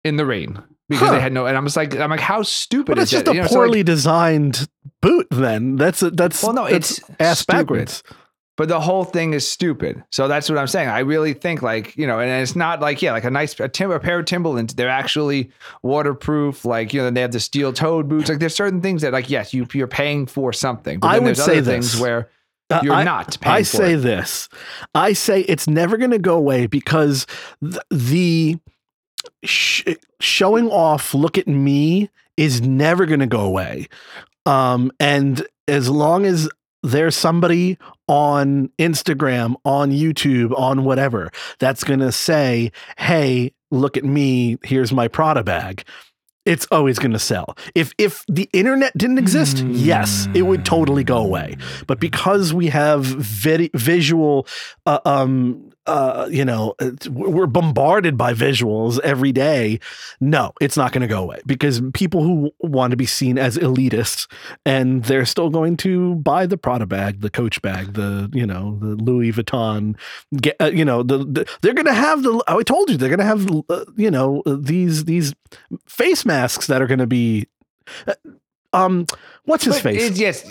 in 0.04 0.14
the 0.16 0.24
rain 0.26 0.62
because 0.88 1.08
Huh. 1.08 1.14
they 1.14 1.20
had 1.20 1.32
no. 1.32 1.46
And 1.46 1.56
I'm 1.56 1.64
just 1.64 1.76
like, 1.76 1.96
I'm 1.98 2.10
like, 2.10 2.20
how 2.20 2.42
stupid 2.42 2.86
But 2.96 2.98
is 2.98 3.02
it's 3.04 3.10
just 3.12 3.24
that? 3.26 3.30
a 3.32 3.34
You 3.34 3.40
know, 3.42 3.46
so, 3.48 3.54
like, 3.58 3.66
poorly 3.68 3.82
designed 3.82 4.68
boot. 5.02 5.26
Then 5.30 5.76
that's 5.76 6.02
a, 6.02 6.10
that's 6.10 6.42
Well, 6.42 6.52
no, 6.54 6.68
that's 6.68 6.98
it's 6.98 7.10
ass 7.20 7.40
stupid. 7.40 7.56
backwards. 7.58 8.02
but 8.56 8.68
the 8.68 8.80
whole 8.80 9.04
thing 9.04 9.34
is 9.34 9.46
stupid. 9.48 10.02
So 10.10 10.26
that's 10.26 10.48
what 10.48 10.58
I'm 10.58 10.66
saying. 10.66 10.88
I 10.88 11.00
really 11.00 11.32
think 11.32 11.62
like, 11.62 11.96
you 11.96 12.06
know, 12.08 12.18
and 12.18 12.28
it's 12.42 12.56
not 12.56 12.80
like, 12.80 13.00
yeah, 13.02 13.12
like 13.12 13.22
a 13.24 13.30
nice 13.30 13.58
a, 13.60 13.68
tim- 13.68 13.92
a 13.92 14.00
pair 14.00 14.18
of 14.18 14.24
Timberlands, 14.26 14.74
they're 14.74 14.88
actually 14.88 15.50
waterproof. 15.84 16.64
Like, 16.64 16.92
you 16.92 17.00
know, 17.00 17.10
they 17.10 17.20
have 17.20 17.32
the 17.32 17.40
steel 17.40 17.72
toed 17.72 18.08
boots. 18.08 18.28
Like 18.28 18.38
there's 18.40 18.54
certain 18.56 18.80
things 18.80 19.02
that 19.02 19.12
like, 19.12 19.30
yes, 19.30 19.54
you, 19.54 19.66
you're 19.72 19.86
paying 19.86 20.26
for 20.26 20.52
something. 20.52 20.98
But 21.00 21.08
I 21.08 21.18
would 21.18 21.26
there's 21.28 21.44
say 21.44 21.58
other 21.58 21.70
things 21.70 21.98
where 22.00 22.28
Uh, 22.70 22.80
you're 22.82 22.94
I- 22.94 23.04
not 23.04 23.38
paying 23.40 23.56
I 23.56 23.60
for 23.62 23.76
say 23.76 23.92
it. 23.94 23.98
this. 23.98 24.48
I 24.94 25.12
say 25.12 25.40
it's 25.42 25.68
never 25.68 25.96
going 25.96 26.10
to 26.10 26.18
go 26.18 26.36
away 26.36 26.66
because 26.66 27.26
th- 27.62 27.76
the 27.90 28.58
sh- 29.44 29.94
showing 30.20 30.68
off, 30.68 31.14
look 31.14 31.38
at 31.38 31.46
me, 31.46 32.10
is 32.36 32.60
never 32.60 33.06
going 33.06 33.20
to 33.20 33.26
go 33.26 33.40
away. 33.40 33.88
Um, 34.46 34.92
and 34.98 35.46
as 35.66 35.90
long 35.90 36.24
as 36.24 36.48
there's 36.82 37.16
somebody 37.16 37.76
on 38.06 38.70
Instagram, 38.78 39.56
on 39.64 39.90
YouTube, 39.90 40.58
on 40.58 40.84
whatever 40.84 41.30
that's 41.58 41.84
going 41.84 42.00
to 42.00 42.12
say, 42.12 42.72
"Hey, 42.96 43.52
look 43.70 43.96
at 43.96 44.04
me. 44.04 44.58
Here's 44.64 44.92
my 44.92 45.08
Prada 45.08 45.42
bag." 45.42 45.84
It's 46.46 46.66
always 46.70 46.98
going 46.98 47.12
to 47.12 47.18
sell. 47.18 47.56
If 47.74 47.92
if 47.98 48.24
the 48.26 48.48
internet 48.54 48.96
didn't 48.96 49.18
exist, 49.18 49.58
yes, 49.66 50.28
it 50.32 50.42
would 50.42 50.64
totally 50.64 51.04
go 51.04 51.18
away. 51.18 51.56
But 51.86 52.00
because 52.00 52.54
we 52.54 52.68
have 52.68 53.04
vid- 53.04 53.72
visual 53.74 54.46
uh, 54.86 55.00
um, 55.04 55.67
uh, 55.88 56.28
you 56.30 56.44
know, 56.44 56.74
we're 57.10 57.46
bombarded 57.46 58.16
by 58.16 58.34
visuals 58.34 59.00
every 59.00 59.32
day. 59.32 59.80
No, 60.20 60.52
it's 60.60 60.76
not 60.76 60.92
going 60.92 61.02
to 61.02 61.08
go 61.08 61.22
away 61.22 61.40
because 61.46 61.80
people 61.94 62.22
who 62.22 62.52
want 62.60 62.90
to 62.92 62.96
be 62.96 63.06
seen 63.06 63.38
as 63.38 63.56
elitists 63.58 64.30
and 64.66 65.04
they're 65.04 65.24
still 65.26 65.50
going 65.50 65.76
to 65.78 66.14
buy 66.16 66.46
the 66.46 66.56
Prada 66.58 66.86
bag, 66.86 67.20
the 67.22 67.30
Coach 67.30 67.60
bag, 67.62 67.94
the 67.94 68.30
you 68.32 68.46
know 68.46 68.78
the 68.80 68.94
Louis 69.02 69.32
Vuitton. 69.32 69.96
Get, 70.36 70.56
uh, 70.60 70.66
you 70.72 70.84
know, 70.84 71.02
the, 71.02 71.18
the 71.18 71.46
they're 71.62 71.74
going 71.74 71.86
to 71.86 71.94
have 71.94 72.22
the. 72.22 72.44
I 72.46 72.62
told 72.62 72.90
you 72.90 72.96
they're 72.96 73.08
going 73.08 73.18
to 73.18 73.24
have 73.24 73.48
uh, 73.70 73.84
you 73.96 74.10
know 74.10 74.42
these 74.46 75.06
these 75.06 75.34
face 75.86 76.24
masks 76.26 76.66
that 76.68 76.82
are 76.82 76.86
going 76.86 76.98
to 77.00 77.06
be. 77.06 77.46
uh, 78.06 78.14
Um, 78.74 79.06
what's 79.44 79.64
his 79.64 79.76
But 79.76 79.82
face? 79.82 80.02
it's- 80.02 80.18
yes. 80.20 80.44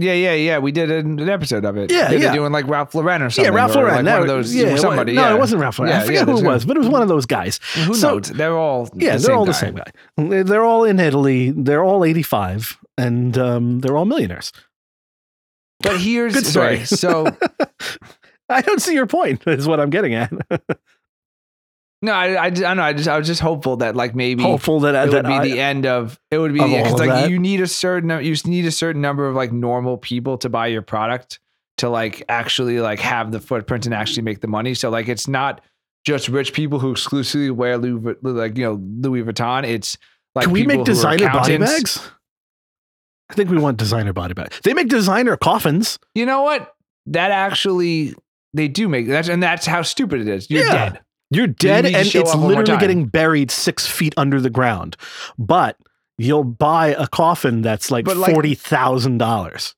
Yeah, 0.00 0.12
yeah, 0.12 0.34
yeah. 0.34 0.58
We 0.58 0.70
did 0.70 0.90
an, 0.92 1.18
an 1.18 1.28
episode 1.28 1.64
of 1.64 1.76
it. 1.76 1.90
Yeah, 1.90 2.12
yeah. 2.12 2.32
doing 2.32 2.52
like 2.52 2.68
Ralph 2.68 2.94
Lauren 2.94 3.20
or 3.20 3.30
something. 3.30 3.52
Yeah, 3.52 3.56
Ralph 3.56 3.74
Lauren. 3.74 3.96
Like 3.96 4.04
no, 4.04 4.12
one 4.12 4.22
of 4.22 4.28
those. 4.28 4.54
yeah, 4.54 4.76
somebody. 4.76 5.12
No, 5.14 5.22
yeah. 5.22 5.34
it 5.34 5.38
wasn't 5.38 5.60
Ralph 5.60 5.78
Lauren. 5.80 5.92
Yeah, 5.92 6.00
I 6.02 6.06
forget 6.06 6.26
yeah, 6.28 6.32
who 6.32 6.38
it 6.38 6.44
was, 6.44 6.64
but 6.64 6.76
it 6.76 6.80
was 6.80 6.88
one 6.88 7.02
of 7.02 7.08
those 7.08 7.26
guys. 7.26 7.58
Who 7.74 7.94
So- 7.94 8.14
knows? 8.14 8.28
They're 8.28 8.56
all. 8.56 8.88
Yeah, 8.94 9.16
the 9.16 9.26
they're 9.26 9.34
all 9.36 9.44
the 9.44 9.52
same 9.52 9.74
guy. 9.74 9.90
They're- 10.16 10.62
all 10.62 10.84
in 10.84 11.00
Italy. 11.00 11.50
They're 11.50 11.82
all 11.82 12.04
85 12.04 12.78
and 12.96 13.36
um, 13.36 13.80
they're 13.80 13.96
all 13.96 14.04
millionaires. 14.04 14.52
But 15.80 16.00
here's 16.00 16.34
Good 16.34 16.46
story. 16.46 16.84
sorry. 16.84 17.28
So 17.36 17.36
I 18.48 18.62
don't 18.62 18.80
see 18.80 18.94
your 18.94 19.06
point, 19.06 19.42
is 19.46 19.66
what 19.66 19.80
I'm 19.80 19.90
getting 19.90 20.14
at. 20.14 20.32
no, 22.02 22.12
I, 22.12 22.44
I, 22.44 22.50
just- 22.50 22.64
I 22.64 22.68
don't 22.68 22.76
know. 22.76 22.82
I 22.84 22.92
just 22.92 23.08
I 23.08 23.18
was 23.18 23.26
just 23.26 23.40
hopeful 23.40 23.76
that 23.78 23.96
like 23.96 24.14
maybe 24.14 24.42
Hopeful 24.42 24.80
that, 24.80 24.90
it 24.94 25.10
that 25.10 25.24
would 25.24 25.28
be 25.28 25.34
I, 25.34 25.44
the 25.44 25.60
end 25.60 25.86
of 25.86 26.18
it 26.30 26.38
would 26.38 26.52
be 26.52 26.60
because 26.60 26.92
like 26.94 27.08
that? 27.10 27.30
you 27.30 27.38
need 27.38 27.60
a 27.60 27.66
certain 27.66 28.08
you 28.24 28.34
need 28.46 28.66
a 28.66 28.70
certain 28.70 29.02
number 29.02 29.26
of 29.28 29.34
like 29.34 29.52
normal 29.52 29.98
people 29.98 30.38
to 30.38 30.48
buy 30.48 30.68
your 30.68 30.82
product 30.82 31.40
to 31.78 31.88
like 31.88 32.22
actually 32.28 32.80
like 32.80 33.00
have 33.00 33.32
the 33.32 33.40
footprint 33.40 33.86
and 33.86 33.94
actually 33.94 34.22
make 34.22 34.40
the 34.40 34.46
money. 34.48 34.74
So 34.74 34.90
like 34.90 35.08
it's 35.08 35.26
not 35.28 35.60
just 36.06 36.28
rich 36.28 36.52
people 36.52 36.78
who 36.78 36.90
exclusively 36.92 37.50
wear 37.50 37.76
Louis 37.78 38.14
like 38.22 38.56
you 38.56 38.64
know 38.64 38.74
Louis 39.00 39.22
Vuitton. 39.22 39.64
It's 39.66 39.98
like 40.34 40.44
Can 40.44 40.52
we 40.52 40.64
make 40.66 40.84
designer 40.84 41.28
body 41.30 41.58
bags? 41.58 42.10
I 43.30 43.34
think 43.34 43.50
we 43.50 43.58
want 43.58 43.76
designer 43.76 44.12
body 44.12 44.34
bags. 44.34 44.60
They 44.64 44.72
make 44.72 44.88
designer 44.88 45.36
coffins. 45.36 45.98
You 46.14 46.24
know 46.26 46.42
what? 46.42 46.74
That 47.06 47.30
actually 47.30 48.14
they 48.54 48.68
do 48.68 48.88
make 48.88 49.06
that's 49.06 49.28
and 49.28 49.42
that's 49.42 49.66
how 49.66 49.82
stupid 49.82 50.20
it 50.20 50.28
is. 50.28 50.48
You're 50.50 50.64
Yeah. 50.64 50.90
dead. 50.90 51.00
You're 51.30 51.46
dead 51.46 51.82
to 51.82 51.88
and 51.94 52.06
it's 52.06 52.14
up 52.16 52.26
one 52.26 52.40
more 52.40 52.48
literally 52.60 52.80
getting 52.80 53.06
buried 53.06 53.50
six 53.50 53.86
feet 53.86 54.14
under 54.16 54.40
the 54.40 54.50
ground. 54.50 54.96
But 55.38 55.76
you'll 56.16 56.44
buy 56.44 56.88
a 56.88 57.06
coffin 57.06 57.62
that's 57.62 57.90
like, 57.90 58.06
like- 58.06 58.34
$40,000. 58.34 59.74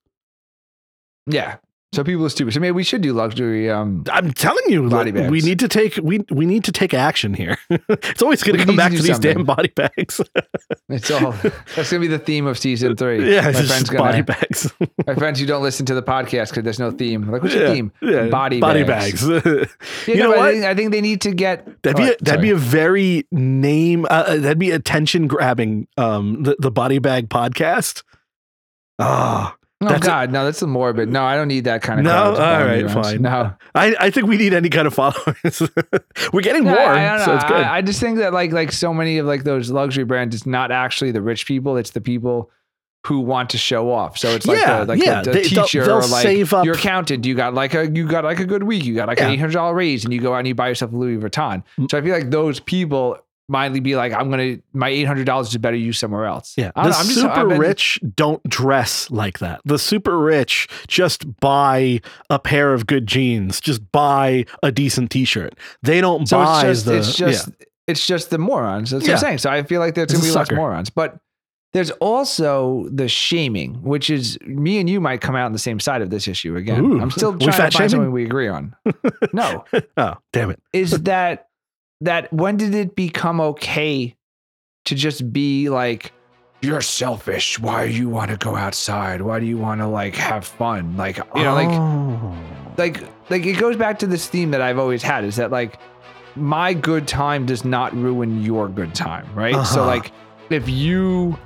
Yeah. 1.26 1.56
So 1.92 2.04
people 2.04 2.24
are 2.24 2.28
stupid. 2.28 2.54
So 2.54 2.60
maybe 2.60 2.70
we 2.70 2.84
should 2.84 3.00
do 3.00 3.12
luxury. 3.12 3.68
Um, 3.68 4.04
I'm 4.12 4.32
telling 4.32 4.62
you, 4.68 4.88
Body 4.88 5.10
like, 5.10 5.28
we 5.28 5.40
need 5.40 5.58
to 5.58 5.66
take 5.66 5.96
we 6.00 6.24
we 6.30 6.46
need 6.46 6.62
to 6.64 6.72
take 6.72 6.94
action 6.94 7.34
here. 7.34 7.58
it's 7.68 8.22
always 8.22 8.44
going 8.44 8.58
to 8.58 8.64
come 8.64 8.76
need 8.76 8.82
to 8.82 8.90
back 8.90 8.92
to 8.92 9.02
these 9.02 9.18
damn 9.18 9.42
body 9.42 9.70
bags. 9.74 10.20
it's 10.88 11.10
all 11.10 11.32
that's 11.74 11.90
gonna 11.90 12.00
be 12.00 12.06
the 12.06 12.20
theme 12.20 12.46
of 12.46 12.58
season 12.58 12.94
three. 12.94 13.34
yeah, 13.34 13.40
my 13.40 13.52
friend's 13.52 13.90
gonna 13.90 14.04
body 14.04 14.22
bags. 14.22 14.72
my 15.06 15.16
friends 15.16 15.40
who 15.40 15.46
don't 15.46 15.64
listen 15.64 15.84
to 15.86 15.94
the 15.94 16.02
podcast 16.02 16.50
because 16.50 16.62
there's 16.62 16.78
no 16.78 16.92
theme. 16.92 17.28
Like, 17.28 17.42
what's 17.42 17.54
your 17.56 17.64
yeah, 17.66 17.72
theme? 17.72 17.92
yeah, 18.00 18.26
Body 18.28 18.60
body 18.60 18.84
bags. 18.84 19.28
bags. 19.28 19.76
You, 20.06 20.14
know, 20.14 20.28
what? 20.30 20.38
I 20.38 20.52
think, 20.52 20.64
I 20.64 20.74
think 20.76 20.92
they 20.92 21.00
need 21.00 21.20
to 21.22 21.32
get 21.32 21.82
That'd 21.82 21.96
be 21.96 22.04
Oh, 22.04 22.12
a, 22.12 22.16
that'd 22.24 22.40
be 22.40 22.50
a 22.50 22.56
very 22.56 23.26
name. 23.32 24.04
Uh, 24.04 24.08
uh, 24.28 24.36
that'd 24.36 24.60
be 24.60 24.70
attention 24.70 25.26
grabbing. 25.26 25.88
Um, 25.96 26.44
the 26.44 26.54
the 26.60 26.70
body 26.70 27.00
bag 27.00 27.28
podcast. 27.30 28.04
Ah, 29.00 29.56
Oh 29.56 29.59
Oh, 29.82 29.88
that's 29.88 30.04
a- 30.04 30.08
God, 30.10 30.30
no, 30.32 30.44
that's 30.44 30.60
a 30.60 30.66
morbid. 30.66 31.08
No, 31.08 31.24
I 31.24 31.36
don't 31.36 31.48
need 31.48 31.64
that 31.64 31.80
kind 31.82 32.00
of. 32.00 32.04
No? 32.04 32.10
crowd 32.10 32.30
to 32.34 32.36
follow 32.36 32.76
me 32.76 32.82
right, 32.82 32.90
fine. 33.04 33.22
No, 33.22 33.54
I 33.74 33.96
I 33.98 34.10
think 34.10 34.26
we 34.26 34.36
need 34.36 34.52
any 34.52 34.68
kind 34.68 34.86
of 34.86 34.92
followers. 34.94 35.62
We're 36.32 36.42
getting 36.42 36.64
No, 36.64 36.72
more, 36.72 36.80
I, 36.80 37.24
so 37.24 37.34
it's 37.34 37.44
good. 37.44 37.56
I, 37.56 37.76
I 37.78 37.82
just 37.82 37.98
think 38.00 38.18
that 38.18 38.32
like 38.34 38.52
like 38.52 38.72
so 38.72 38.92
many 38.92 39.18
of 39.18 39.26
like 39.26 39.44
those 39.44 39.70
luxury 39.70 40.04
brands, 40.04 40.34
it's 40.36 40.44
not 40.46 40.70
actually 40.70 41.12
the 41.12 41.22
rich 41.22 41.46
people. 41.46 41.76
It's 41.78 41.90
the 41.90 42.00
people 42.02 42.50
who 43.06 43.20
want 43.20 43.48
to 43.48 43.56
show 43.56 43.90
off. 43.90 44.18
So 44.18 44.28
it's 44.28 44.46
like 44.46 44.58
Yeah, 44.58 44.80
the, 44.84 44.86
like 44.94 45.02
yeah. 45.02 45.22
the, 45.22 45.30
the 45.30 45.38
They- 45.38 45.48
they'll- 45.48 45.64
teacher 45.64 45.84
they'll 45.86 45.96
or 45.96 46.06
like 46.06 46.64
your 46.66 46.74
accountant. 46.74 47.24
You 47.24 47.34
got 47.34 47.54
like 47.54 47.72
a 47.72 47.90
you 47.90 48.06
got 48.06 48.24
like 48.24 48.40
a 48.40 48.44
good 48.44 48.64
week. 48.64 48.84
You 48.84 48.94
got 48.94 49.08
like 49.08 49.18
Yeah. 49.18 49.28
an 49.28 49.32
eight 49.32 49.38
hundred 49.40 49.54
dollar 49.54 49.74
raise, 49.74 50.04
and 50.04 50.12
you 50.12 50.20
go 50.20 50.34
out 50.34 50.38
and 50.40 50.48
you 50.48 50.54
buy 50.54 50.68
yourself 50.68 50.92
a 50.92 50.96
Louis 50.96 51.16
Vuitton. 51.16 51.62
So 51.90 51.96
I 51.96 52.02
feel 52.02 52.12
like 52.12 52.30
those 52.30 52.60
people 52.60 53.16
might 53.50 53.68
be 53.82 53.96
like, 53.96 54.12
I'm 54.12 54.30
gonna 54.30 54.58
my 54.72 54.88
eight 54.88 55.04
hundred 55.04 55.26
dollars 55.26 55.48
is 55.48 55.56
better 55.58 55.76
used 55.76 55.98
somewhere 56.00 56.24
else. 56.24 56.54
Yeah, 56.56 56.70
the 56.74 56.82
know, 56.82 56.88
I'm 56.88 56.92
just- 57.06 57.14
super 57.20 57.46
been- 57.48 57.58
rich 57.58 58.00
don't 58.16 58.42
dress 58.48 59.10
like 59.10 59.40
that. 59.40 59.60
The 59.64 59.78
super 59.78 60.18
rich 60.18 60.68
just 60.88 61.38
buy 61.40 62.00
a 62.30 62.38
pair 62.38 62.72
of 62.72 62.86
good 62.86 63.06
jeans, 63.06 63.60
just 63.60 63.90
buy 63.92 64.46
a 64.62 64.70
decent 64.72 65.10
T-shirt. 65.10 65.54
They 65.82 66.00
don't 66.00 66.26
So 66.28 66.38
buy 66.38 66.68
it's 66.68 66.84
just 66.84 66.86
the. 66.86 66.96
it's 66.96 67.14
just 67.16 67.50
it's 67.86 68.06
just 68.06 68.30
the 68.30 68.38
morons. 68.38 68.90
That's 68.92 69.02
what 69.04 69.12
I'm 69.14 69.18
saying. 69.18 69.38
So 69.38 69.50
I 69.50 69.64
feel 69.64 69.80
like 69.80 69.94
there's 69.96 70.12
gonna 70.12 70.22
be 70.24 70.30
lots 70.30 70.50
of 70.50 70.56
morons. 70.56 70.90
But 70.90 71.18
there's 71.72 71.90
also 71.92 72.88
the 72.90 73.08
shaming, 73.08 73.74
which 73.82 74.10
is 74.10 74.38
me 74.46 74.78
and 74.78 74.88
you 74.88 75.00
might 75.00 75.20
come 75.20 75.36
out 75.36 75.46
on 75.46 75.52
the 75.52 75.58
same 75.58 75.78
side 75.78 76.02
of 76.02 76.10
this 76.10 76.26
issue 76.26 76.56
again. 76.56 76.84
Ooh. 76.84 77.00
I'm 77.00 77.10
still 77.10 77.36
trying 77.36 77.50
to 77.50 77.56
find 77.56 77.72
shaming? 77.72 77.88
something 77.90 78.12
we 78.12 78.24
agree 78.24 78.48
on. 78.48 78.74
no, 79.32 79.64
oh, 79.96 80.14
damn 80.32 80.50
it! 80.50 80.60
is 80.72 80.90
that 81.02 81.46
that 82.00 82.32
when 82.32 82.56
did 82.56 82.74
it 82.74 82.94
become 82.96 83.40
okay 83.40 84.16
to 84.86 84.94
just 84.94 85.32
be 85.32 85.68
like 85.68 86.12
you're 86.62 86.80
selfish 86.80 87.58
why 87.58 87.86
do 87.86 87.92
you 87.92 88.08
want 88.08 88.30
to 88.30 88.36
go 88.36 88.56
outside 88.56 89.22
why 89.22 89.38
do 89.40 89.46
you 89.46 89.56
want 89.58 89.80
to 89.80 89.86
like 89.86 90.14
have 90.14 90.44
fun 90.44 90.96
like 90.96 91.16
you 91.34 91.42
know 91.42 91.54
like 91.54 91.68
Oh. 91.70 92.34
like 92.76 93.02
like 93.30 93.46
it 93.46 93.58
goes 93.58 93.76
back 93.76 93.98
to 94.00 94.06
this 94.06 94.26
theme 94.28 94.50
that 94.52 94.60
I've 94.60 94.78
always 94.78 95.02
had 95.02 95.24
is 95.24 95.36
that 95.36 95.50
like 95.50 95.78
my 96.36 96.72
good 96.74 97.06
time 97.08 97.44
does 97.46 97.64
not 97.64 97.92
ruin 97.94 98.40
your 98.42 98.68
good 98.68 98.94
time, 98.94 99.26
right? 99.34 99.54
So 99.66 99.80
Uh-huh. 99.80 99.86
like 99.86 100.12
if 100.48 100.68
you 100.68 101.36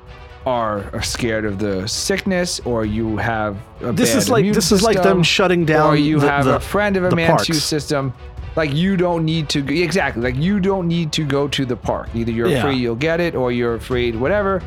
are, 0.47 0.91
are 0.95 1.03
scared 1.03 1.45
of 1.47 1.59
the 1.59 1.87
sickness 1.89 2.61
or 2.61 2.85
you 2.85 3.17
have 3.17 3.57
a 3.81 3.93
this 3.93 4.15
is 4.15 4.29
like 4.29 4.45
this 4.53 4.71
is 4.73 4.83
like 4.83 5.03
them 5.03 5.23
shutting 5.23 5.65
down. 5.65 5.87
or 5.91 5.97
you 5.97 6.21
the- 6.21 6.29
have 6.31 6.45
the- 6.45 6.57
a 6.57 6.61
friend 6.61 6.97
of 6.99 7.05
a 7.05 7.17
Manchu 7.17 7.55
system 7.55 8.13
like 8.57 8.73
you 8.73 8.97
don't 8.97 9.25
need 9.25 9.49
to 9.49 9.59
exactly 9.83 10.23
like 10.23 10.37
you 10.37 10.61
don't 10.61 10.87
need 10.89 11.13
to 11.13 11.25
go 11.25 11.49
to 11.49 11.65
the 11.65 11.77
park 11.77 12.09
either 12.15 12.31
you're 12.33 12.49
Yeah. 12.49 12.59
afraid 12.59 12.77
you'll 12.79 12.95
get 12.95 13.21
it 13.21 13.35
or 13.35 13.53
you're 13.53 13.75
afraid 13.75 14.15
whatever 14.15 14.63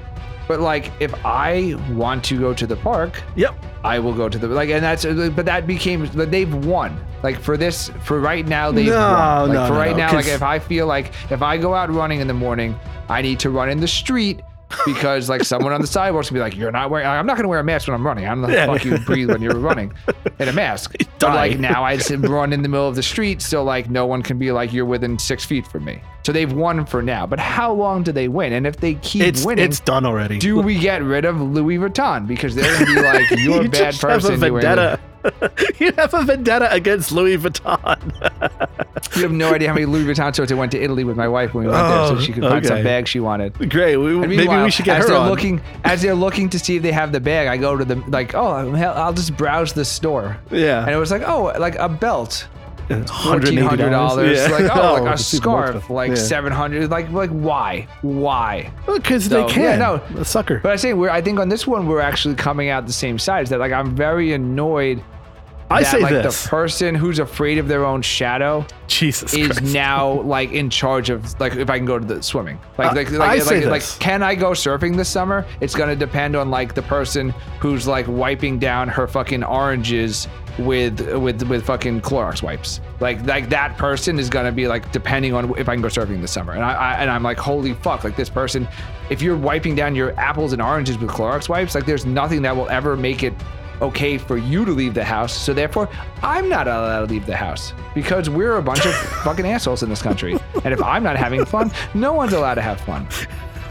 but 0.48 0.60
like 0.60 0.92
if 1.00 1.14
i 1.26 1.76
want 1.92 2.24
to 2.26 2.40
go 2.40 2.54
to 2.54 2.68
the 2.68 2.76
park 2.78 3.22
Yep. 3.36 3.56
I 3.84 4.00
will 4.00 4.14
go 4.14 4.28
to 4.28 4.38
the 4.38 4.48
like, 4.48 4.70
and 4.70 4.84
that's 4.84 5.06
but 5.06 5.46
that 5.46 5.66
became 5.66 6.06
they've 6.14 6.54
won. 6.66 7.00
Like 7.24 7.40
for 7.40 7.56
this, 7.56 7.90
for 8.04 8.20
right 8.20 8.46
now, 8.46 8.70
they've 8.70 8.88
No, 8.88 8.94
won. 9.00 9.50
Like 9.50 9.54
no, 9.60 9.68
for 9.68 9.74
no, 9.76 9.80
right 9.80 9.92
no, 9.92 9.98
now, 10.08 10.14
like 10.14 10.28
if 10.28 10.42
I 10.44 10.60
feel 10.60 10.88
like 10.88 11.14
if 11.32 11.42
I 11.42 11.58
go 11.58 11.74
out 11.74 11.90
running 11.94 12.20
in 12.20 12.28
the 12.28 12.34
morning, 12.34 12.78
I 13.08 13.22
need 13.22 13.40
to 13.42 13.50
run 13.50 13.70
in 13.70 13.80
the 13.80 13.88
street 13.88 14.42
because 14.86 15.30
like 15.30 15.44
someone 15.46 15.74
on 15.74 15.82
the 15.82 15.88
sidewalks 15.88 16.30
will 16.30 16.36
be 16.36 16.40
like, 16.42 16.56
"You're 16.56 16.72
not 16.72 16.90
wearing." 16.90 17.08
I'm 17.08 17.26
not 17.26 17.36
going 17.36 17.44
to 17.44 17.50
wear 17.50 17.60
a 17.60 17.64
mask 17.64 17.88
when 17.88 17.96
I'm 17.96 18.06
running. 18.06 18.28
I'm 18.28 18.42
not 18.42 18.52
Yeah. 18.52 18.66
fuck 18.68 18.84
you 18.86 18.98
breathe 19.00 19.30
when 19.30 19.42
you're 19.42 19.58
running 19.60 19.94
in 20.40 20.48
a 20.48 20.54
mask. 20.54 20.96
But 21.20 21.34
like 21.34 21.60
now, 21.60 21.84
I 21.84 21.98
just 21.98 22.10
run 22.18 22.54
in 22.54 22.62
the 22.62 22.70
middle 22.70 22.88
of 22.88 22.96
the 22.96 23.04
street, 23.04 23.42
so 23.42 23.64
like 23.64 23.90
no 23.90 24.06
one 24.06 24.22
can 24.22 24.38
be 24.38 24.52
like, 24.52 24.74
"You're 24.74 24.86
within 24.86 25.18
six 25.20 25.46
feet 25.46 25.66
from 25.68 25.86
me." 25.86 26.02
So 26.26 26.32
they've 26.34 26.52
won 26.52 26.86
for 26.86 27.02
now. 27.02 27.26
But 27.26 27.40
how 27.40 27.72
long 27.72 28.04
do 28.04 28.12
they 28.12 28.28
win? 28.28 28.52
And 28.52 28.68
if 28.68 28.78
they 28.78 28.96
keep 28.96 29.22
It's 29.24 29.46
winning, 29.46 29.64
it's 29.66 29.80
done 29.80 30.06
already. 30.06 30.40
do 30.40 30.60
we 30.60 30.78
get 30.78 31.02
rid 31.02 31.24
of 31.24 31.40
Louis 31.40 31.78
Vuitton 31.78 32.28
because 32.28 32.54
they're 32.54 32.66
going 32.74 32.86
to 32.88 32.96
be 32.96 33.02
like, 33.02 33.32
"You're 33.40 33.62
a 33.62 33.64
you 33.64 33.70
bad 33.70 33.92
just 33.94 34.02
person"? 34.02 34.32
Have 34.32 34.44
a 34.44 34.46
you 34.48 34.54
wear 34.54 34.62
Louis 34.62 34.76
vendetta. 34.76 35.00
you 35.80 35.92
have 35.94 36.14
a 36.14 36.24
vendetta 36.24 36.72
against 36.74 37.12
Louis 37.12 37.38
Vuitton. 37.38 38.68
You 39.16 39.24
have 39.24 39.32
no 39.32 39.54
idea 39.54 39.68
how 39.70 39.74
many 39.74 39.86
Louis 39.86 40.04
Vuitton 40.06 40.34
stores 40.34 40.52
I 40.52 40.56
went 40.56 40.72
to 40.74 40.82
Italy 40.82 41.04
with 41.04 41.16
my 41.18 41.28
wife 41.28 41.54
when 41.54 41.66
we 41.66 41.72
went 41.72 41.88
there, 41.88 41.98
Oh, 41.98 42.16
so 42.16 42.22
she 42.22 42.34
could 42.34 42.44
find 42.44 42.64
some 42.66 42.76
okay. 42.78 42.84
bag 42.84 43.08
she 43.08 43.20
wanted. 43.20 43.54
Great. 43.70 43.96
We, 43.98 44.16
maybe 44.16 44.48
we 44.48 44.70
should 44.72 44.86
get 44.86 44.98
as 44.98 45.04
her 45.06 45.12
they're 45.12 45.18
on. 45.22 45.30
looking 45.30 45.62
as 45.84 46.02
they're 46.02 46.14
looking 46.16 46.50
to 46.50 46.60
see 46.60 46.76
if 46.76 46.84
they 46.84 46.92
have 46.92 47.12
the 47.12 47.20
bag. 47.20 47.48
I 47.48 47.58
go 47.58 47.76
to 47.78 47.86
the 47.86 47.96
like, 48.10 48.36
oh, 48.36 48.72
hell, 48.74 48.94
I'll 48.96 49.14
just 49.14 49.36
browse 49.38 49.74
the 49.74 49.86
store, 49.86 50.38
Yeah. 50.52 50.82
and 50.82 50.92
it 50.92 50.98
was 50.98 51.10
like, 51.10 51.24
oh, 51.26 51.54
like 51.60 51.76
a 51.76 51.88
belt, 51.90 52.48
fourteen 52.88 53.60
$180. 53.60 53.68
hundred 53.68 53.90
dollars, 53.92 54.38
Yeah. 54.38 54.48
like 54.50 54.76
oh, 54.78 54.94
like 54.94 55.04
a 55.10 55.14
it's 55.14 55.34
even 55.34 55.50
more 55.50 55.68
scarf, 55.68 55.90
like 55.90 56.10
Yeah. 56.10 56.16
seven 56.16 56.52
hundred, 56.52 56.90
like 56.92 57.10
like 57.12 57.30
why, 57.32 57.88
why? 58.02 58.72
Because 58.86 59.26
So, 59.26 59.46
they 59.48 59.52
can. 59.54 59.64
yeah, 59.64 59.76
no. 59.78 59.96
A 60.20 60.26
sucker. 60.26 60.60
But 60.62 60.74
I 60.74 60.76
say 60.76 60.94
we're, 60.94 61.10
I 61.10 61.22
think 61.22 61.40
on 61.40 61.50
this 61.50 61.66
one 61.66 61.88
we're 61.88 62.02
actually 62.02 62.36
coming 62.36 62.70
out 62.70 62.86
the 62.88 62.94
same 62.94 63.18
side. 63.18 63.44
Is 63.44 63.50
that 63.50 63.60
like 63.60 63.72
I'm 63.72 63.96
very 63.96 64.34
annoyed 64.34 65.02
I 65.70 65.84
that 65.84 65.92
say 65.92 66.00
like 66.00 66.12
this. 66.12 66.44
the 66.44 66.50
person 66.50 66.96
who's 66.96 67.20
afraid 67.20 67.58
of 67.58 67.68
their 67.68 67.86
own 67.86 68.02
shadow 68.02 68.66
Jesus 68.88 69.34
is 69.34 69.58
Christ. 69.58 69.74
now 69.74 70.22
like 70.22 70.52
in 70.52 70.70
charge 70.70 71.10
of 71.10 71.38
like 71.40 71.56
if 71.56 71.70
I 71.70 71.78
can 71.78 71.86
go 71.86 72.00
to 72.00 72.06
the 72.06 72.24
swimming. 72.24 72.60
Like 72.78 72.92
Uh, 72.92 72.96
like 72.96 73.12
I 73.12 73.34
like, 73.36 73.42
say 73.42 73.66
like, 73.66 73.82
like 73.82 74.00
can 74.00 74.24
I 74.24 74.36
go 74.36 74.52
surfing 74.52 74.96
this 74.96 75.10
summer? 75.10 75.46
It's 75.60 75.76
gonna 75.76 75.96
depend 75.96 76.36
on 76.36 76.50
like 76.50 76.74
the 76.74 76.82
person 76.84 77.32
who's 77.60 77.86
like 77.86 78.06
wiping 78.08 78.60
down 78.60 78.88
her 78.88 79.08
fucking 79.08 79.44
oranges 79.44 80.28
with 80.58 81.02
with 81.18 81.44
with 81.44 81.66
fucking 81.66 82.02
Clorox 82.02 82.42
wipes. 82.42 82.80
Like 83.02 83.26
like 83.26 83.50
that 83.50 83.78
person 83.78 84.20
is 84.20 84.30
gonna 84.30 84.54
be 84.54 84.68
like 84.68 84.92
depending 84.94 85.34
on 85.34 85.56
if 85.58 85.68
I 85.68 85.76
can 85.76 85.82
go 85.82 85.90
surfing 85.90 86.22
this 86.22 86.32
summer. 86.32 86.54
And 86.54 86.64
I, 86.64 86.74
I 86.74 86.94
and 86.94 87.12
I'm 87.12 87.24
like 87.24 87.38
holy 87.38 87.74
fuck 87.74 88.04
like 88.06 88.16
this 88.16 88.30
person. 88.30 88.68
If 89.10 89.22
you're 89.22 89.38
wiping 89.38 89.76
down 89.76 89.96
your 89.96 90.18
apples 90.20 90.54
and 90.54 90.62
oranges 90.62 90.98
with 90.98 91.10
Clorox 91.10 91.50
wipes, 91.50 91.76
like 91.76 91.86
there's 91.86 92.06
nothing 92.06 92.42
that 92.44 92.56
will 92.56 92.70
ever 92.70 92.96
make 92.98 93.24
it 93.24 93.34
okay 93.82 94.18
for 94.18 94.38
you 94.38 94.66
to 94.66 94.72
leave 94.72 94.94
the 94.94 95.04
house. 95.04 95.36
So 95.36 95.54
therefore, 95.54 95.90
I'm 96.22 96.50
not 96.50 96.68
allowed 96.68 97.08
to 97.08 97.14
leave 97.14 97.26
the 97.26 97.36
house 97.36 97.74
because 97.94 98.30
we're 98.30 98.58
a 98.58 98.62
bunch 98.62 98.86
of 98.86 98.94
fucking 99.24 99.46
assholes 99.46 99.84
in 99.84 99.90
this 99.90 100.02
country. 100.02 100.38
And 100.64 100.74
if 100.74 100.82
I'm 100.82 101.04
not 101.04 101.18
having 101.18 101.46
fun, 101.46 101.72
no 101.94 102.14
one's 102.14 102.34
allowed 102.34 102.56
to 102.56 102.62
have 102.62 102.80
fun. 102.82 103.08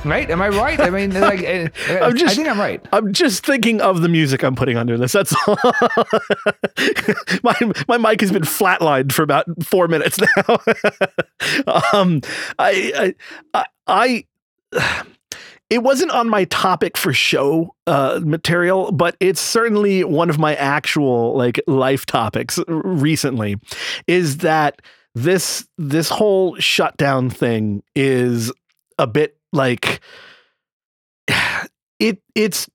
Right? 0.04 0.30
Am 0.30 0.40
I 0.40 0.48
right? 0.50 0.78
I 0.78 0.88
mean, 0.90 1.18
like, 1.18 1.40
eh, 1.40 1.68
eh, 1.88 1.98
I'm 2.00 2.16
just- 2.16 2.34
I 2.34 2.36
think 2.36 2.46
I'm 2.48 2.60
right. 2.60 2.80
I'm 2.92 3.12
just 3.12 3.44
thinking 3.44 3.80
of 3.80 4.02
the 4.02 4.08
music 4.08 4.44
I'm 4.44 4.54
putting 4.54 4.76
under 4.76 4.96
this. 4.96 5.10
That's 5.10 5.34
all. 5.48 5.56
my 7.42 7.54
my 7.88 7.98
mic 7.98 8.20
has 8.20 8.30
been 8.30 8.42
flatlined 8.42 9.10
for 9.10 9.22
about 9.22 9.46
four 9.64 9.88
minutes 9.88 10.20
now. 10.36 10.58
um, 11.92 12.20
I, 12.58 13.14
I 13.52 13.64
I 13.88 14.24
I 14.72 15.02
it 15.68 15.82
wasn't 15.82 16.12
on 16.12 16.28
my 16.28 16.44
topic 16.44 16.96
for 16.96 17.12
show 17.12 17.74
uh, 17.86 18.20
material, 18.24 18.92
but 18.92 19.16
it's 19.18 19.40
certainly 19.40 20.04
one 20.04 20.30
of 20.30 20.38
my 20.38 20.54
actual 20.54 21.36
like 21.36 21.60
life 21.66 22.06
topics 22.06 22.58
recently. 22.68 23.56
Is 24.06 24.38
that 24.38 24.82
this 25.14 25.66
this 25.78 26.08
whole 26.08 26.56
shutdown 26.56 27.30
thing 27.30 27.82
is 27.96 28.52
a 28.98 29.06
bit 29.06 29.36
like 29.52 30.00
it 31.98 32.22
it's 32.34 32.68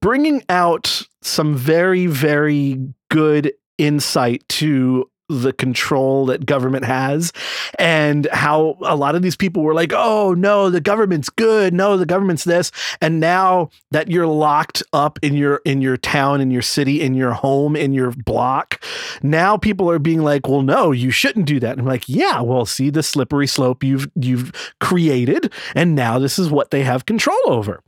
bringing 0.00 0.42
out 0.48 1.02
some 1.22 1.54
very 1.54 2.06
very 2.06 2.78
good 3.10 3.52
insight 3.78 4.46
to 4.48 5.07
the 5.28 5.52
control 5.52 6.26
that 6.26 6.46
government 6.46 6.84
has 6.84 7.32
and 7.78 8.26
how 8.32 8.78
a 8.80 8.96
lot 8.96 9.14
of 9.14 9.20
these 9.20 9.36
people 9.36 9.62
were 9.62 9.74
like 9.74 9.92
oh 9.94 10.32
no 10.34 10.70
the 10.70 10.80
government's 10.80 11.28
good 11.28 11.74
no 11.74 11.98
the 11.98 12.06
government's 12.06 12.44
this 12.44 12.72
and 13.02 13.20
now 13.20 13.68
that 13.90 14.10
you're 14.10 14.26
locked 14.26 14.82
up 14.94 15.18
in 15.22 15.34
your 15.34 15.60
in 15.66 15.82
your 15.82 15.98
town 15.98 16.40
in 16.40 16.50
your 16.50 16.62
city 16.62 17.02
in 17.02 17.14
your 17.14 17.32
home 17.32 17.76
in 17.76 17.92
your 17.92 18.10
block 18.10 18.82
now 19.22 19.56
people 19.56 19.90
are 19.90 19.98
being 19.98 20.22
like 20.22 20.48
well 20.48 20.62
no 20.62 20.92
you 20.92 21.10
shouldn't 21.10 21.46
do 21.46 21.60
that 21.60 21.72
and 21.72 21.80
I'm 21.80 21.86
like 21.86 22.08
yeah 22.08 22.40
well 22.40 22.64
see 22.64 22.88
the 22.88 23.02
slippery 23.02 23.46
slope 23.46 23.84
you've 23.84 24.10
you've 24.14 24.52
created 24.80 25.52
and 25.74 25.94
now 25.94 26.18
this 26.18 26.38
is 26.38 26.50
what 26.50 26.70
they 26.70 26.84
have 26.84 27.04
control 27.04 27.38
over 27.46 27.82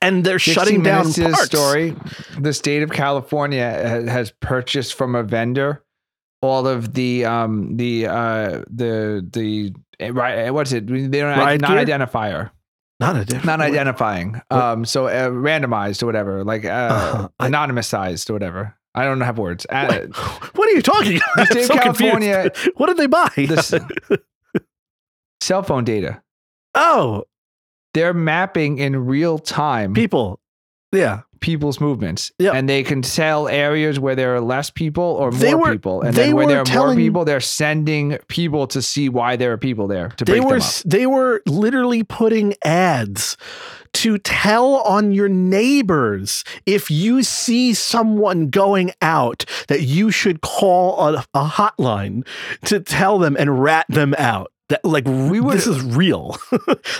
and 0.00 0.24
they're 0.24 0.38
shutting 0.38 0.82
down 0.82 0.98
Minutes 0.98 1.14
to 1.16 1.22
the 1.22 1.30
parts. 1.30 1.46
story. 1.46 1.96
The 2.38 2.52
state 2.52 2.82
of 2.84 2.92
California 2.92 3.64
uh, 3.64 4.10
has 4.10 4.30
purchased 4.40 4.94
from 4.94 5.16
a 5.16 5.24
vendor 5.24 5.82
all 6.42 6.66
of 6.66 6.94
the 6.94 7.24
um 7.24 7.76
the 7.76 8.06
uh 8.06 8.62
the 8.70 9.26
the 9.32 9.74
right 10.10 10.50
what's 10.50 10.72
it 10.72 10.86
they 10.86 11.20
don't 11.20 11.38
Riot 11.38 11.60
not 11.60 11.76
gear? 11.76 11.84
identifier 11.98 12.50
not 12.98 13.16
a 13.16 13.46
not 13.46 13.60
identifying 13.60 14.40
um 14.50 14.84
so 14.84 15.06
uh, 15.06 15.28
randomized 15.30 16.02
or 16.02 16.06
whatever 16.06 16.42
like 16.44 16.64
uh, 16.64 16.68
Uh-huh. 16.68 17.28
I- 17.38 17.48
or 18.30 18.32
whatever 18.34 18.76
I 18.94 19.04
don't 19.04 19.20
have 19.20 19.38
words 19.38 19.66
uh, 19.70 20.06
What 20.54 20.68
are 20.68 20.72
you 20.72 20.82
talking 20.82 21.16
about? 21.18 21.38
I'm 21.38 21.46
state 21.46 21.60
of 21.60 21.66
so 21.66 21.78
confused. 21.78 22.56
What 22.76 22.86
did 22.86 22.96
they 22.96 23.06
buy? 23.06 23.30
this 23.36 23.72
cell 25.40 25.62
phone 25.62 25.84
data 25.84 26.22
oh, 26.74 27.24
they're 27.94 28.14
mapping 28.14 28.78
in 28.78 28.96
real 29.06 29.38
time 29.38 29.94
people. 29.94 30.38
Yeah. 30.92 31.22
People's 31.40 31.80
movements 31.80 32.30
and 32.38 32.68
they 32.68 32.82
can 32.82 33.02
tell 33.02 33.48
areas 33.48 33.98
where 33.98 34.14
there 34.14 34.34
are 34.34 34.40
less 34.40 34.68
people 34.70 35.02
or 35.04 35.30
more 35.30 35.56
were- 35.58 35.72
people 35.72 36.02
and 36.02 36.14
then 36.14 36.34
when 36.36 36.46
were 36.46 36.52
there 36.52 36.60
are 36.60 36.64
telling- 36.64 36.98
more 36.98 37.04
people 37.06 37.24
they're 37.24 37.40
sending 37.40 38.18
people 38.28 38.66
to 38.66 38.82
see 38.82 39.08
why 39.08 39.36
there 39.36 39.52
are 39.52 39.56
people 39.58 39.86
there 39.86 40.10
to 40.16 40.24
They 40.24 40.34
break 40.40 40.44
were 40.44 40.58
them 40.58 40.62
up. 40.68 40.82
they 40.84 41.06
were 41.06 41.42
literally 41.46 42.02
putting 42.02 42.54
ads 42.64 43.36
to 43.92 44.18
tell 44.18 44.76
on 44.76 45.12
your 45.12 45.28
neighbors 45.28 46.44
if 46.66 46.90
you 46.90 47.22
see 47.22 47.74
someone 47.74 48.48
going 48.50 48.92
out 49.02 49.44
that 49.68 49.82
you 49.82 50.10
should 50.10 50.40
call 50.42 51.00
a, 51.16 51.24
a 51.34 51.44
hotline 51.44 52.26
to 52.66 52.80
tell 52.80 53.18
them 53.18 53.36
and 53.38 53.62
rat 53.62 53.86
them 53.88 54.14
out. 54.18 54.52
That 54.70 54.84
like 54.84 55.04
we 55.06 55.40
would- 55.40 55.54
this 55.54 55.66
is 55.66 55.82
real. 55.82 56.36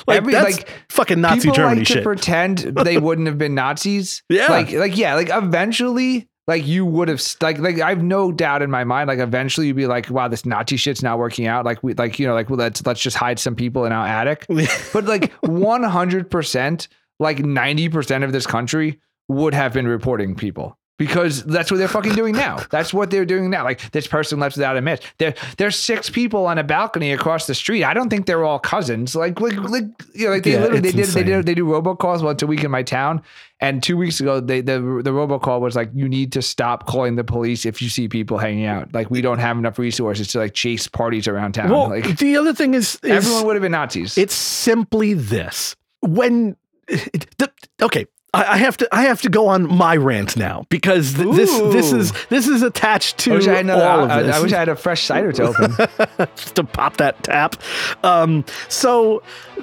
like 0.06 0.18
Every- 0.18 0.32
that's 0.32 0.58
like, 0.58 0.68
fucking 0.90 1.20
Nazi 1.20 1.40
people 1.40 1.54
Germany 1.54 1.80
like 1.80 1.86
to 1.88 1.92
shit. 1.94 2.04
pretend 2.04 2.58
they 2.84 2.98
wouldn't 2.98 3.26
have 3.26 3.38
been 3.38 3.54
Nazis. 3.54 4.22
Yeah. 4.28 4.46
Like 4.48 4.72
like 4.72 4.96
yeah, 4.96 5.14
like 5.14 5.30
eventually 5.32 6.28
like 6.46 6.66
you 6.66 6.84
would 6.84 7.08
have 7.08 7.22
like 7.40 7.58
like 7.58 7.78
I've 7.80 8.02
no 8.02 8.32
doubt 8.32 8.62
in 8.62 8.70
my 8.70 8.82
mind 8.84 9.06
like 9.08 9.20
eventually 9.20 9.68
you'd 9.68 9.76
be 9.76 9.86
like 9.86 10.10
wow 10.10 10.26
this 10.26 10.44
Nazi 10.44 10.76
shit's 10.76 11.02
not 11.02 11.18
working 11.18 11.46
out 11.46 11.64
like 11.64 11.80
we 11.82 11.94
like 11.94 12.18
you 12.18 12.26
know 12.26 12.34
like 12.34 12.50
well, 12.50 12.58
let's 12.58 12.84
let's 12.84 13.00
just 13.00 13.16
hide 13.16 13.38
some 13.38 13.54
people 13.54 13.84
in 13.84 13.92
our 13.92 14.06
attic. 14.06 14.46
But 14.92 15.04
like 15.04 15.32
100% 15.42 16.88
like 17.20 17.38
90% 17.38 18.24
of 18.24 18.32
this 18.32 18.46
country 18.46 19.00
would 19.28 19.54
have 19.54 19.72
been 19.72 19.86
reporting 19.86 20.34
people 20.34 20.76
because 21.00 21.42
that's 21.44 21.70
what 21.70 21.78
they're 21.78 21.88
fucking 21.88 22.12
doing 22.12 22.34
now. 22.34 22.58
That's 22.68 22.92
what 22.92 23.10
they're 23.10 23.24
doing 23.24 23.48
now. 23.48 23.64
Like 23.64 23.90
this 23.90 24.06
person 24.06 24.38
left 24.38 24.56
without 24.56 24.76
a 24.76 24.82
miss. 24.82 25.00
There, 25.16 25.34
there's 25.56 25.74
six 25.74 26.10
people 26.10 26.44
on 26.44 26.58
a 26.58 26.62
balcony 26.62 27.10
across 27.10 27.46
the 27.46 27.54
street. 27.54 27.84
I 27.84 27.94
don't 27.94 28.10
think 28.10 28.26
they're 28.26 28.44
all 28.44 28.58
cousins. 28.58 29.16
Like, 29.16 29.40
like, 29.40 29.56
like 29.56 29.84
you 30.12 30.26
know, 30.26 30.32
like 30.32 30.42
they 30.42 30.52
Yeah, 30.52 30.60
literally 30.60 30.80
they 30.82 30.92
did 30.92 31.06
they 31.06 31.22
did 31.22 31.46
they 31.46 31.54
do 31.54 31.64
robocalls 31.64 32.22
once 32.22 32.42
a 32.42 32.46
week 32.46 32.64
in 32.64 32.70
my 32.70 32.82
town. 32.82 33.22
And 33.60 33.82
two 33.82 33.96
weeks 33.96 34.20
ago, 34.20 34.40
they 34.40 34.60
the 34.60 34.78
the 35.02 35.10
robocall 35.10 35.62
was 35.62 35.74
like, 35.74 35.88
you 35.94 36.06
need 36.06 36.32
to 36.32 36.42
stop 36.42 36.86
calling 36.86 37.16
the 37.16 37.24
police 37.24 37.64
if 37.64 37.80
you 37.80 37.88
see 37.88 38.06
people 38.06 38.36
hanging 38.36 38.66
out. 38.66 38.92
Like 38.92 39.10
we 39.10 39.22
don't 39.22 39.38
have 39.38 39.56
enough 39.56 39.78
resources 39.78 40.28
to 40.28 40.38
like 40.40 40.52
chase 40.52 40.86
parties 40.86 41.26
around 41.26 41.52
town. 41.52 41.70
well, 41.70 41.88
like 41.88 42.18
the 42.18 42.36
other 42.36 42.52
thing 42.52 42.74
is, 42.74 42.96
is 43.02 43.10
everyone 43.10 43.46
would 43.46 43.56
have 43.56 43.62
been 43.62 43.72
Nazis. 43.72 44.18
It's 44.18 44.34
simply 44.34 45.14
this. 45.14 45.76
When 46.02 46.56
the, 46.88 47.50
okay, 47.80 48.04
I, 48.32 48.54
I 48.54 48.56
have 48.58 48.76
to 48.78 48.88
I 48.92 49.02
have 49.02 49.22
to 49.22 49.28
go 49.28 49.48
on 49.48 49.66
my 49.72 49.96
rant 49.96 50.36
now 50.36 50.66
because 50.68 51.14
th- 51.14 51.34
this 51.34 51.50
this 51.72 51.92
is 51.92 52.12
this 52.28 52.46
is 52.48 52.62
attached 52.62 53.18
to 53.18 53.32
I 53.32 53.34
wish 53.36 53.48
I 53.48 53.54
had 53.54 53.64
another, 53.64 53.84
all 53.84 54.04
of 54.04 54.10
I, 54.10 54.22
this. 54.22 54.36
I 54.36 54.40
wish 54.40 54.52
I 54.52 54.58
had 54.58 54.68
a 54.68 54.76
fresh 54.76 55.04
cider 55.04 55.32
to 55.32 55.42
open. 55.44 55.74
Just 56.36 56.54
to 56.56 56.64
pop 56.64 56.96
that 56.98 57.22
tap. 57.24 57.56
Um, 58.04 58.44
so 58.68 59.22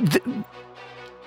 th- 0.09 0.23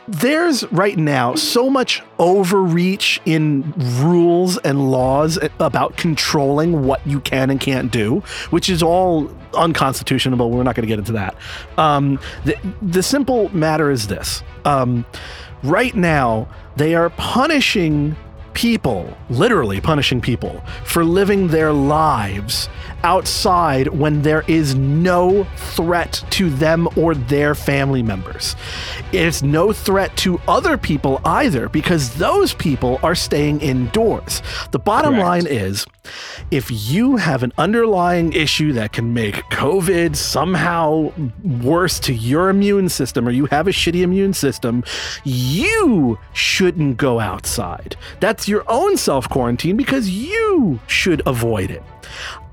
there's 0.09 0.65
right 0.73 0.99
now 0.99 1.37
so 1.37 1.71
much 1.71 2.03
overreach 2.19 3.21
in 3.25 3.73
rules 4.03 4.59
and 4.59 4.91
laws 4.91 5.39
about 5.61 5.97
controlling 5.97 6.85
what 6.85 7.05
you 7.07 7.21
can 7.21 7.49
and 7.49 7.61
can't 7.61 7.93
do, 7.93 8.19
which 8.51 8.69
is 8.69 8.83
all 8.83 9.31
unconstitutional. 9.55 10.37
but 10.37 10.49
We're 10.49 10.65
not 10.65 10.75
going 10.75 10.83
to 10.83 10.89
get 10.89 10.99
into 10.99 11.13
that. 11.13 11.37
Um, 11.79 12.19
the, 12.45 12.57
the 12.83 13.05
simple 13.05 13.55
matter 13.55 13.91
is 13.91 14.09
this. 14.09 14.43
Um, 14.65 15.05
right 15.63 15.95
now, 15.95 16.49
they 16.77 16.95
are 16.95 17.11
punishing 17.11 18.17
people, 18.55 19.17
literally 19.29 19.81
punishing 19.81 20.21
people, 20.21 20.63
for 20.85 21.05
living 21.05 21.49
their 21.49 21.73
lives 21.73 22.69
outside 23.03 23.89
when 23.89 24.23
there 24.23 24.45
is 24.47 24.75
no 24.75 25.45
threat 25.57 26.23
to 26.31 26.51
them 26.51 26.89
or 26.97 27.15
their 27.15 27.55
family 27.55 28.03
members. 28.03 28.57
It's 29.13 29.43
no 29.43 29.73
threat 29.73 30.17
to 30.19 30.41
other 30.47 30.77
people 30.77 31.21
either 31.25 31.69
because 31.69 32.15
those 32.15 32.55
people 32.55 33.01
are 33.03 33.15
staying 33.15 33.61
indoors. 33.61 34.43
The 34.71 34.79
bottom 34.79 35.15
Correct. 35.15 35.27
line 35.27 35.47
is 35.47 35.87
if 36.51 36.71
you 36.71 37.17
have 37.17 37.43
an 37.43 37.53
underlying 37.59 38.33
issue 38.33 38.73
that 38.73 38.93
can 38.93 39.15
make 39.15 39.37
COVID 39.51 40.17
somehow 40.17 41.13
worse 41.63 41.99
to 42.01 42.13
your 42.13 42.49
immune 42.49 42.89
system 42.89 43.27
or 43.27 43.31
you 43.31 43.47
have 43.47 43.69
a 43.69 43.71
shitty 43.71 44.03
immune 44.03 44.33
system, 44.33 44.83
you 45.25 46.19
shouldn't 46.33 46.97
go 46.97 47.21
outside. 47.21 47.97
That's 48.41 48.49
your 48.49 48.65
own 48.69 48.97
self 48.97 49.29
quarantine 49.29 49.77
because 49.77 50.09
you 50.09 50.81
should 50.87 51.21
avoid 51.27 51.71
it. 51.71 51.83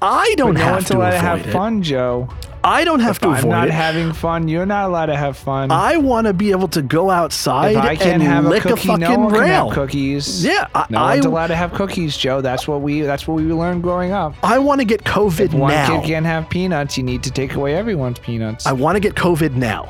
I 0.02 0.34
don't 0.36 0.56
But 0.56 0.62
have 0.64 0.86
to 0.88 0.98
allowed 0.98 1.12
to 1.12 1.18
avoid 1.18 1.22
have 1.22 1.48
it. 1.48 1.52
fun, 1.54 1.82
Joe. 1.82 2.28
I 2.62 2.84
don't 2.84 3.00
have 3.00 3.12
If 3.16 3.20
to 3.22 3.28
I'm 3.30 3.36
avoid 3.38 3.50
not 3.52 3.68
it. 3.70 3.74
having 3.74 4.12
fun. 4.12 4.50
You're 4.50 4.66
not 4.66 4.90
allowed 4.90 5.06
to 5.06 5.16
have 5.16 5.38
fun. 5.38 5.72
I 5.72 5.96
want 5.96 6.28
to 6.28 6.34
be 6.34 6.52
able 6.52 6.68
to 6.70 6.82
go 6.82 7.10
outside 7.10 7.78
if 7.78 7.82
I 7.82 7.96
can't 7.96 8.16
and 8.16 8.24
have 8.24 8.44
a 8.46 8.50
lick 8.50 8.66
a, 8.66 8.70
cookie, 8.72 8.88
fucking 8.90 9.00
no 9.00 9.18
one 9.18 9.32
can 9.32 9.40
rail. 9.40 9.70
have 9.70 9.76
cookies. 9.76 10.44
Yeah, 10.44 10.68
I, 10.76 10.88
No 10.90 10.98
I, 10.98 11.14
one's 11.14 11.26
allowed 11.26 11.48
to 11.48 11.56
have 11.56 11.72
cookies, 11.72 12.18
Joe. 12.18 12.42
That's 12.42 12.68
what 12.68 12.82
we. 12.82 13.00
That's 13.04 13.26
what 13.26 13.36
we 13.36 13.44
learned 13.44 13.82
growing 13.82 14.12
up. 14.12 14.36
I 14.44 14.60
want 14.60 14.82
to 14.82 14.86
get 14.86 15.06
COVID 15.06 15.40
If 15.40 15.54
one 15.54 15.72
now. 15.72 16.02
kid 16.02 16.06
can't 16.06 16.26
have 16.26 16.50
peanuts, 16.50 16.98
you 16.98 17.04
need 17.04 17.24
to 17.24 17.32
take 17.32 17.54
away 17.54 17.76
everyone's 17.76 18.20
peanuts. 18.20 18.66
I 18.66 18.74
want 18.74 18.98
to 18.98 19.00
get 19.00 19.16
COVID 19.16 19.56
now 19.56 19.90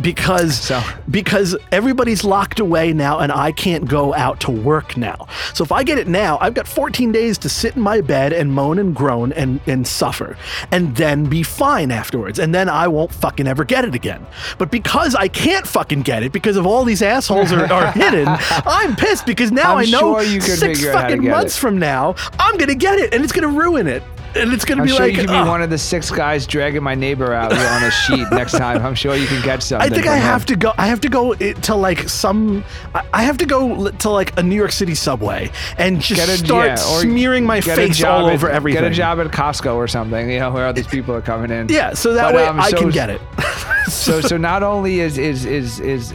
because 0.00 0.54
So- 0.60 0.82
because 1.10 1.56
everybody's 1.72 2.24
locked 2.24 2.60
away 2.60 2.92
now 2.92 3.18
and 3.18 3.32
I 3.32 3.52
can't 3.52 3.86
go 3.88 4.14
out 4.14 4.40
to 4.40 4.50
work 4.50 4.96
now. 4.96 5.26
So 5.54 5.64
if 5.64 5.72
I 5.72 5.82
get 5.82 5.98
it 5.98 6.06
now, 6.08 6.38
I've 6.40 6.54
got 6.54 6.68
14 6.68 7.12
days 7.12 7.38
to 7.38 7.48
sit 7.48 7.76
in 7.76 7.82
my 7.82 8.00
bed 8.00 8.32
and 8.32 8.52
moan 8.52 8.78
and 8.78 8.94
groan 8.94 9.32
and 9.32 9.60
and 9.66 9.86
suffer 9.86 10.36
and 10.70 10.94
then 10.96 11.24
be 11.24 11.42
fine 11.42 11.90
afterwards 11.90 12.38
and 12.38 12.54
then 12.54 12.68
I 12.68 12.88
won't 12.88 13.12
fucking 13.12 13.46
ever 13.46 13.64
get 13.64 13.84
it 13.84 13.94
again. 13.94 14.26
But 14.58 14.70
because 14.70 15.14
I 15.14 15.28
can't 15.28 15.66
fucking 15.66 16.02
get 16.02 16.22
it 16.22 16.32
because 16.32 16.56
of 16.56 16.66
all 16.66 16.84
these 16.84 17.02
assholes 17.02 17.52
are, 17.52 17.70
are 17.72 17.90
hidden, 18.02 18.28
I'm 18.66 18.94
pissed 18.96 19.26
because 19.26 19.50
now 19.50 19.72
I'm 19.76 19.78
I 19.88 19.90
know 19.90 19.98
sure 20.20 20.22
you 20.22 20.40
six 20.40 20.60
figure 20.60 20.90
out 20.92 20.96
how 20.96 21.08
to 21.08 21.14
fucking 21.16 21.28
months 21.30 21.56
it. 21.56 21.60
from 21.60 21.78
now 21.78 22.14
I'm 22.38 22.56
going 22.56 22.68
to 22.68 22.74
get 22.74 22.98
it 22.98 23.12
and 23.14 23.24
it's 23.24 23.32
going 23.32 23.50
to 23.52 23.58
ruin 23.60 23.86
it. 23.86 24.02
And 24.34 24.52
it's 24.52 24.64
gonna 24.64 24.82
I'm 24.82 24.86
be 24.86 24.92
sure 24.92 25.00
like 25.06 25.12
you 25.16 25.22
can 25.26 25.30
oh, 25.30 25.42
be 25.44 25.48
one 25.48 25.62
of 25.62 25.70
the 25.70 25.78
six 25.78 26.10
guys 26.10 26.46
dragging 26.46 26.82
my 26.82 26.94
neighbor 26.94 27.32
out 27.32 27.52
on 27.52 27.82
a 27.84 27.90
sheet 27.90 28.26
next 28.30 28.52
time. 28.58 28.84
I'm 28.84 28.94
sure 28.94 29.14
you 29.16 29.26
can 29.26 29.42
catch 29.42 29.62
something. 29.62 29.90
I 29.90 29.94
think 29.94 30.06
I 30.06 30.16
have 30.16 30.44
to 30.46 30.56
go. 30.56 30.72
I 30.78 30.86
have 30.86 31.00
to 31.00 31.08
go 31.08 31.34
to 31.34 31.74
like 31.74 32.08
some. 32.08 32.64
I- 32.94 33.22
have 33.28 33.36
to 33.38 33.46
go 33.46 33.90
to 33.90 34.10
like 34.10 34.38
a 34.38 34.42
New 34.42 34.56
York 34.56 34.72
City 34.72 34.94
subway 34.94 35.50
and 35.76 36.00
just 36.00 36.18
Get 36.20 36.28
a- 36.30 36.38
start 36.38 36.66
yeah, 36.66 36.74
smearing 36.76 37.44
my 37.44 37.60
face 37.60 38.02
all 38.02 38.26
at- 38.28 38.32
over 38.32 38.48
everything. 38.48 38.82
Get 38.82 38.90
a 38.90 38.94
job 38.94 39.20
at 39.20 39.26
Costco 39.28 39.74
or 39.74 39.86
something. 39.86 40.30
You 40.30 40.38
know 40.40 40.50
where 40.50 40.66
all 40.66 40.72
these 40.72 40.86
people 40.86 41.14
are 41.14 41.20
coming 41.20 41.50
in. 41.50 41.68
Yeah, 41.68 41.92
so 41.94 42.14
that 42.14 42.28
But, 42.28 42.34
way 42.34 42.46
um, 42.46 42.58
I 42.58 42.70
so- 42.70 42.78
can 42.78 42.90
get 42.90 43.10
it. 43.10 43.20
So 43.88 44.20
so 44.20 44.36
not 44.36 44.62
only 44.62 45.00
is 45.00 45.16
is 45.16 45.46
is 45.46 45.80
is 45.80 46.12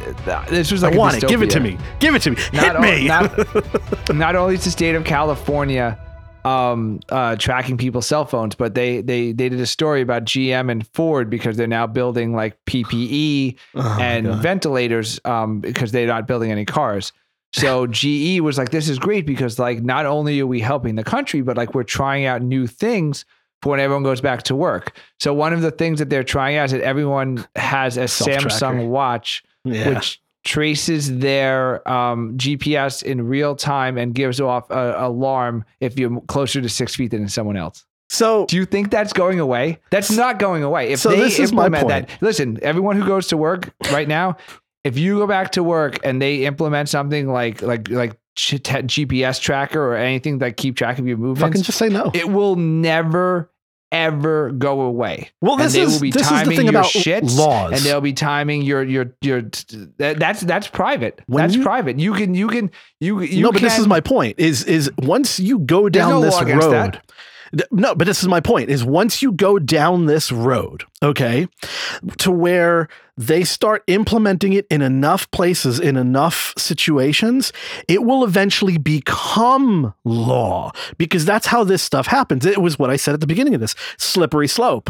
this 0.48 0.72
was 0.72 0.84
like 0.84 0.94
I 0.94 0.96
a 0.96 1.00
want 1.00 1.16
it. 1.16 1.28
Give 1.28 1.42
it 1.42 1.50
to 1.52 1.60
me. 1.60 1.80
Give 2.00 2.14
it 2.14 2.22
to 2.22 2.30
me. 2.32 2.38
Not 2.54 2.64
Hit 2.66 2.76
o- 2.76 2.82
me. 2.82 3.08
not, 3.08 4.10
not 4.16 4.36
only 4.36 4.54
is 4.54 4.64
the 4.64 4.70
state 4.70 4.94
of 4.94 5.04
California 5.04 5.98
um, 6.46 7.00
uh, 7.10 7.36
tracking 7.36 7.78
people's 7.78 8.06
cell 8.06 8.26
phones, 8.26 8.56
but 8.56 8.76
they 8.76 9.02
they 9.02 9.32
they 9.32 9.50
did 9.50 9.60
a 9.60 9.66
story 9.66 10.02
about 10.02 10.26
GM 10.26 10.72
and 10.72 10.88
Ford 10.88 11.30
because 11.30 11.58
they're 11.58 11.68
now 11.68 11.88
building 11.88 12.34
like 12.34 12.58
PPE 12.66 13.58
Oh, 13.76 13.98
and 14.00 14.28
ventilators 14.28 15.20
um, 15.26 15.60
because 15.60 15.92
they're 15.92 16.08
not 16.08 16.28
building 16.28 16.52
any 16.52 16.66
cars. 16.66 17.12
So 17.54 17.88
GE 17.92 18.40
was 18.42 18.58
like, 18.58 18.70
"This 18.72 18.90
is 18.90 19.00
great 19.00 19.26
because 19.26 19.60
like 19.60 19.84
not 19.84 20.06
only 20.06 20.40
are 20.40 20.48
we 20.48 20.60
helping 20.60 20.96
the 20.96 21.04
country, 21.04 21.42
but 21.42 21.58
like 21.58 21.74
we're 21.74 21.84
trying 21.84 22.26
out 22.26 22.42
new 22.42 22.68
things." 22.68 23.26
For 23.62 23.70
when 23.70 23.80
everyone 23.80 24.04
goes 24.04 24.20
back 24.20 24.44
to 24.44 24.58
work. 24.58 24.98
So, 25.22 25.34
one 25.34 25.54
of 25.54 25.62
the 25.62 25.72
things 25.72 26.00
that 26.00 26.10
they're 26.10 26.26
trying 26.26 26.58
out 26.58 26.66
is 26.66 26.72
that 26.74 26.82
everyone 26.82 27.48
has 27.56 27.96
a 27.96 28.10
Self-tracker. 28.10 28.50
Samsung 28.50 28.90
watch 28.90 29.42
yeah. 29.66 29.90
which 29.90 30.22
traces 30.44 31.20
their 31.20 31.88
um, 31.90 32.38
GPS 32.38 33.02
in 33.04 33.28
real 33.28 33.56
time 33.56 33.98
and 33.98 34.14
gives 34.14 34.42
off 34.42 34.70
an 34.70 34.96
alarm 34.96 35.66
if 35.80 35.98
you're 35.98 36.20
closer 36.22 36.62
to 36.62 36.70
six 36.70 36.96
feet 36.96 37.12
than 37.12 37.28
someone 37.30 37.56
else. 37.58 37.86
so 38.10 38.46
Do 38.46 38.58
you 38.58 38.66
think 38.66 38.92
that's 38.92 39.14
going 39.14 39.40
away? 39.40 39.80
That's 39.90 40.12
not 40.12 40.40
going 40.40 40.64
away. 40.64 40.90
If 40.92 41.00
So 41.00 41.10
they 41.10 41.20
this 41.20 41.40
is 41.40 41.52
implement 41.52 41.88
that, 41.88 42.10
listen, 42.22 42.60
everyone 42.62 43.00
who 43.00 43.08
goes 43.08 43.28
to 43.28 43.38
work 43.38 43.74
right 43.92 44.08
now, 44.08 44.38
if 44.84 44.98
you 44.98 45.20
go 45.20 45.28
back 45.28 45.54
to 45.54 45.64
work 45.64 46.00
and 46.04 46.22
they 46.22 46.46
implement 46.46 46.90
something 46.90 47.28
like 47.32 47.62
like 47.62 47.90
like 47.90 48.20
GPS 48.36 49.40
tracker 49.40 49.82
or 49.82 49.96
anything 49.96 50.40
that 50.40 50.58
keep 50.58 50.76
track 50.76 51.00
of 51.00 51.08
your 51.08 51.18
movements, 51.18 51.42
fucking 51.42 51.64
just 51.64 51.78
say 51.78 51.88
no. 51.88 52.12
it 52.14 52.30
will 52.30 52.56
never 52.56 53.50
ever 53.94 54.52
go 54.52 54.82
away. 54.82 55.30
Well, 55.40 55.54
And 55.54 55.62
this 55.64 55.74
they 55.74 55.82
is 55.82 55.94
will 55.94 56.02
be 56.02 56.12
this 56.12 56.30
is 56.30 56.44
the 56.44 56.56
thing 56.56 56.66
your 56.66 56.70
about 56.72 56.86
shits, 56.86 57.38
laws. 57.38 57.72
and 57.74 57.82
they'll 57.82 58.02
be 58.02 58.12
timing 58.14 58.64
your 58.64 58.84
your 58.84 59.14
your. 59.22 59.44
That's 59.98 60.42
that's 60.42 60.68
private. 60.68 61.22
When 61.28 61.44
that's 61.44 61.56
you- 61.56 61.64
private. 61.64 62.00
You 62.00 62.14
can 62.14 62.34
you 62.34 62.48
can 62.50 62.72
you 63.00 63.22
you 63.22 63.44
no, 63.44 63.52
but 63.52 63.62
this 63.62 63.78
is 63.80 63.88
my 63.88 64.02
point. 64.02 64.40
Is 64.40 64.64
is 64.66 64.92
once 64.98 65.40
you 65.40 65.60
go 65.60 65.88
down 65.88 66.10
no 66.10 66.22
this 66.22 66.42
road. 66.42 67.00
Th- 67.56 67.68
No, 67.72 67.94
but 67.94 68.08
this 68.08 68.24
is 68.24 68.28
my 68.28 68.40
point. 68.40 68.72
Is 68.72 68.84
once 68.84 69.22
you 69.22 69.32
go 69.32 69.60
down 69.60 70.08
this 70.08 70.32
road, 70.32 70.86
okay, 71.04 71.48
to 72.18 72.32
where 72.32 72.88
they 73.18 73.44
start 73.44 73.84
implementing 73.88 74.54
it 74.54 74.66
in 74.70 74.82
enough 74.82 75.30
places, 75.32 75.80
in 75.80 75.98
enough 75.98 76.54
situations, 76.58 77.54
it 77.88 78.04
will 78.04 78.24
eventually 78.24 78.78
become 78.78 79.94
law 80.04 80.72
because 80.98 81.26
that's 81.26 81.48
how 81.48 81.64
this 81.64 81.84
stuff 81.84 82.08
happens. 82.08 82.46
It 82.46 82.62
was 82.62 82.80
what 82.80 82.90
I 82.90 82.96
said 82.96 83.14
at 83.14 83.20
the 83.20 83.28
beginning 83.28 83.56
of 83.56 83.62
this 83.62 83.76
slippery 83.98 84.48
slope. 84.48 84.90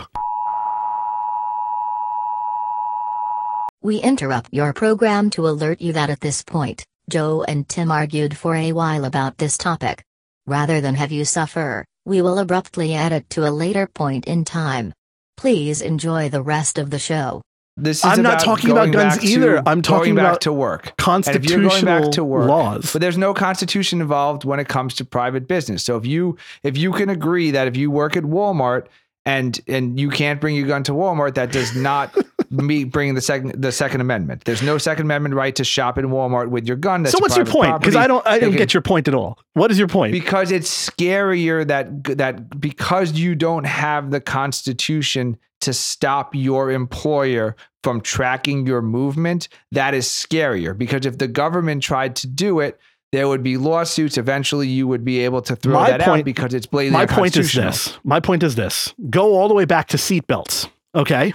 We 3.82 3.98
interrupt 3.98 4.54
your 4.54 4.72
program 4.72 5.30
to 5.32 5.48
alert 5.48 5.82
you 5.82 5.92
that 5.92 6.10
at 6.10 6.22
this 6.22 6.42
point, 6.42 6.86
Joe 7.10 7.44
and 7.46 7.68
Tim 7.68 7.92
argued 7.92 8.38
for 8.38 8.56
a 8.56 8.72
while 8.72 9.04
about 9.04 9.38
this 9.38 9.58
topic. 9.58 10.06
Rather 10.46 10.80
than 10.80 10.96
have 10.96 11.12
you 11.12 11.26
suffer, 11.26 11.84
we 12.06 12.22
will 12.22 12.40
abruptly 12.40 12.94
add 12.94 13.12
it 13.12 13.30
to 13.32 13.46
a 13.46 13.52
later 13.52 13.88
point 13.88 14.26
in 14.26 14.46
time. 14.46 14.94
Please 15.36 15.82
enjoy 15.82 16.30
the 16.30 16.42
rest 16.42 16.78
of 16.78 16.92
the 16.92 17.00
show. 17.00 17.42
This 17.76 18.00
is 18.00 18.06
I'm 18.06 18.22
not 18.22 18.40
talking 18.40 18.70
about 18.70 18.92
guns 18.92 19.16
back 19.16 19.22
to- 19.22 19.28
either. 19.28 19.64
I'm 19.66 19.82
talking 19.82 20.14
back 20.14 20.24
about 20.24 20.42
to 20.42 20.54
work. 20.54 20.94
And 21.08 21.28
if 21.28 21.50
you're 21.50 21.62
Constitutional 21.64 21.70
going 21.70 21.86
back 21.86 22.12
to 22.12 22.24
work, 22.24 22.48
laws. 22.48 22.94
But 22.94 23.02
there's 23.02 23.18
no 23.18 23.34
constitution 23.34 24.00
involved 24.00 24.46
when 24.46 24.60
it 24.60 24.68
comes 24.68 24.94
to 24.96 25.06
private 25.06 25.48
business. 25.48 25.84
So 25.84 25.98
if 25.98 26.06
you 26.06 26.38
if 26.62 26.78
you 26.78 26.92
can 26.92 27.10
agree 27.10 27.52
that 27.52 27.68
if 27.68 27.76
you 27.76 27.90
work 27.90 28.16
at 28.16 28.24
Walmart 28.24 28.86
and 29.26 29.60
and 29.68 30.00
you 30.00 30.10
can't 30.12 30.40
bring 30.40 30.56
your 30.56 30.68
gun 30.68 30.84
to 30.84 30.92
Walmart, 30.92 31.34
that 31.34 31.52
does 31.52 31.76
not 31.76 32.16
meet 32.52 32.86
bringing 32.92 33.16
the 33.16 33.22
second 33.22 33.60
the 33.60 33.72
Second 33.72 34.02
Amendment. 34.02 34.44
There's 34.46 34.62
no 34.62 34.78
Second 34.78 35.06
Amendment 35.08 35.34
right 35.34 35.56
to 35.56 35.64
shop 35.64 35.98
in 35.98 36.10
Walmart 36.10 36.50
with 36.50 36.68
your 36.68 36.78
gun. 36.78 37.02
That's 37.02 37.14
so 37.14 37.20
what's 37.22 37.36
your 37.36 37.46
point? 37.48 37.80
Because. 37.80 37.96
I 37.96 38.06
don't 38.06 38.26
I 38.28 38.38
don't 38.38 38.56
get 38.56 38.76
your 38.76 38.82
point 38.82 39.08
at 39.08 39.16
all. 39.16 39.40
What 39.54 39.72
is 39.72 39.80
your 39.80 39.88
point? 39.88 40.12
because 40.12 40.52
it's 40.52 40.90
scarier 40.90 41.66
that 41.66 42.04
that 42.18 42.60
because 42.62 43.14
you 43.14 43.34
don't 43.34 43.64
have 43.66 44.12
the 44.12 44.22
constitution 44.22 45.38
to 45.64 45.74
stop 45.74 46.34
your 46.36 46.72
employer 46.72 47.56
from 47.84 48.00
tracking 48.02 48.66
your 48.66 48.82
movement 48.82 49.48
that 49.72 49.94
is 49.94 50.08
scarier 50.08 50.78
because 50.78 51.06
if 51.06 51.18
the 51.18 51.28
government 51.28 51.84
tried 51.84 52.16
to 52.16 52.28
do 52.28 52.60
it 52.60 52.80
there 53.12 53.28
would 53.28 53.44
be 53.44 53.58
lawsuits 53.58 54.18
eventually 54.18 54.68
you 54.68 54.88
would 54.88 55.04
be 55.06 55.20
able 55.20 55.42
to 55.42 55.56
throw 55.56 55.74
My 55.74 55.92
that 55.92 56.02
out 56.02 56.08
point- 56.08 56.26
because 56.26 56.54
it's 56.54 56.66
blatantly 56.66 57.00
my 57.00 57.06
point 57.06 57.36
is 57.38 57.52
this. 57.54 57.98
My 58.04 58.20
point 58.20 58.42
is 58.44 58.56
this. 58.56 58.94
Go 59.10 59.36
all 59.38 59.48
the 59.48 59.54
way 59.54 59.66
back 59.66 59.88
to 59.90 59.98
seatbelts. 59.98 60.68
Okay. 60.96 61.34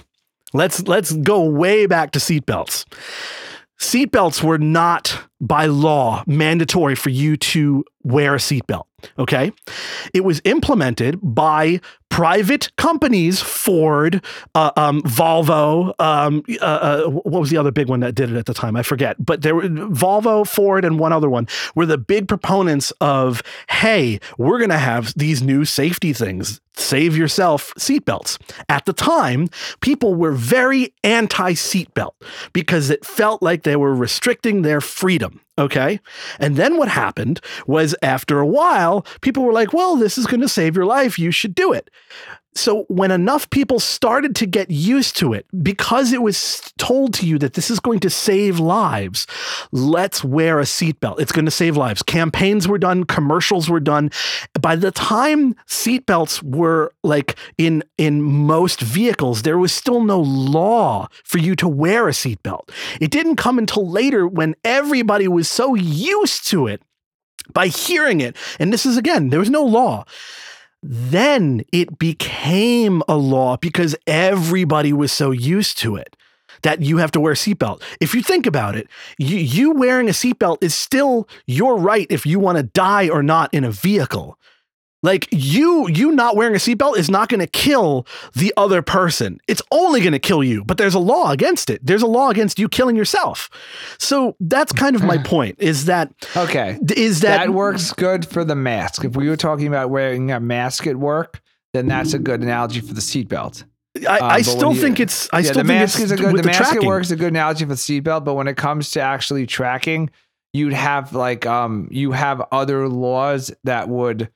Let's 0.53 0.81
let's 0.87 1.13
go 1.13 1.43
way 1.45 1.85
back 1.85 2.11
to 2.11 2.19
seatbelts. 2.19 2.85
Seatbelts 3.79 4.43
were 4.43 4.57
not 4.57 5.23
by 5.39 5.67
law 5.67 6.23
mandatory 6.27 6.95
for 6.95 7.11
you 7.11 7.37
to 7.37 7.85
wear 8.03 8.35
a 8.35 8.39
seatbelt. 8.39 8.83
Okay. 9.17 9.51
It 10.13 10.23
was 10.23 10.41
implemented 10.45 11.19
by 11.21 11.81
private 12.09 12.75
companies, 12.75 13.39
Ford, 13.39 14.23
uh, 14.55 14.71
um, 14.75 15.01
Volvo. 15.03 15.93
Um, 15.99 16.43
uh, 16.61 16.65
uh, 16.65 17.03
what 17.09 17.39
was 17.39 17.49
the 17.49 17.57
other 17.57 17.71
big 17.71 17.87
one 17.87 17.99
that 18.01 18.15
did 18.15 18.31
it 18.31 18.37
at 18.37 18.45
the 18.45 18.53
time? 18.53 18.75
I 18.75 18.83
forget. 18.83 19.15
But 19.23 19.41
there 19.41 19.55
were 19.55 19.63
Volvo, 19.63 20.45
Ford, 20.47 20.83
and 20.83 20.99
one 20.99 21.13
other 21.13 21.29
one 21.29 21.47
were 21.75 21.85
the 21.85 21.97
big 21.97 22.27
proponents 22.27 22.91
of, 22.99 23.41
hey, 23.69 24.19
we're 24.37 24.57
going 24.57 24.69
to 24.69 24.77
have 24.77 25.13
these 25.15 25.41
new 25.41 25.65
safety 25.65 26.13
things. 26.13 26.59
Save 26.75 27.15
yourself 27.17 27.73
seatbelts. 27.77 28.39
At 28.69 28.85
the 28.85 28.93
time, 28.93 29.49
people 29.81 30.15
were 30.15 30.31
very 30.31 30.93
anti 31.03 31.51
seatbelt 31.53 32.13
because 32.53 32.89
it 32.89 33.05
felt 33.05 33.43
like 33.43 33.63
they 33.63 33.75
were 33.75 33.93
restricting 33.93 34.61
their 34.61 34.81
freedom. 34.81 35.41
Okay. 35.59 35.99
And 36.39 36.55
then 36.55 36.77
what 36.77 36.87
happened 36.87 37.41
was 37.67 37.93
after 38.01 38.39
a 38.39 38.47
while, 38.47 39.05
people 39.21 39.43
were 39.43 39.53
like, 39.53 39.73
well, 39.73 39.97
this 39.97 40.17
is 40.17 40.25
going 40.25 40.39
to 40.41 40.47
save 40.47 40.75
your 40.75 40.85
life. 40.85 41.19
You 41.19 41.31
should 41.31 41.53
do 41.53 41.73
it. 41.73 41.89
So 42.55 42.83
when 42.89 43.11
enough 43.11 43.49
people 43.51 43.79
started 43.79 44.35
to 44.37 44.45
get 44.45 44.71
used 44.71 45.15
to 45.17 45.33
it, 45.33 45.45
because 45.61 46.11
it 46.11 46.21
was 46.21 46.73
told 46.77 47.13
to 47.15 47.25
you 47.25 47.37
that 47.39 47.53
this 47.53 47.69
is 47.69 47.79
going 47.79 47.99
to 48.01 48.09
save 48.09 48.59
lives, 48.59 49.27
let's 49.71 50.23
wear 50.23 50.59
a 50.59 50.63
seatbelt. 50.63 51.19
It's 51.19 51.31
going 51.31 51.45
to 51.45 51.51
save 51.51 51.77
lives. 51.77 52.01
Campaigns 52.01 52.67
were 52.67 52.79
done, 52.79 53.03
commercials 53.03 53.69
were 53.69 53.79
done. 53.79 54.11
By 54.59 54.75
the 54.75 54.91
time 54.91 55.53
seatbelts 55.67 56.41
were 56.43 56.91
like 57.03 57.37
in 57.57 57.83
in 57.97 58.21
most 58.21 58.81
vehicles, 58.81 59.43
there 59.43 59.57
was 59.57 59.71
still 59.71 60.03
no 60.03 60.19
law 60.19 61.07
for 61.23 61.37
you 61.37 61.55
to 61.57 61.67
wear 61.67 62.07
a 62.07 62.11
seatbelt. 62.11 62.69
It 62.99 63.11
didn't 63.11 63.35
come 63.35 63.57
until 63.57 63.89
later 63.89 64.27
when 64.27 64.55
everybody 64.63 65.27
was 65.27 65.47
so 65.47 65.75
used 65.75 66.47
to 66.47 66.67
it 66.67 66.81
by 67.53 67.67
hearing 67.67 68.21
it. 68.21 68.35
And 68.59 68.73
this 68.73 68.85
is 68.85 68.97
again, 68.97 69.29
there 69.29 69.39
was 69.39 69.49
no 69.49 69.63
law. 69.63 70.05
Then 70.81 71.63
it 71.73 71.99
became 71.99 73.03
a 73.07 73.17
law 73.17 73.57
because 73.57 73.95
everybody 74.07 74.93
was 74.93 75.11
so 75.11 75.31
used 75.31 75.77
to 75.79 75.95
it 75.97 76.15
that 76.61 76.81
you 76.81 76.97
have 76.97 77.11
to 77.11 77.19
wear 77.19 77.33
a 77.33 77.35
seatbelt. 77.35 77.81
If 77.99 78.13
you 78.13 78.21
think 78.21 78.45
about 78.45 78.75
it, 78.75 78.87
you, 79.17 79.37
you 79.37 79.71
wearing 79.71 80.07
a 80.07 80.13
seatbelt 80.13 80.57
is 80.61 80.73
still 80.73 81.27
your 81.45 81.77
right 81.77 82.07
if 82.09 82.25
you 82.25 82.39
want 82.39 82.57
to 82.57 82.63
die 82.63 83.09
or 83.09 83.23
not 83.23 83.53
in 83.53 83.63
a 83.63 83.71
vehicle. 83.71 84.37
Like 85.01 85.27
you, 85.31 85.87
you 85.89 86.11
not 86.11 86.35
wearing 86.35 86.55
a 86.55 86.57
seatbelt 86.57 86.97
is 86.97 87.09
not 87.09 87.29
going 87.29 87.39
to 87.39 87.47
kill 87.47 88.05
the 88.33 88.53
other 88.57 88.81
person. 88.81 89.39
It's 89.47 89.61
only 89.71 90.01
going 90.01 90.13
to 90.13 90.19
kill 90.19 90.43
you. 90.43 90.63
But 90.65 90.77
there's 90.77 90.93
a 90.93 90.99
law 90.99 91.31
against 91.31 91.69
it. 91.69 91.85
There's 91.85 92.01
a 92.01 92.07
law 92.07 92.29
against 92.29 92.59
you 92.59 92.67
killing 92.67 92.95
yourself. 92.95 93.49
So 93.97 94.35
that's 94.39 94.73
kind 94.73 94.95
of 94.95 95.03
my 95.03 95.17
point. 95.23 95.55
Is 95.59 95.85
that 95.85 96.13
okay 96.35 96.77
is 96.95 97.21
that, 97.21 97.45
that, 97.45 97.49
works 97.51 97.93
good 97.93 98.25
for 98.25 98.43
the 98.43 98.55
mask 98.55 99.03
if 99.03 99.15
we 99.15 99.29
were 99.29 99.37
talking 99.37 99.67
about 99.67 99.89
wearing 99.89 100.31
a 100.31 100.39
mask 100.39 100.87
at 100.87 100.95
work 100.95 101.41
then 101.73 101.87
that's 101.87 102.13
a 102.13 102.19
good 102.19 102.41
analogy 102.41 102.79
for 102.79 102.93
the 102.93 103.01
seatbelt 103.01 103.63
I, 104.07 104.19
Um, 104.19 104.31
I 104.31 104.41
still 104.41 104.73
you- 104.73 104.81
think 104.81 104.99
it's. 104.99 105.27
I 105.33 105.39
yeah, 105.39 105.43
still 105.43 105.63
the 105.63 105.67
think 105.67 105.79
mask 105.79 105.95
it's 105.95 106.05
is 106.05 106.11
a 106.11 106.15
good. 106.15 106.37
The, 106.37 106.41
the, 106.43 106.47
mask 106.47 106.75
at 106.75 106.83
work 106.83 107.01
is 107.01 107.11
a 107.11 107.15
good 107.15 107.29
analogy 107.33 107.65
for 107.65 107.69
the 107.69 107.75
seatbelt, 107.75 108.23
but 108.23 108.35
when 108.35 108.47
it 108.47 108.55
comes 108.55 108.91
to 108.91 109.01
actually 109.01 109.47
tracking, 109.47 110.11
you'd 110.53 110.73
have 110.73 111.13
like 111.13 111.45
um 111.45 111.87
you 111.91 112.11
have 112.11 112.41
other 112.51 112.87
laws 112.87 113.51
that 113.63 113.89
would 113.89 114.29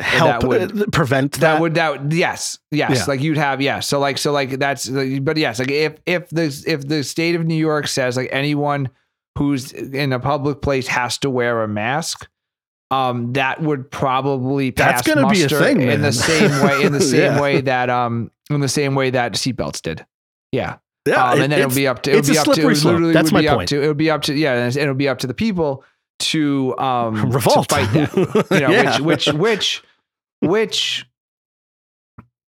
help 0.00 0.42
that 0.42 0.48
would- 0.48 0.82
uh, 0.82 0.86
prevent 0.92 1.32
that. 1.32 1.40
that 1.40 1.60
would 1.60 1.74
that 1.74 2.12
yes 2.12 2.58
yes 2.70 2.90
Yeah. 2.98 3.04
like 3.08 3.20
you'd 3.20 3.38
have 3.38 3.60
yes 3.62 3.86
so 3.86 3.98
like 3.98 4.18
so 4.18 4.32
like 4.32 4.58
that's 4.58 4.88
but 4.88 5.36
yes 5.36 5.58
like 5.58 5.70
if 5.70 5.94
if 6.06 6.28
the 6.30 6.64
if 6.66 6.86
the 6.86 7.02
state 7.02 7.34
of 7.34 7.44
New 7.46 7.54
York 7.56 7.88
says 7.88 8.16
like 8.16 8.28
anyone 8.30 8.90
who's 9.38 9.72
in 9.72 10.12
a 10.12 10.20
public 10.20 10.60
place 10.62 10.86
has 10.88 11.18
to 11.18 11.30
wear 11.30 11.62
a 11.62 11.68
mask 11.68 12.28
um, 12.90 13.34
that 13.34 13.60
would 13.60 13.90
probably 13.90 14.70
pass 14.72 15.04
That's 15.04 15.14
gonna 15.14 15.28
be 15.28 15.42
a 15.42 15.48
thing, 15.48 15.82
in 15.82 16.00
the 16.00 16.12
same 16.12 16.50
way 16.64 16.82
in 16.82 16.92
the 16.92 17.00
same 17.14 17.34
Yeah. 17.34 17.40
way 17.40 17.60
that 17.60 17.90
um 17.90 18.30
in 18.50 18.60
the 18.60 18.68
same 18.68 18.94
way 18.94 19.10
that 19.10 19.32
seatbelts 19.34 19.82
did. 19.82 20.06
Yeah. 20.52 20.76
Yeah, 21.06 21.22
um, 21.32 21.38
it- 21.38 21.42
and 21.44 21.52
then 21.52 21.60
it'll 21.60 21.74
be 21.74 21.86
up 21.86 22.02
to 22.04 22.10
it'll 22.10 22.32
be 22.32 22.38
up 22.38 22.46
to 22.46 22.60
it 22.60 22.64
would 22.64 22.76
slope. 22.78 23.12
That's 23.12 23.30
my 23.32 23.42
be 23.42 23.48
up 23.48 23.56
point. 23.56 23.68
to 23.70 23.82
it 23.82 23.88
would 23.88 23.96
be 23.98 24.10
up 24.10 24.22
to 24.22 24.34
yeah, 24.34 24.54
and 24.54 24.76
it'll 24.76 24.94
be 24.94 25.08
up 25.08 25.18
to 25.18 25.26
the 25.26 25.34
people 25.34 25.84
to 26.20 26.76
um 26.78 27.30
Revolt. 27.30 27.68
to 27.68 27.74
fight 27.74 27.92
that. 27.92 28.46
You 28.50 28.60
know, 28.60 28.70
Yeah. 28.70 29.00
which 29.00 29.26
which 29.28 29.34
which 29.34 29.82
which 30.40 31.06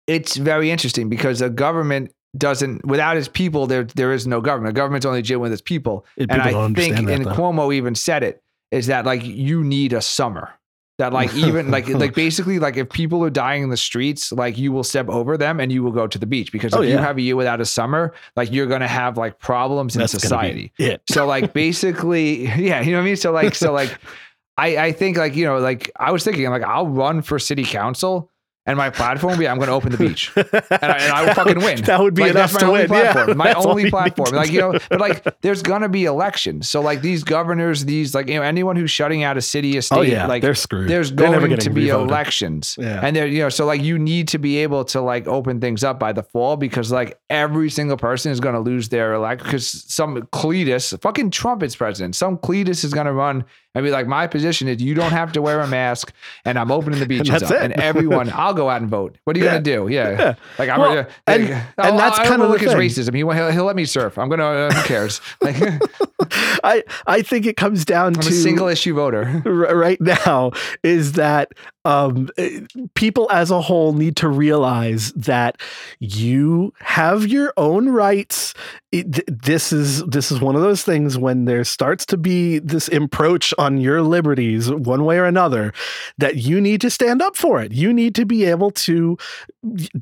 it's 0.07 0.35
very 0.37 0.69
interesting 0.71 1.09
because 1.09 1.41
a 1.41 1.49
government 1.49 2.11
doesn't 2.37 2.85
without 2.85 3.15
its 3.17 3.27
people 3.27 3.65
there 3.65 3.85
there 3.85 4.11
is 4.13 4.27
no 4.27 4.41
government. 4.41 4.71
A 4.71 4.75
government's 4.75 5.05
only 5.05 5.21
dealing 5.21 5.41
with 5.41 5.53
its 5.53 5.61
people. 5.61 6.05
And 6.17 6.29
and 6.31 6.43
people 6.43 6.61
I 6.61 6.65
think 6.67 6.77
understand 6.97 7.07
that, 7.07 7.13
and 7.13 7.25
though. 7.25 7.31
Cuomo 7.33 7.73
even 7.73 7.95
said 7.95 8.23
it 8.23 8.43
is 8.71 8.87
that 8.87 9.05
like 9.05 9.23
you 9.23 9.63
need 9.63 9.93
a 9.93 10.01
summer. 10.01 10.53
That 10.97 11.11
like 11.11 11.33
even 11.35 11.71
like 11.75 11.89
like 11.89 12.15
basically 12.15 12.57
like 12.57 12.77
if 12.77 12.89
people 12.89 13.23
are 13.25 13.29
dying 13.29 13.63
in 13.63 13.69
the 13.69 13.75
streets, 13.77 14.31
like 14.31 14.57
you 14.57 14.71
will 14.71 14.83
step 14.83 15.09
over 15.09 15.37
them 15.37 15.59
and 15.59 15.71
you 15.71 15.83
will 15.83 15.91
go 15.91 16.07
to 16.07 16.17
the 16.17 16.25
beach 16.25 16.51
because 16.53 16.73
oh, 16.73 16.81
if 16.81 16.87
Oh, 16.87 16.91
you 16.91 16.97
have 16.97 17.17
a 17.17 17.21
year 17.21 17.35
without 17.35 17.59
a 17.59 17.65
summer, 17.65 18.13
like 18.37 18.51
you're 18.51 18.67
gonna 18.67 18.87
have 18.87 19.17
like 19.17 19.39
problems 19.39 19.95
in 19.95 19.99
That's 19.99 20.13
gonna 20.13 20.21
society. 20.21 20.71
it. 20.77 21.01
So 21.09 21.25
like 21.25 21.51
basically, 21.85 22.45
yeah, 22.45 22.81
you 22.81 22.91
know 22.91 22.99
what 22.99 23.03
I 23.03 23.05
mean. 23.05 23.15
So 23.17 23.31
like 23.33 23.55
so 23.55 23.73
like 23.73 23.97
I 24.57 24.77
I 24.77 24.91
think 24.93 25.17
like 25.17 25.35
you 25.35 25.45
know 25.45 25.57
like 25.57 25.91
I 25.99 26.11
was 26.11 26.23
thinking 26.23 26.49
like 26.49 26.63
I'll 26.63 26.87
run 26.87 27.21
for 27.21 27.39
city 27.39 27.65
council 27.65 28.31
and 28.65 28.77
my 28.77 28.89
platform 28.89 29.33
will 29.33 29.39
be 29.39 29.47
I'm 29.47 29.57
going 29.57 29.67
to 29.67 29.73
open 29.73 29.91
the 29.91 29.97
beach 29.97 30.31
and 30.35 30.47
I, 30.81 30.97
and 30.97 31.11
I 31.13 31.25
will 31.25 31.33
fucking 31.41 31.59
win. 31.59 31.81
That 31.83 31.99
would 32.01 32.13
be 32.15 32.23
like, 32.23 32.31
enough 32.31 32.51
that's 32.51 32.53
my 32.53 32.59
to 32.61 32.65
only 32.67 32.87
win. 32.87 32.91
Yeah, 33.03 33.11
platform. 33.13 33.37
my 33.37 33.53
only 33.53 33.89
platform. 33.89 34.29
Like 34.35 34.51
you 34.51 34.59
know, 34.59 34.79
but 34.89 34.99
like 34.99 35.41
there's 35.41 35.61
gonna 35.61 35.89
be 35.89 36.05
elections. 36.05 36.69
So 36.69 36.81
like 36.81 37.01
these 37.01 37.23
governors, 37.23 37.85
these 37.85 38.15
like 38.15 38.27
you 38.27 38.35
know 38.35 38.41
anyone 38.41 38.75
who's 38.75 38.91
shutting 38.91 39.23
out 39.23 39.37
a 39.37 39.41
city, 39.41 39.75
a 39.75 39.77
oh, 39.77 39.81
state, 39.81 39.97
Oh 39.97 40.01
yeah, 40.01 40.25
like 40.27 40.41
they're 40.41 40.55
screwed. 40.55 40.89
there's 40.89 41.11
They're 41.11 41.39
going 41.39 41.57
to 41.57 41.69
be 41.69 41.85
revoted. 41.85 42.09
elections 42.09 42.75
Yeah. 42.79 43.01
and 43.03 43.15
there 43.15 43.27
you 43.27 43.39
know 43.39 43.49
so 43.49 43.65
like 43.65 43.81
you 43.81 43.97
need 43.99 44.27
to 44.29 44.37
be 44.39 44.57
able 44.57 44.83
to 44.85 45.01
like 45.01 45.27
open 45.27 45.61
things 45.61 45.83
up 45.83 45.99
by 45.99 46.11
the 46.13 46.23
fall 46.23 46.57
because 46.57 46.91
like 46.91 47.19
every 47.29 47.69
single 47.69 47.97
person 47.97 48.31
is 48.31 48.39
going 48.39 48.55
to 48.55 48.61
lose 48.61 48.89
their 48.89 49.13
elect 49.13 49.43
because 49.43 49.69
some 49.93 50.15
cletus 50.33 50.99
fucking 51.01 51.29
trump 51.31 51.61
is 51.63 51.75
president 51.75 52.15
some 52.15 52.37
cletus 52.37 52.83
is 52.83 52.93
going 52.93 53.05
to 53.05 53.13
run 53.13 53.45
and 53.75 53.83
be 53.83 53.91
like 53.91 54.07
my 54.07 54.25
position 54.25 54.67
is 54.67 54.81
you 54.81 54.95
don't 54.95 55.11
have 55.11 55.31
to 55.33 55.41
wear 55.41 55.59
a 55.59 55.67
mask 55.67 56.11
and 56.45 56.57
i'm 56.57 56.71
opening 56.71 56.99
the 56.99 57.05
beaches 57.05 57.29
that's 57.29 57.43
up 57.43 57.51
it. 57.51 57.61
and 57.61 57.73
everyone 57.73 58.29
i'll 58.33 58.53
go 58.55 58.69
out 58.69 58.81
and 58.81 58.89
vote. 58.89 59.17
What 59.25 59.35
are 59.35 59.39
you 59.39 59.45
Yeah. 59.45 59.51
going 59.51 59.63
to 59.63 59.75
do? 59.75 59.87
Yeah, 59.93 60.09
Yeah. 60.11 60.35
like 60.57 60.69
i'm 60.69 60.79
Well, 60.79 60.89
gonna, 60.95 61.07
and- 61.27 61.43
like, 61.43 61.51
and 61.51 61.65
I'll- 61.77 61.97
that's 61.97 62.19
I 62.19 62.27
kinda 62.27 62.47
look 62.47 62.61
his 62.61 62.73
racism 62.73 63.13
he, 63.13 63.19
he'll, 63.19 63.51
he'll 63.51 63.65
let 63.65 63.75
me 63.75 63.85
surf. 63.85 64.17
I'm 64.17 64.29
gonna 64.29 64.43
uh, 64.45 64.71
who 64.71 64.81
cares? 64.87 65.21
Like 65.41 65.61
i'm 65.61 65.79
I 66.63 66.83
I 67.05 67.21
think 67.21 67.45
it 67.45 67.57
comes 67.57 67.85
down 67.85 68.13
a 68.13 68.21
to 68.21 68.31
single 68.31 68.67
issue 68.67 68.95
voter. 68.95 69.43
R- 69.45 69.75
right 69.75 69.99
now 70.01 70.51
is 70.83 71.11
that 71.13 71.51
um, 71.85 72.29
eh, 72.37 72.61
people 72.95 73.29
as 73.31 73.51
a 73.51 73.61
whole 73.61 73.93
need 73.93 74.15
to 74.17 74.27
realize 74.27 75.13
that 75.13 75.61
you 75.99 76.73
have 76.79 77.27
your 77.27 77.53
own 77.57 77.89
rights. 77.89 78.53
It, 78.91 79.23
this 79.27 79.71
is 79.71 80.03
this 80.05 80.31
is 80.31 80.41
one 80.41 80.55
of 80.55 80.61
those 80.61 80.83
things 80.83 81.17
when 81.17 81.45
there 81.45 81.63
starts 81.63 82.05
to 82.07 82.17
be 82.17 82.59
this 82.59 82.87
encroach 82.87 83.53
on 83.57 83.77
your 83.77 84.01
liberties 84.01 84.71
one 84.71 85.05
way 85.05 85.17
or 85.17 85.25
another 85.25 85.73
that 86.17 86.37
you 86.37 86.59
need 86.59 86.81
to 86.81 86.89
stand 86.89 87.21
up 87.21 87.35
for 87.35 87.61
it. 87.61 87.71
You 87.71 87.93
need 87.93 88.15
to 88.15 88.25
be 88.25 88.45
able 88.45 88.71
to. 88.71 89.17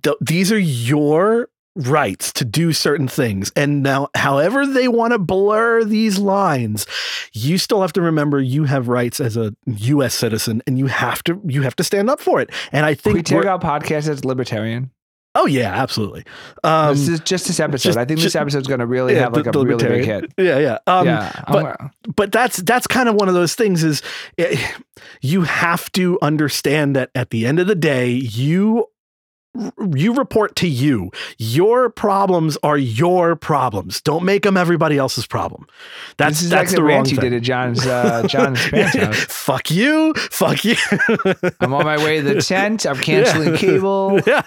th- 0.01 0.17
these 0.21 0.51
are 0.51 0.59
your 0.59 1.49
rights 1.75 2.31
to 2.33 2.45
do 2.45 2.73
certain 2.73 3.07
things. 3.07 3.51
And 3.55 3.83
now, 3.83 4.09
however 4.15 4.65
they 4.65 4.87
want 4.87 5.13
to 5.13 5.19
blur 5.19 5.83
these 5.83 6.19
lines, 6.19 6.85
you 7.33 7.57
still 7.57 7.81
have 7.81 7.93
to 7.93 8.01
remember 8.01 8.39
you 8.41 8.65
have 8.65 8.87
rights 8.87 9.19
as 9.19 9.37
a 9.37 9.55
U.S. 9.65 10.13
citizen, 10.13 10.61
and 10.67 10.77
you 10.77 10.87
have 10.87 11.23
to 11.23 11.41
you 11.45 11.61
have 11.63 11.75
to 11.77 11.83
stand 11.83 12.09
up 12.09 12.19
for 12.19 12.41
it. 12.41 12.49
And 12.71 12.85
I 12.85 12.95
Can 12.95 13.13
we 13.13 13.19
think, 13.23 13.27
take 13.27 13.45
out 13.45 13.61
podcast 13.61 14.07
as 14.07 14.23
libertarian 14.25 14.91
oh 15.35 15.45
yeah, 15.47 15.73
absolutely. 15.73 16.23
Um, 16.63 16.95
this 16.95 17.07
is 17.07 17.19
just 17.21 17.47
this 17.47 17.59
episode 17.59 17.89
just- 17.89 17.97
i 17.97 18.05
think 18.05 18.19
just- 18.19 18.33
this 18.33 18.39
episode's 18.39 18.67
going 18.67 18.79
to 18.81 18.85
really 18.85 19.13
yeah, 19.15 19.21
have 19.21 19.33
like 19.35 19.45
the- 19.45 19.59
a 19.59 19.65
really 19.65 19.83
big 19.83 20.05
hit 20.05 20.31
Yeah, 20.37 20.59
yeah. 20.59 20.77
Um, 20.87 21.07
yeah 21.07 21.31
but- 21.47 21.77
gonna- 21.77 21.91
but 22.15 22.31
that's 22.31 22.57
that's 22.57 22.85
kind 22.87 23.09
of 23.09 23.15
one 23.15 23.27
of 23.29 23.33
those 23.33 23.55
things 23.55 23.83
is 23.83 24.01
eh, 24.37 24.55
you 25.21 25.41
have 25.41 25.91
to 25.93 26.19
understand 26.21 26.95
that 26.95 27.09
at 27.15 27.31
the 27.31 27.45
end 27.45 27.59
of 27.59 27.67
the 27.67 27.75
day 27.75 28.09
you 28.11 28.85
you 29.95 30.13
report 30.15 30.55
to 30.55 30.67
you 30.67 31.11
your 31.37 31.89
problems 31.89 32.57
are 32.63 32.77
your 32.77 33.35
problems 33.35 34.01
don't 34.01 34.23
make 34.25 34.41
them 34.43 34.57
everybody 34.57 34.97
else's 34.97 35.27
problem 35.27 35.67
that's 36.17 36.41
that's 36.49 36.51
like 36.51 36.69
the 36.69 36.75
the 36.77 36.81
wrong 36.83 36.91
rant 36.95 37.11
you 37.11 37.17
thing. 37.17 37.29
did 37.31 37.37
at 37.37 37.41
John's 37.43 37.85
uh, 37.85 38.23
John's 38.27 38.59
parents' 38.69 38.95
house. 38.97 39.17
fuck 39.25 39.69
you 39.69 40.13
fuck 40.15 40.65
you 40.65 40.75
I'm 41.59 41.73
on 41.73 41.85
my 41.85 41.97
way 41.97 42.17
to 42.21 42.23
the 42.33 42.41
tent. 42.41 42.85
I'm 42.85 42.95
canceling 42.97 43.51
Yeah. 43.51 43.57
cable. 43.57 44.19
yeah 44.27 44.41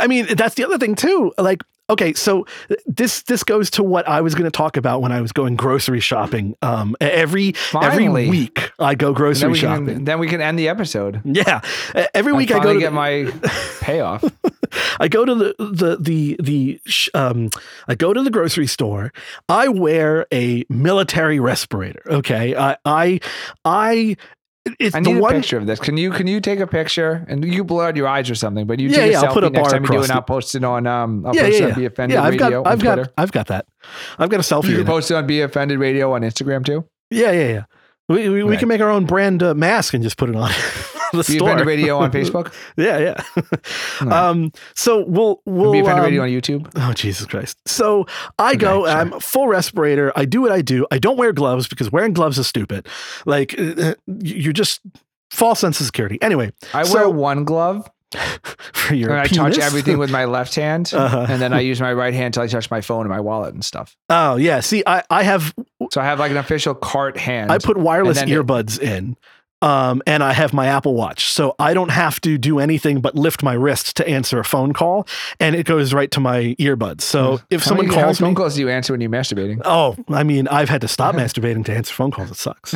i 0.00 0.06
mean 0.06 0.26
that's 0.36 0.54
the 0.54 0.64
other 0.64 0.78
thing 0.78 0.94
too 0.94 1.32
like 1.38 1.62
okay 1.90 2.12
so 2.12 2.46
this 2.86 3.22
this 3.22 3.42
goes 3.42 3.70
to 3.70 3.82
what 3.82 4.06
i 4.08 4.20
was 4.20 4.34
going 4.34 4.44
to 4.44 4.50
talk 4.50 4.76
about 4.76 5.02
when 5.02 5.12
i 5.12 5.20
was 5.20 5.32
going 5.32 5.56
grocery 5.56 6.00
shopping 6.00 6.56
um 6.62 6.96
every 7.00 7.54
every 7.74 8.08
week 8.08 8.70
i 8.78 8.94
go 8.94 9.12
grocery 9.12 9.50
we, 9.50 9.58
shopping 9.58 9.86
can, 9.86 10.04
then 10.04 10.18
we 10.18 10.28
can 10.28 10.40
end 10.40 10.58
the 10.58 10.68
episode. 10.68 11.20
Yeah, 11.24 11.60
Uh, 11.94 12.06
every 12.14 12.32
I 12.32 12.36
week 12.36 12.50
I, 12.50 12.62
go 12.62 12.74
to 12.74 12.78
get 12.78 12.90
the, 12.90 12.94
my 12.94 13.32
payoff. 13.80 14.24
I 15.00 15.08
go 15.08 15.24
to 15.24 15.34
the 15.34 15.54
the 15.58 15.96
the 15.98 16.36
the 16.40 16.80
um 17.14 17.50
I 17.88 17.94
go 17.94 18.12
to 18.12 18.22
the 18.22 18.30
grocery 18.30 18.66
store. 18.66 19.12
I 19.48 19.68
wear 19.68 20.26
a 20.32 20.64
military 20.68 21.40
respirator. 21.40 22.02
Okay, 22.06 22.54
I 22.56 22.76
I 22.84 23.20
I 23.64 24.16
it's 24.78 24.94
I 24.94 25.00
the 25.00 25.10
need 25.10 25.16
a 25.18 25.20
one. 25.20 25.34
picture 25.34 25.56
of 25.58 25.66
this. 25.66 25.80
Can 25.80 25.96
you 25.96 26.10
can 26.10 26.26
you 26.26 26.40
take 26.40 26.60
a 26.60 26.66
picture 26.66 27.24
and 27.28 27.44
you 27.44 27.64
blur 27.64 27.88
out 27.88 27.96
your 27.96 28.06
eyes 28.08 28.30
or 28.30 28.34
something? 28.34 28.66
But 28.66 28.78
you 28.80 28.88
Yeah, 28.88 28.96
take 28.96 29.06
a 29.06 29.10
yeah, 29.12 29.20
I'll 29.20 29.26
selfie 29.28 29.32
put 29.34 29.44
a 29.44 29.50
next 29.50 29.70
time 29.70 29.82
you 29.84 29.90
do, 29.90 30.02
and 30.02 30.12
I'll 30.12 30.22
post 30.22 30.54
it 30.54 30.62
on 30.64 30.86
um. 30.86 31.26
I'll 31.26 31.34
Yeah, 31.34 31.42
post 31.42 31.52
yeah, 31.52 31.58
it 31.58 31.62
yeah. 31.68 31.68
on 31.74 31.78
Be 31.80 31.86
Offended 31.86 32.14
Yeah, 32.14 32.22
I've 32.22 32.30
Radio 32.32 32.50
got 32.50 32.66
on 32.66 32.72
I've 32.72 32.82
got 32.82 32.94
Twitter. 32.96 33.12
I've 33.18 33.32
got 33.32 33.46
that. 33.48 33.66
I've 34.18 34.30
got 34.30 34.40
a 34.40 34.42
selfie. 34.42 34.68
You 34.68 34.76
can 34.76 34.86
post 34.86 35.10
it 35.10 35.14
on 35.14 35.26
Be 35.26 35.40
Offended 35.40 35.78
Radio 35.78 36.12
on 36.12 36.22
Instagram 36.22 36.64
too. 36.64 36.84
Yeah, 37.10 37.32
yeah, 37.32 37.48
yeah. 37.48 37.64
We, 38.08 38.28
we, 38.28 38.42
we 38.44 38.56
can 38.56 38.68
make 38.68 38.80
our 38.80 38.90
own 38.90 39.06
brand 39.06 39.42
uh, 39.42 39.54
mask 39.54 39.94
and 39.94 40.02
just 40.02 40.16
put 40.16 40.28
it 40.28 40.36
on 40.36 40.50
the 41.12 41.24
store. 41.24 41.48
Offended 41.48 41.66
Radio 41.66 41.98
on 41.98 42.10
Facebook. 42.18 42.52
yeah, 42.76 42.98
yeah. 42.98 43.22
Right. 44.00 44.12
um. 44.30 44.52
So 44.74 45.04
we'll 45.06 45.40
we'll 45.46 45.72
Be 45.72 45.80
Offended 45.80 45.98
um, 46.04 46.04
Radio 46.10 46.22
on 46.22 46.28
YouTube. 46.28 46.70
Oh 46.76 46.92
Jesus 46.92 47.26
Christ! 47.26 47.58
So 47.66 48.06
I 48.38 48.54
go. 48.56 48.82
Okay, 48.82 48.90
sure. 48.92 49.00
I'm 49.00 49.20
full 49.20 49.48
respirator. 49.48 50.12
I 50.16 50.24
do 50.24 50.42
what 50.42 50.52
I 50.52 50.62
do. 50.62 50.86
I 50.90 50.98
don't 50.98 51.16
wear 51.16 51.32
gloves 51.32 51.68
because 51.68 51.90
wearing 51.92 52.12
gloves 52.12 52.38
is 52.38 52.46
stupid. 52.46 52.88
Like 53.26 53.54
uh, 53.58 53.94
you're 54.06 54.52
just 54.52 54.80
false 55.30 55.60
sense 55.60 55.80
of 55.80 55.86
security. 55.86 56.18
Anyway, 56.22 56.52
I 56.74 56.82
so- 56.84 56.94
wear 56.94 57.08
one 57.08 57.44
glove 57.44 57.88
for 58.74 58.94
your 58.94 59.10
and 59.10 59.20
I 59.20 59.26
penis. 59.26 59.56
touch 59.56 59.58
everything 59.58 59.96
with 59.96 60.10
my 60.10 60.26
left 60.26 60.54
hand, 60.54 60.92
Uh-huh. 60.94 61.24
and 61.28 61.40
then 61.40 61.54
I 61.54 61.60
use 61.60 61.80
my 61.80 61.92
right 61.94 62.12
hand 62.12 62.34
till 62.34 62.42
I 62.42 62.46
touch 62.46 62.70
my 62.70 62.82
phone 62.82 63.00
and 63.02 63.08
my 63.08 63.20
wallet 63.20 63.54
and 63.54 63.64
stuff. 63.64 63.96
Oh 64.10 64.36
yeah. 64.36 64.60
See, 64.60 64.82
I 64.86 65.02
I 65.08 65.22
have 65.22 65.54
So 65.90 66.00
I 66.00 66.04
have 66.04 66.18
like 66.18 66.30
an 66.30 66.36
official 66.36 66.74
cart 66.74 67.16
hand. 67.16 67.50
I 67.50 67.56
put 67.58 67.76
wireless 67.78 68.18
then 68.18 68.28
it- 68.28 68.34
earbuds 68.34 68.78
in. 68.78 69.16
Um, 69.62 70.02
and 70.06 70.22
I 70.24 70.32
have 70.32 70.52
my 70.52 70.66
Apple 70.66 70.94
Watch, 70.94 71.28
so 71.32 71.54
I 71.58 71.72
don't 71.72 71.90
have 71.92 72.20
to 72.22 72.36
do 72.36 72.58
anything 72.58 73.00
but 73.00 73.14
lift 73.14 73.42
my 73.42 73.52
wrist 73.54 73.96
to 73.98 74.08
answer 74.08 74.40
a 74.40 74.44
phone 74.44 74.72
call, 74.72 75.06
and 75.38 75.54
it 75.54 75.64
goes 75.66 75.94
right 75.94 76.10
to 76.10 76.20
my 76.20 76.56
earbuds. 76.58 77.02
So 77.02 77.40
if 77.48 77.60
How 77.62 77.68
someone 77.68 77.86
many- 77.86 77.94
how 77.94 78.00
many 78.02 78.06
calls 78.08 78.20
me, 78.20 78.26
phone 78.26 78.34
calls 78.34 78.54
do 78.56 78.60
you 78.62 78.68
answer 78.68 78.92
when 78.92 79.00
you're 79.00 79.08
masturbating? 79.10 79.60
Oh, 79.64 79.96
I 80.08 80.24
mean, 80.24 80.48
I've 80.48 80.68
had 80.68 80.80
to 80.80 80.88
stop 80.88 81.14
masturbating 81.14 81.64
to 81.66 81.72
answer 81.72 81.94
phone 81.94 82.10
calls. 82.10 82.30
It 82.32 82.36
sucks. 82.36 82.74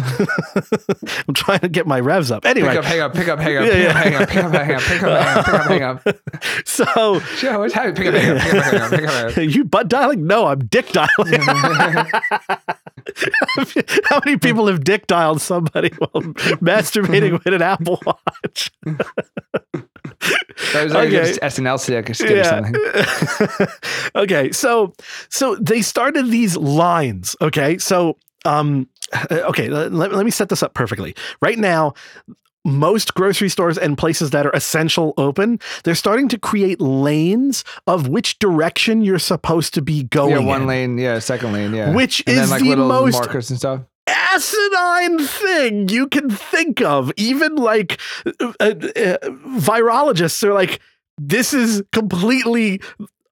I'm 1.29 1.35
trying 1.35 1.59
to 1.61 1.69
get 1.69 1.87
my 1.87 1.99
revs 1.99 2.31
up. 2.31 2.47
Anyway, 2.47 2.69
Pick 2.69 2.79
up, 2.79 2.85
hang 2.85 3.01
up, 3.01 3.15
pick 3.15 3.29
up, 3.29 3.39
hang 3.41 3.57
up, 3.57 3.65
Yeah, 3.67 3.73
pick 3.73 3.83
yeah. 3.83 3.89
up, 3.89 3.97
hang 3.97 4.15
up, 4.15 4.29
pick 4.29 4.45
up, 4.45 4.53
hang 4.53 4.75
up, 4.77 4.83
pick 4.83 5.03
up, 5.03 5.23
hang 5.23 5.39
up, 5.39 5.45
pick 5.45 5.55
up, 5.55 5.67
hang 5.67 5.83
up. 5.83 6.65
so 6.65 7.19
Sure, 7.37 7.59
what's 7.59 7.75
happening? 7.75 7.95
Pick 7.97 8.07
up, 8.09 8.15
hang 8.15 8.37
up, 8.37 8.43
pick 8.43 8.55
up, 8.55 8.63
hang 8.65 8.81
up, 8.81 8.91
pick 8.91 9.09
up, 9.09 9.33
hang 9.35 9.49
up. 9.49 9.55
you 9.55 9.65
butt 9.65 9.89
dialing? 9.89 10.27
No, 10.27 10.47
I'm 10.47 10.61
dick 10.67 10.89
dialing. 10.93 12.67
How 14.05 14.21
many 14.25 14.37
people 14.39 14.67
have 14.67 14.85
dick 14.85 15.07
dialed 15.07 15.41
somebody 15.41 15.91
while 15.99 16.23
masturbating 16.61 17.33
with 17.45 17.55
an 17.55 17.63
Apple 17.63 18.01
Watch? 18.05 18.71
That 20.73 20.85
was 20.85 20.93
like 20.95 21.09
Okay. 21.09 21.33
SNL 21.33 21.79
skit 22.15 22.39
or 22.39 22.45
something. 22.45 22.75
okay, 24.17 24.53
so 24.53 24.93
so 25.29 25.57
they 25.57 25.83
started 25.83 26.31
these 26.31 26.57
lines. 26.57 27.37
Okay, 27.41 27.79
so 27.79 28.17
um, 28.45 28.89
okay, 29.31 29.69
let, 29.69 29.93
let 29.93 30.25
me 30.25 30.31
set 30.31 30.49
this 30.49 30.63
up 30.63 30.75
perfectly. 30.75 31.15
Right 31.41 31.59
now, 31.59 31.95
most 32.67 33.15
grocery 33.15 33.49
stores 33.49 33.79
and 33.79 33.97
places 33.97 34.31
that 34.31 34.47
are 34.47 34.51
essential 34.51 35.15
open, 35.17 35.59
they're 35.85 35.95
starting 35.95 36.29
to 36.29 36.39
create 36.39 36.81
lanes 36.81 37.65
of 37.87 38.09
which 38.09 38.39
direction 38.39 39.03
you're 39.03 39.19
supposed 39.19 39.73
to 39.75 39.83
be 39.83 40.05
going. 40.05 40.33
Yeah, 40.33 40.39
one 40.41 40.63
in. 40.63 40.67
lane, 40.67 40.99
yeah, 40.99 41.19
second 41.21 41.53
lane, 41.53 41.73
yeah. 41.73 41.95
Which 41.95 42.23
and 42.27 42.37
is 42.37 42.41
then 42.41 42.51
like 42.51 42.63
the 42.63 42.69
little 42.71 42.89
most 42.89 43.15
markers 43.15 43.51
and 43.51 43.59
stuff. 43.59 43.81
asinine 44.07 45.19
thing 45.21 45.89
you 45.89 46.09
can 46.09 46.31
think 46.31 46.83
of. 46.83 47.13
Even 47.17 47.57
like 47.57 48.01
uh, 48.27 48.53
uh, 48.61 48.73
virologists 49.59 50.43
are 50.43 50.53
like, 50.55 50.81
this 51.19 51.55
is 51.55 51.83
completely 51.93 52.81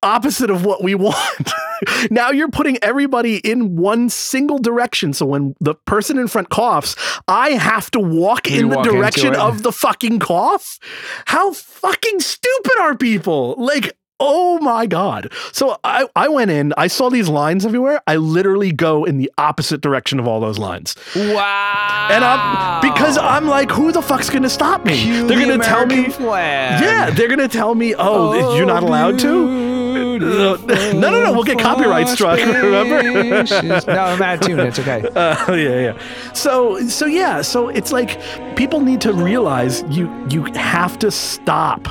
opposite 0.05 0.51
of 0.51 0.65
what 0.65 0.83
we 0.83 0.95
want. 0.95 1.51
now 2.11 2.31
you're 2.31 2.51
putting 2.51 2.79
everybody 2.83 3.39
in 3.39 3.77
one 3.77 4.09
single 4.09 4.59
direction. 4.59 5.13
So 5.13 5.27
when 5.27 5.55
the 5.61 5.75
person 5.75 6.19
in 6.19 6.29
front 6.29 6.51
coughs, 6.51 6.95
I 7.27 7.51
have 7.51 7.91
to 7.93 8.01
walk 8.01 8.49
You 8.51 8.61
in 8.61 8.69
the 8.69 8.77
walk 8.77 8.87
direction 8.87 9.35
of 9.35 9.63
the 9.63 9.73
fucking 9.73 10.19
cough. 10.21 10.79
How 11.27 11.53
fucking 11.53 12.21
stupid 12.21 12.79
are 12.81 12.97
people? 12.97 13.55
Like, 13.59 13.97
oh 14.21 14.59
my 14.61 14.87
God. 14.87 15.33
So 15.53 15.79
I, 15.83 16.07
I 16.15 16.29
went 16.29 16.51
in, 16.51 16.73
I 16.77 16.87
saw 16.87 17.11
these 17.11 17.29
lines 17.29 17.67
everywhere. 17.67 18.01
I 18.07 18.17
literally 18.17 18.73
go 18.73 19.05
in 19.05 19.19
the 19.19 19.31
opposite 19.39 19.81
direction 19.81 20.21
of 20.21 20.29
all 20.29 20.41
those 20.41 20.59
lines. 20.59 20.95
Wow. 21.17 22.09
And 22.11 22.25
I'm 22.25 22.81
because 22.81 23.19
I'm 23.19 23.47
like, 23.49 23.71
who 23.71 23.91
the 23.93 24.03
fuck's 24.03 24.31
gonna 24.31 24.49
stop 24.51 24.85
me? 24.85 25.03
Cue 25.03 25.27
They're 25.27 25.39
the 25.39 25.47
gonna 25.47 25.65
tell 25.65 25.87
me 25.87 26.11
flag. 26.11 26.81
yeah, 26.83 27.11
they're 27.11 27.29
gonna 27.29 27.49
tell 27.49 27.75
me, 27.75 27.95
oh, 27.97 28.57
you're 28.57 28.67
not 28.67 28.83
allowed 28.83 29.19
to. 29.21 29.74
No, 30.35 30.57
no, 30.57 31.25
no, 31.25 31.33
we'll 31.33 31.45
get 31.45 31.59
copyright 31.59 32.09
struck, 32.09 32.39
remember? 32.45 33.03
no, 33.03 33.83
I'm 34.05 34.23
out 34.23 34.35
of 34.35 34.41
tune. 34.41 34.61
It's 34.61 34.79
okay. 34.79 35.03
Uh, 35.15 35.53
yeah, 35.55 35.81
yeah. 35.81 36.33
So, 36.33 36.81
so 36.89 37.07
yeah, 37.07 37.43
so 37.43 37.69
it's 37.69 37.93
like 37.93 38.21
people 38.57 38.81
need 38.81 39.01
to 39.03 39.13
realize 39.13 39.83
you 39.89 40.09
you 40.31 40.45
have 40.55 40.99
to 41.01 41.11
stop 41.11 41.87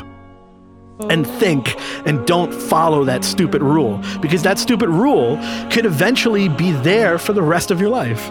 and 1.10 1.26
think 1.28 1.76
and 2.08 2.26
don't 2.26 2.54
follow 2.54 3.04
that 3.06 3.24
stupid 3.26 3.62
rule 3.62 4.00
because 4.22 4.44
that 4.44 4.58
stupid 4.60 4.90
rule 4.90 5.38
could 5.72 5.86
eventually 5.86 6.48
be 6.50 6.72
there 6.72 7.18
for 7.18 7.34
the 7.34 7.42
rest 7.42 7.72
of 7.72 7.82
your 7.82 7.90
life. 7.90 8.30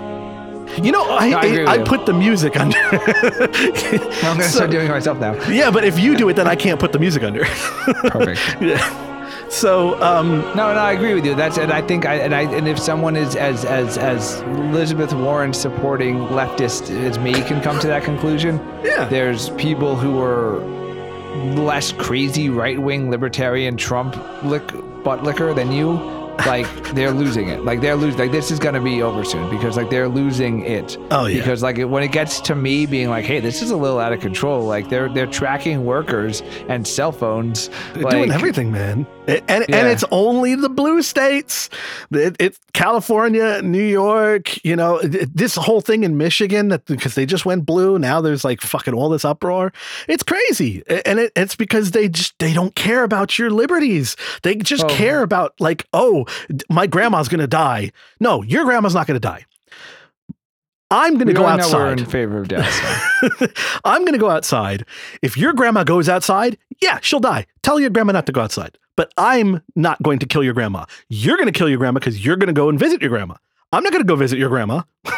You 0.82 0.90
know, 0.90 1.04
I 1.10 1.28
No, 1.28 1.36
I 1.38 1.64
I, 1.72 1.74
you. 1.76 1.84
put 1.84 2.06
the 2.06 2.14
music 2.14 2.56
under. 2.58 2.78
I'm 2.78 3.00
gonna 4.22 4.42
So- 4.44 4.56
start 4.56 4.70
doing 4.70 4.86
it 4.86 4.90
myself 4.90 5.18
now. 5.18 5.34
yeah, 5.50 5.70
but 5.70 5.84
if 5.84 5.98
you 5.98 6.16
do 6.16 6.28
it, 6.30 6.34
then 6.36 6.46
I 6.46 6.56
can't 6.56 6.80
put 6.80 6.92
the 6.92 6.98
music 6.98 7.22
under. 7.22 7.44
Perfect. 8.08 8.40
yeah. 8.60 8.78
So, 9.52 10.00
um, 10.02 10.40
No, 10.56 10.72
no, 10.72 10.80
I 10.80 10.92
agree 10.92 11.12
with 11.14 11.26
you. 11.26 11.34
That's 11.34 11.58
and 11.58 11.70
I 11.72 11.82
think 11.82 12.06
I 12.06 12.14
and 12.16 12.34
I 12.34 12.42
and 12.42 12.66
if 12.66 12.78
someone 12.78 13.16
is 13.16 13.36
as 13.36 13.64
as 13.66 13.98
as 13.98 14.40
Elizabeth 14.40 15.12
Warren 15.12 15.52
supporting 15.52 16.16
leftist 16.28 16.90
as 17.04 17.18
me 17.18 17.34
can 17.34 17.60
come 17.60 17.78
to 17.80 17.86
that 17.88 18.02
conclusion. 18.02 18.58
yeah. 18.82 19.04
There's 19.08 19.50
people 19.50 19.94
who 19.94 20.20
are 20.22 20.56
less 21.54 21.92
crazy 21.92 22.48
right 22.48 22.78
wing 22.78 23.10
libertarian 23.10 23.76
Trump 23.76 24.16
lick 24.42 24.62
butt 25.04 25.22
licker 25.22 25.52
than 25.52 25.70
you. 25.70 26.20
Like 26.46 26.66
they're 26.94 27.12
losing 27.12 27.50
it. 27.50 27.62
Like 27.62 27.82
they're 27.82 27.94
losing. 27.94 28.18
Like 28.18 28.32
this 28.32 28.50
is 28.50 28.58
gonna 28.58 28.80
be 28.80 29.02
over 29.02 29.22
soon 29.22 29.50
because 29.50 29.76
like 29.76 29.90
they're 29.90 30.08
losing 30.08 30.64
it. 30.64 30.96
Oh, 31.10 31.26
yeah. 31.26 31.36
Because 31.38 31.62
like 31.62 31.76
it, 31.78 31.84
when 31.84 32.02
it 32.02 32.10
gets 32.10 32.40
to 32.40 32.54
me 32.54 32.86
being 32.86 33.10
like, 33.10 33.26
hey, 33.26 33.38
this 33.38 33.60
is 33.60 33.70
a 33.70 33.76
little 33.76 34.00
out 34.00 34.14
of 34.14 34.20
control. 34.20 34.64
Like 34.66 34.88
they're 34.88 35.10
they're 35.10 35.26
tracking 35.26 35.84
workers 35.84 36.42
and 36.68 36.86
cell 36.88 37.12
phones. 37.12 37.68
They're 37.92 38.04
like, 38.04 38.12
doing 38.12 38.32
everything, 38.32 38.72
man. 38.72 39.06
And 39.28 39.40
and, 39.48 39.64
Yeah. 39.68 39.76
and 39.76 39.88
it's 39.88 40.04
only 40.10 40.54
the 40.56 40.68
blue 40.68 41.00
states. 41.02 41.70
It, 42.10 42.58
California, 42.72 43.62
New 43.62 43.82
York. 43.82 44.64
You 44.64 44.74
know, 44.74 44.96
it- 44.98 45.34
this 45.36 45.54
whole 45.54 45.80
thing 45.80 46.02
in 46.02 46.16
Michigan 46.16 46.68
that 46.68 46.84
because 46.86 47.14
they 47.14 47.24
just 47.26 47.46
went 47.46 47.64
blue. 47.64 47.98
Now 47.98 48.20
there's 48.20 48.44
like 48.44 48.60
fucking 48.60 48.94
all 48.94 49.08
this 49.08 49.24
uproar. 49.24 49.72
It's 50.08 50.22
crazy, 50.24 50.82
and 51.06 51.18
it, 51.20 51.32
it's 51.36 51.54
because 51.54 51.92
they 51.92 52.08
just 52.08 52.36
they 52.40 52.52
don't 52.52 52.74
care 52.74 53.04
about 53.04 53.38
your 53.38 53.50
liberties. 53.50 54.16
They 54.42 54.56
just 54.56 54.84
Oh. 54.84 54.88
care 54.88 55.22
about 55.22 55.54
like, 55.60 55.86
oh, 55.92 56.26
my 56.68 56.86
grandma's 56.88 57.28
gonna 57.28 57.46
die. 57.46 57.92
No, 58.18 58.42
your 58.42 58.64
grandma's 58.64 58.94
not 58.94 59.06
gonna 59.06 59.20
die. 59.20 59.44
I'm 60.92 61.16
gonna 61.18 61.32
go 61.32 61.44
already 61.44 61.62
know 61.62 61.78
we're 61.78 61.86
outside. 61.88 62.00
in 62.00 62.06
favor 62.06 62.38
of 62.40 62.48
death. 62.48 63.80
I'm 63.84 64.02
going 64.02 64.12
to 64.12 64.18
go 64.18 64.30
outside. 64.30 64.84
If 65.22 65.36
your 65.36 65.52
grandma 65.52 65.84
goes 65.84 66.08
outside, 66.08 66.58
yeah, 66.80 66.98
she'll 67.02 67.20
die. 67.20 67.46
Tell 67.62 67.80
your 67.80 67.90
grandma 67.90 68.12
not 68.12 68.26
to 68.26 68.32
go 68.32 68.40
outside. 68.40 68.78
But 68.96 69.12
I'm 69.16 69.62
not 69.74 70.02
going 70.02 70.18
to 70.18 70.26
kill 70.26 70.44
your 70.44 70.52
grandma. 70.54 70.84
You're 71.08 71.36
going 71.36 71.46
to 71.46 71.52
kill 71.52 71.68
your 71.68 71.78
grandma 71.78 71.98
because 72.00 72.24
you're 72.24 72.36
going 72.36 72.48
to 72.48 72.52
go 72.52 72.68
and 72.68 72.78
visit 72.78 73.00
your 73.00 73.10
grandma. 73.10 73.34
I'm 73.72 73.82
not 73.82 73.92
going 73.92 74.02
to 74.04 74.06
go 74.08 74.16
visit 74.16 74.38
your 74.38 74.48
grandma. 74.48 74.82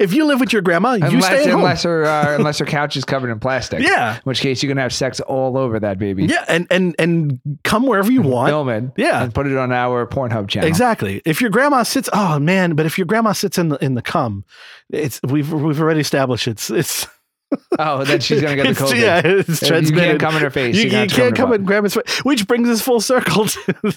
if 0.00 0.12
you 0.12 0.24
live 0.26 0.38
with 0.40 0.52
your 0.52 0.60
grandma, 0.62 0.94
you 0.94 1.22
stay 1.22 1.48
home. 1.48 1.60
unless 1.60 1.82
her 1.84 2.04
uh, 2.04 2.34
unless 2.38 2.58
her 2.58 2.66
couch 2.66 2.96
is 2.96 3.04
covered 3.04 3.30
in 3.30 3.40
plastic. 3.40 3.80
Yeah. 3.80 4.16
In 4.16 4.20
which 4.24 4.40
case 4.40 4.62
you're 4.62 4.68
gonna 4.68 4.82
have 4.82 4.92
sex 4.92 5.18
all 5.20 5.56
over 5.56 5.80
that 5.80 5.98
baby. 5.98 6.26
Yeah, 6.26 6.44
and 6.46 6.66
and 6.70 6.94
and 6.98 7.40
come 7.64 7.86
wherever 7.86 8.12
you 8.12 8.20
want. 8.22 8.50
Film 8.50 8.68
it. 8.68 8.84
Yeah. 8.96 9.22
And 9.22 9.34
put 9.34 9.46
it 9.46 9.56
on 9.56 9.72
our 9.72 10.06
Pornhub 10.06 10.48
channel. 10.48 10.68
Exactly. 10.68 11.22
If 11.24 11.40
your 11.40 11.48
grandma 11.50 11.84
sits, 11.84 12.08
oh 12.12 12.38
man, 12.38 12.74
but 12.74 12.84
if 12.84 12.98
your 12.98 13.06
grandma 13.06 13.32
sits 13.32 13.56
in 13.56 13.70
the 13.70 13.82
in 13.82 13.94
the 13.94 14.02
cum, 14.02 14.44
it's 14.90 15.20
we've 15.22 15.50
we've 15.52 15.80
already 15.80 16.00
established 16.00 16.46
it's 16.46 16.68
it's 16.70 17.06
Oh, 17.78 18.04
then 18.04 18.20
she's 18.20 18.42
gonna 18.42 18.56
get 18.56 18.64
the 18.64 18.70
it's- 18.70 18.92
COVID. 18.92 19.00
yeah, 19.00 19.22
it's 19.24 19.62
You 19.62 19.68
transmitted. 19.68 20.04
can't 20.06 20.20
come 20.20 20.36
in 20.36 20.42
her 20.42 20.50
face. 20.50 20.76
You, 20.76 20.90
You, 20.90 20.98
you 21.02 21.08
can't 21.08 21.34
come 21.36 21.52
in 21.52 21.60
in 21.60 21.66
grandma's 21.66 21.94
face, 21.94 22.24
which 22.24 22.46
brings 22.48 22.68
us 22.68 22.82
full 22.82 23.00
circle 23.00 23.46
to, 23.46 23.94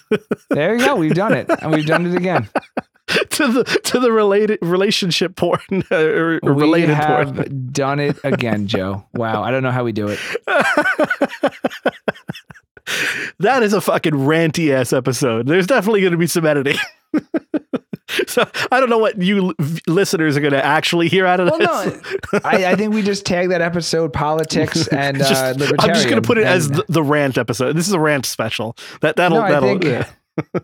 There 0.51 0.75
you 0.77 0.85
go. 0.85 0.95
We've 0.95 1.13
done 1.13 1.33
it, 1.33 1.49
and 1.61 1.71
we've 1.71 1.85
done 1.85 2.05
it 2.05 2.15
again. 2.15 2.47
to 3.29 3.47
the 3.51 3.63
to 3.85 3.99
the 3.99 4.11
related 4.11 4.59
relationship 4.61 5.35
porn 5.35 5.61
or, 5.91 6.39
or 6.43 6.53
we 6.53 6.61
related 6.63 6.89
have 6.89 7.35
porn. 7.35 7.69
done 7.71 7.99
it 7.99 8.17
again, 8.23 8.67
Joe. 8.67 9.05
Wow, 9.13 9.43
I 9.43 9.51
don't 9.51 9.63
know 9.63 9.71
how 9.71 9.83
we 9.83 9.91
do 9.93 10.07
it. 10.09 10.19
That 13.39 13.63
is 13.63 13.73
a 13.73 13.81
fucking 13.81 14.13
ranty 14.13 14.71
ass 14.73 14.93
episode. 14.93 15.45
There's 15.45 15.67
definitely 15.67 16.01
going 16.01 16.13
to 16.13 16.17
be 16.17 16.25
some 16.27 16.45
editing. 16.45 16.77
so 18.27 18.49
I 18.71 18.79
don't 18.79 18.89
know 18.89 18.97
what 18.97 19.21
you 19.21 19.47
l- 19.49 19.65
listeners 19.87 20.37
are 20.37 20.39
going 20.41 20.53
to 20.53 20.63
actually 20.65 21.09
hear 21.09 21.25
out 21.25 21.41
of 21.41 21.49
Well, 21.51 21.59
this. 21.59 22.01
no, 22.33 22.39
I, 22.45 22.65
I 22.67 22.75
think 22.75 22.93
we 22.93 23.01
just 23.03 23.25
tag 23.25 23.49
that 23.49 23.61
episode 23.61 24.13
politics 24.13 24.87
and 24.87 25.17
Just- 25.17 25.33
uh, 25.33 25.49
libertarian. 25.57 25.79
I'm 25.81 25.93
just 25.93 26.05
going 26.09 26.21
to 26.21 26.25
put 26.25 26.37
it 26.37 26.45
as 26.45 26.69
the, 26.69 26.85
the 26.87 27.03
rant 27.03 27.37
episode. 27.37 27.73
This 27.75 27.87
is 27.87 27.93
a 27.93 27.99
rant 27.99 28.25
special. 28.25 28.75
That 29.01 29.17
that'll 29.17 29.37
No, 29.39 29.43
I 29.43 29.51
that'll 29.51 29.69
think 29.69 29.83
yeah. 29.83 30.07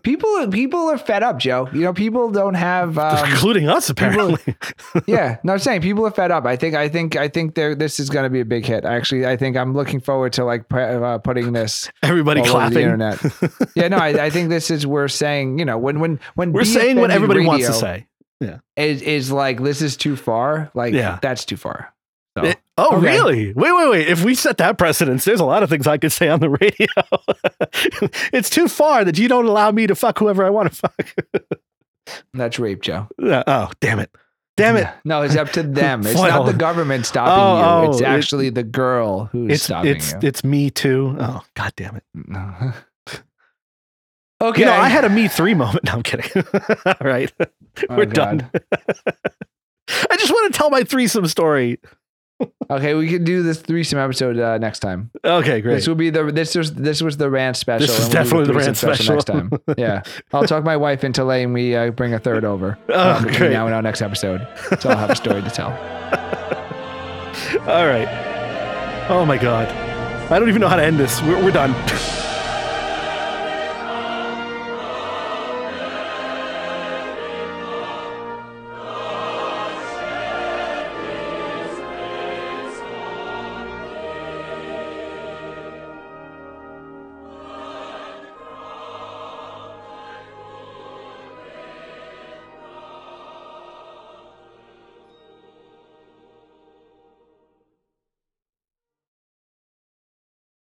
People 0.02 0.48
people 0.48 0.80
are 0.90 0.98
fed 0.98 1.22
up, 1.22 1.38
Joe. 1.38 1.68
You 1.72 1.80
know, 1.82 1.92
people 1.92 2.30
don't 2.30 2.54
have. 2.54 2.98
Um, 2.98 3.28
including 3.30 3.68
us 3.68 3.90
apparently. 3.90 4.54
yeah, 5.06 5.38
no, 5.44 5.54
I'm 5.54 5.58
saying 5.58 5.80
people 5.82 6.06
are 6.06 6.10
fed 6.10 6.30
up. 6.30 6.44
I 6.46 6.56
think, 6.56 6.74
I 6.74 6.88
think, 6.88 7.16
I 7.16 7.28
think 7.28 7.54
there. 7.54 7.74
This 7.74 7.98
is 8.00 8.10
going 8.10 8.24
to 8.24 8.30
be 8.30 8.40
a 8.40 8.44
big 8.44 8.64
hit. 8.66 8.84
Actually, 8.84 9.26
I 9.26 9.36
think 9.36 9.56
I'm 9.56 9.74
looking 9.74 10.00
forward 10.00 10.32
to 10.34 10.44
like 10.44 10.72
uh, 10.72 11.18
putting 11.18 11.52
this 11.52 11.90
Everybody 12.02 12.40
over 12.40 12.48
the 12.48 12.52
clapping. 12.54 12.78
internet. 12.78 13.20
yeah, 13.76 13.88
no, 13.88 13.96
I, 13.96 14.26
I 14.26 14.30
think 14.30 14.48
this 14.50 14.70
is 14.70 14.86
we're 14.86 15.08
saying. 15.08 15.58
You 15.58 15.64
know, 15.64 15.78
when 15.78 16.00
when 16.00 16.20
when 16.34 16.52
We're 16.52 16.64
saying 16.64 16.96
what 17.00 17.10
everybody 17.10 17.44
wants 17.46 17.66
to 17.66 17.72
say. 17.72 18.06
is 18.76 19.00
is 19.02 19.32
like 19.32 19.62
this 19.62 19.80
is 19.80 19.96
too 19.96 20.16
far. 20.16 20.70
Like 20.74 20.92
Yeah. 20.92 21.18
that's 21.22 21.44
too 21.44 21.56
far. 21.56 21.93
So, 22.36 22.44
It- 22.44 22.58
oh, 22.78 22.96
Okay. 22.96 23.06
really? 23.06 23.52
Wait, 23.52 23.72
wait, 23.72 23.90
wait. 23.90 24.08
If 24.08 24.24
we 24.24 24.34
set 24.34 24.56
that 24.58 24.76
precedence, 24.78 25.24
there's 25.24 25.40
a 25.40 25.44
lot 25.44 25.62
of 25.62 25.70
things 25.70 25.86
I 25.86 25.98
could 25.98 26.10
say 26.12 26.28
on 26.28 26.40
the 26.40 26.48
radio. 26.60 26.86
it's 28.32 28.50
too 28.50 28.66
far 28.68 29.04
that 29.04 29.16
you 29.18 29.28
don't 29.28 29.46
allow 29.46 29.70
me 29.70 29.86
to 29.86 29.94
fuck 29.94 30.18
whoever 30.18 30.44
I 30.44 30.50
want 30.50 30.72
to 30.72 30.76
fuck. 30.76 31.14
that's 32.34 32.58
rape, 32.58 32.82
Joe. 32.82 33.06
Uh, 33.22 33.44
oh, 33.46 33.70
damn 33.80 34.00
it. 34.00 34.10
Damn 34.56 34.76
it. 34.76 34.86
No, 35.04 35.22
it's 35.22 35.34
up 35.36 35.50
to 35.52 35.62
them. 35.64 36.06
It's 36.06 36.14
Well- 36.18 36.44
not 36.44 36.46
the 36.52 36.56
government 36.58 37.06
stopping 37.06 37.32
Oh, 37.34 37.82
you. 37.84 37.90
It's 37.90 38.00
oh, 38.00 38.04
it- 38.04 38.08
actually 38.08 38.50
the 38.50 38.62
girl 38.64 39.26
who's 39.26 39.52
It's 39.52 39.62
stopping 39.64 39.90
it's 39.96 40.12
you. 40.12 40.18
it's 40.22 40.44
me 40.44 40.70
too. 40.70 41.16
Oh, 41.18 41.42
god 41.54 41.72
damn 41.76 41.96
it. 41.96 42.04
okay. 44.40 44.60
You 44.60 44.66
know, 44.66 44.72
I 44.72 44.88
had 44.88 45.04
a 45.04 45.08
me 45.08 45.28
three 45.28 45.54
moment. 45.54 45.84
No, 45.84 45.92
I'm 45.92 46.02
kidding. 46.02 46.44
All 46.86 46.94
right. 47.00 47.32
Oh, 47.40 47.96
We're 47.96 48.06
God. 48.06 48.48
done. 48.50 48.50
I 50.10 50.16
just 50.16 50.30
want 50.30 50.52
to 50.52 50.56
tell 50.58 50.70
my 50.70 50.82
threesome 50.84 51.26
story. 51.26 51.78
Okay, 52.70 52.94
we 52.94 53.08
can 53.08 53.24
do 53.24 53.42
this 53.42 53.60
threesome 53.60 53.98
episode 53.98 54.38
uh, 54.38 54.58
next 54.58 54.80
time. 54.80 55.10
Okay, 55.24 55.60
great. 55.60 55.74
This 55.74 55.86
will 55.86 55.94
be 55.94 56.10
the 56.10 56.24
this 56.24 56.54
was 56.54 56.74
this 56.74 57.00
was 57.00 57.16
the 57.16 57.30
rant 57.30 57.56
special. 57.56 57.86
This 57.86 57.98
is 57.98 58.06
and 58.06 58.14
we'll 58.14 58.22
definitely 58.24 58.46
the 58.46 58.52
threesome 58.52 58.74
special. 58.74 59.14
next 59.14 59.24
time. 59.24 59.50
Yeah, 59.78 60.02
I'll 60.32 60.46
talk 60.46 60.64
my 60.64 60.76
wife 60.76 61.04
into 61.04 61.24
letting 61.24 61.52
me 61.52 61.74
uh, 61.74 61.90
bring 61.90 62.14
a 62.14 62.18
third 62.18 62.44
over. 62.44 62.78
Oh, 62.88 63.12
um, 63.16 63.24
great. 63.24 63.52
Now 63.52 63.66
and 63.66 63.74
our 63.74 63.82
next 63.82 64.02
episode, 64.02 64.46
so 64.80 64.90
I'll 64.90 64.96
have 64.96 65.10
a 65.10 65.16
story 65.16 65.42
to 65.42 65.50
tell. 65.50 65.70
All 67.68 67.86
right. 67.86 68.08
Oh 69.10 69.24
my 69.26 69.36
god. 69.36 69.68
I 70.30 70.38
don't 70.38 70.48
even 70.48 70.60
know 70.60 70.68
how 70.68 70.76
to 70.76 70.84
end 70.84 70.98
this. 70.98 71.20
We're, 71.22 71.42
we're 71.42 71.50
done. 71.50 71.74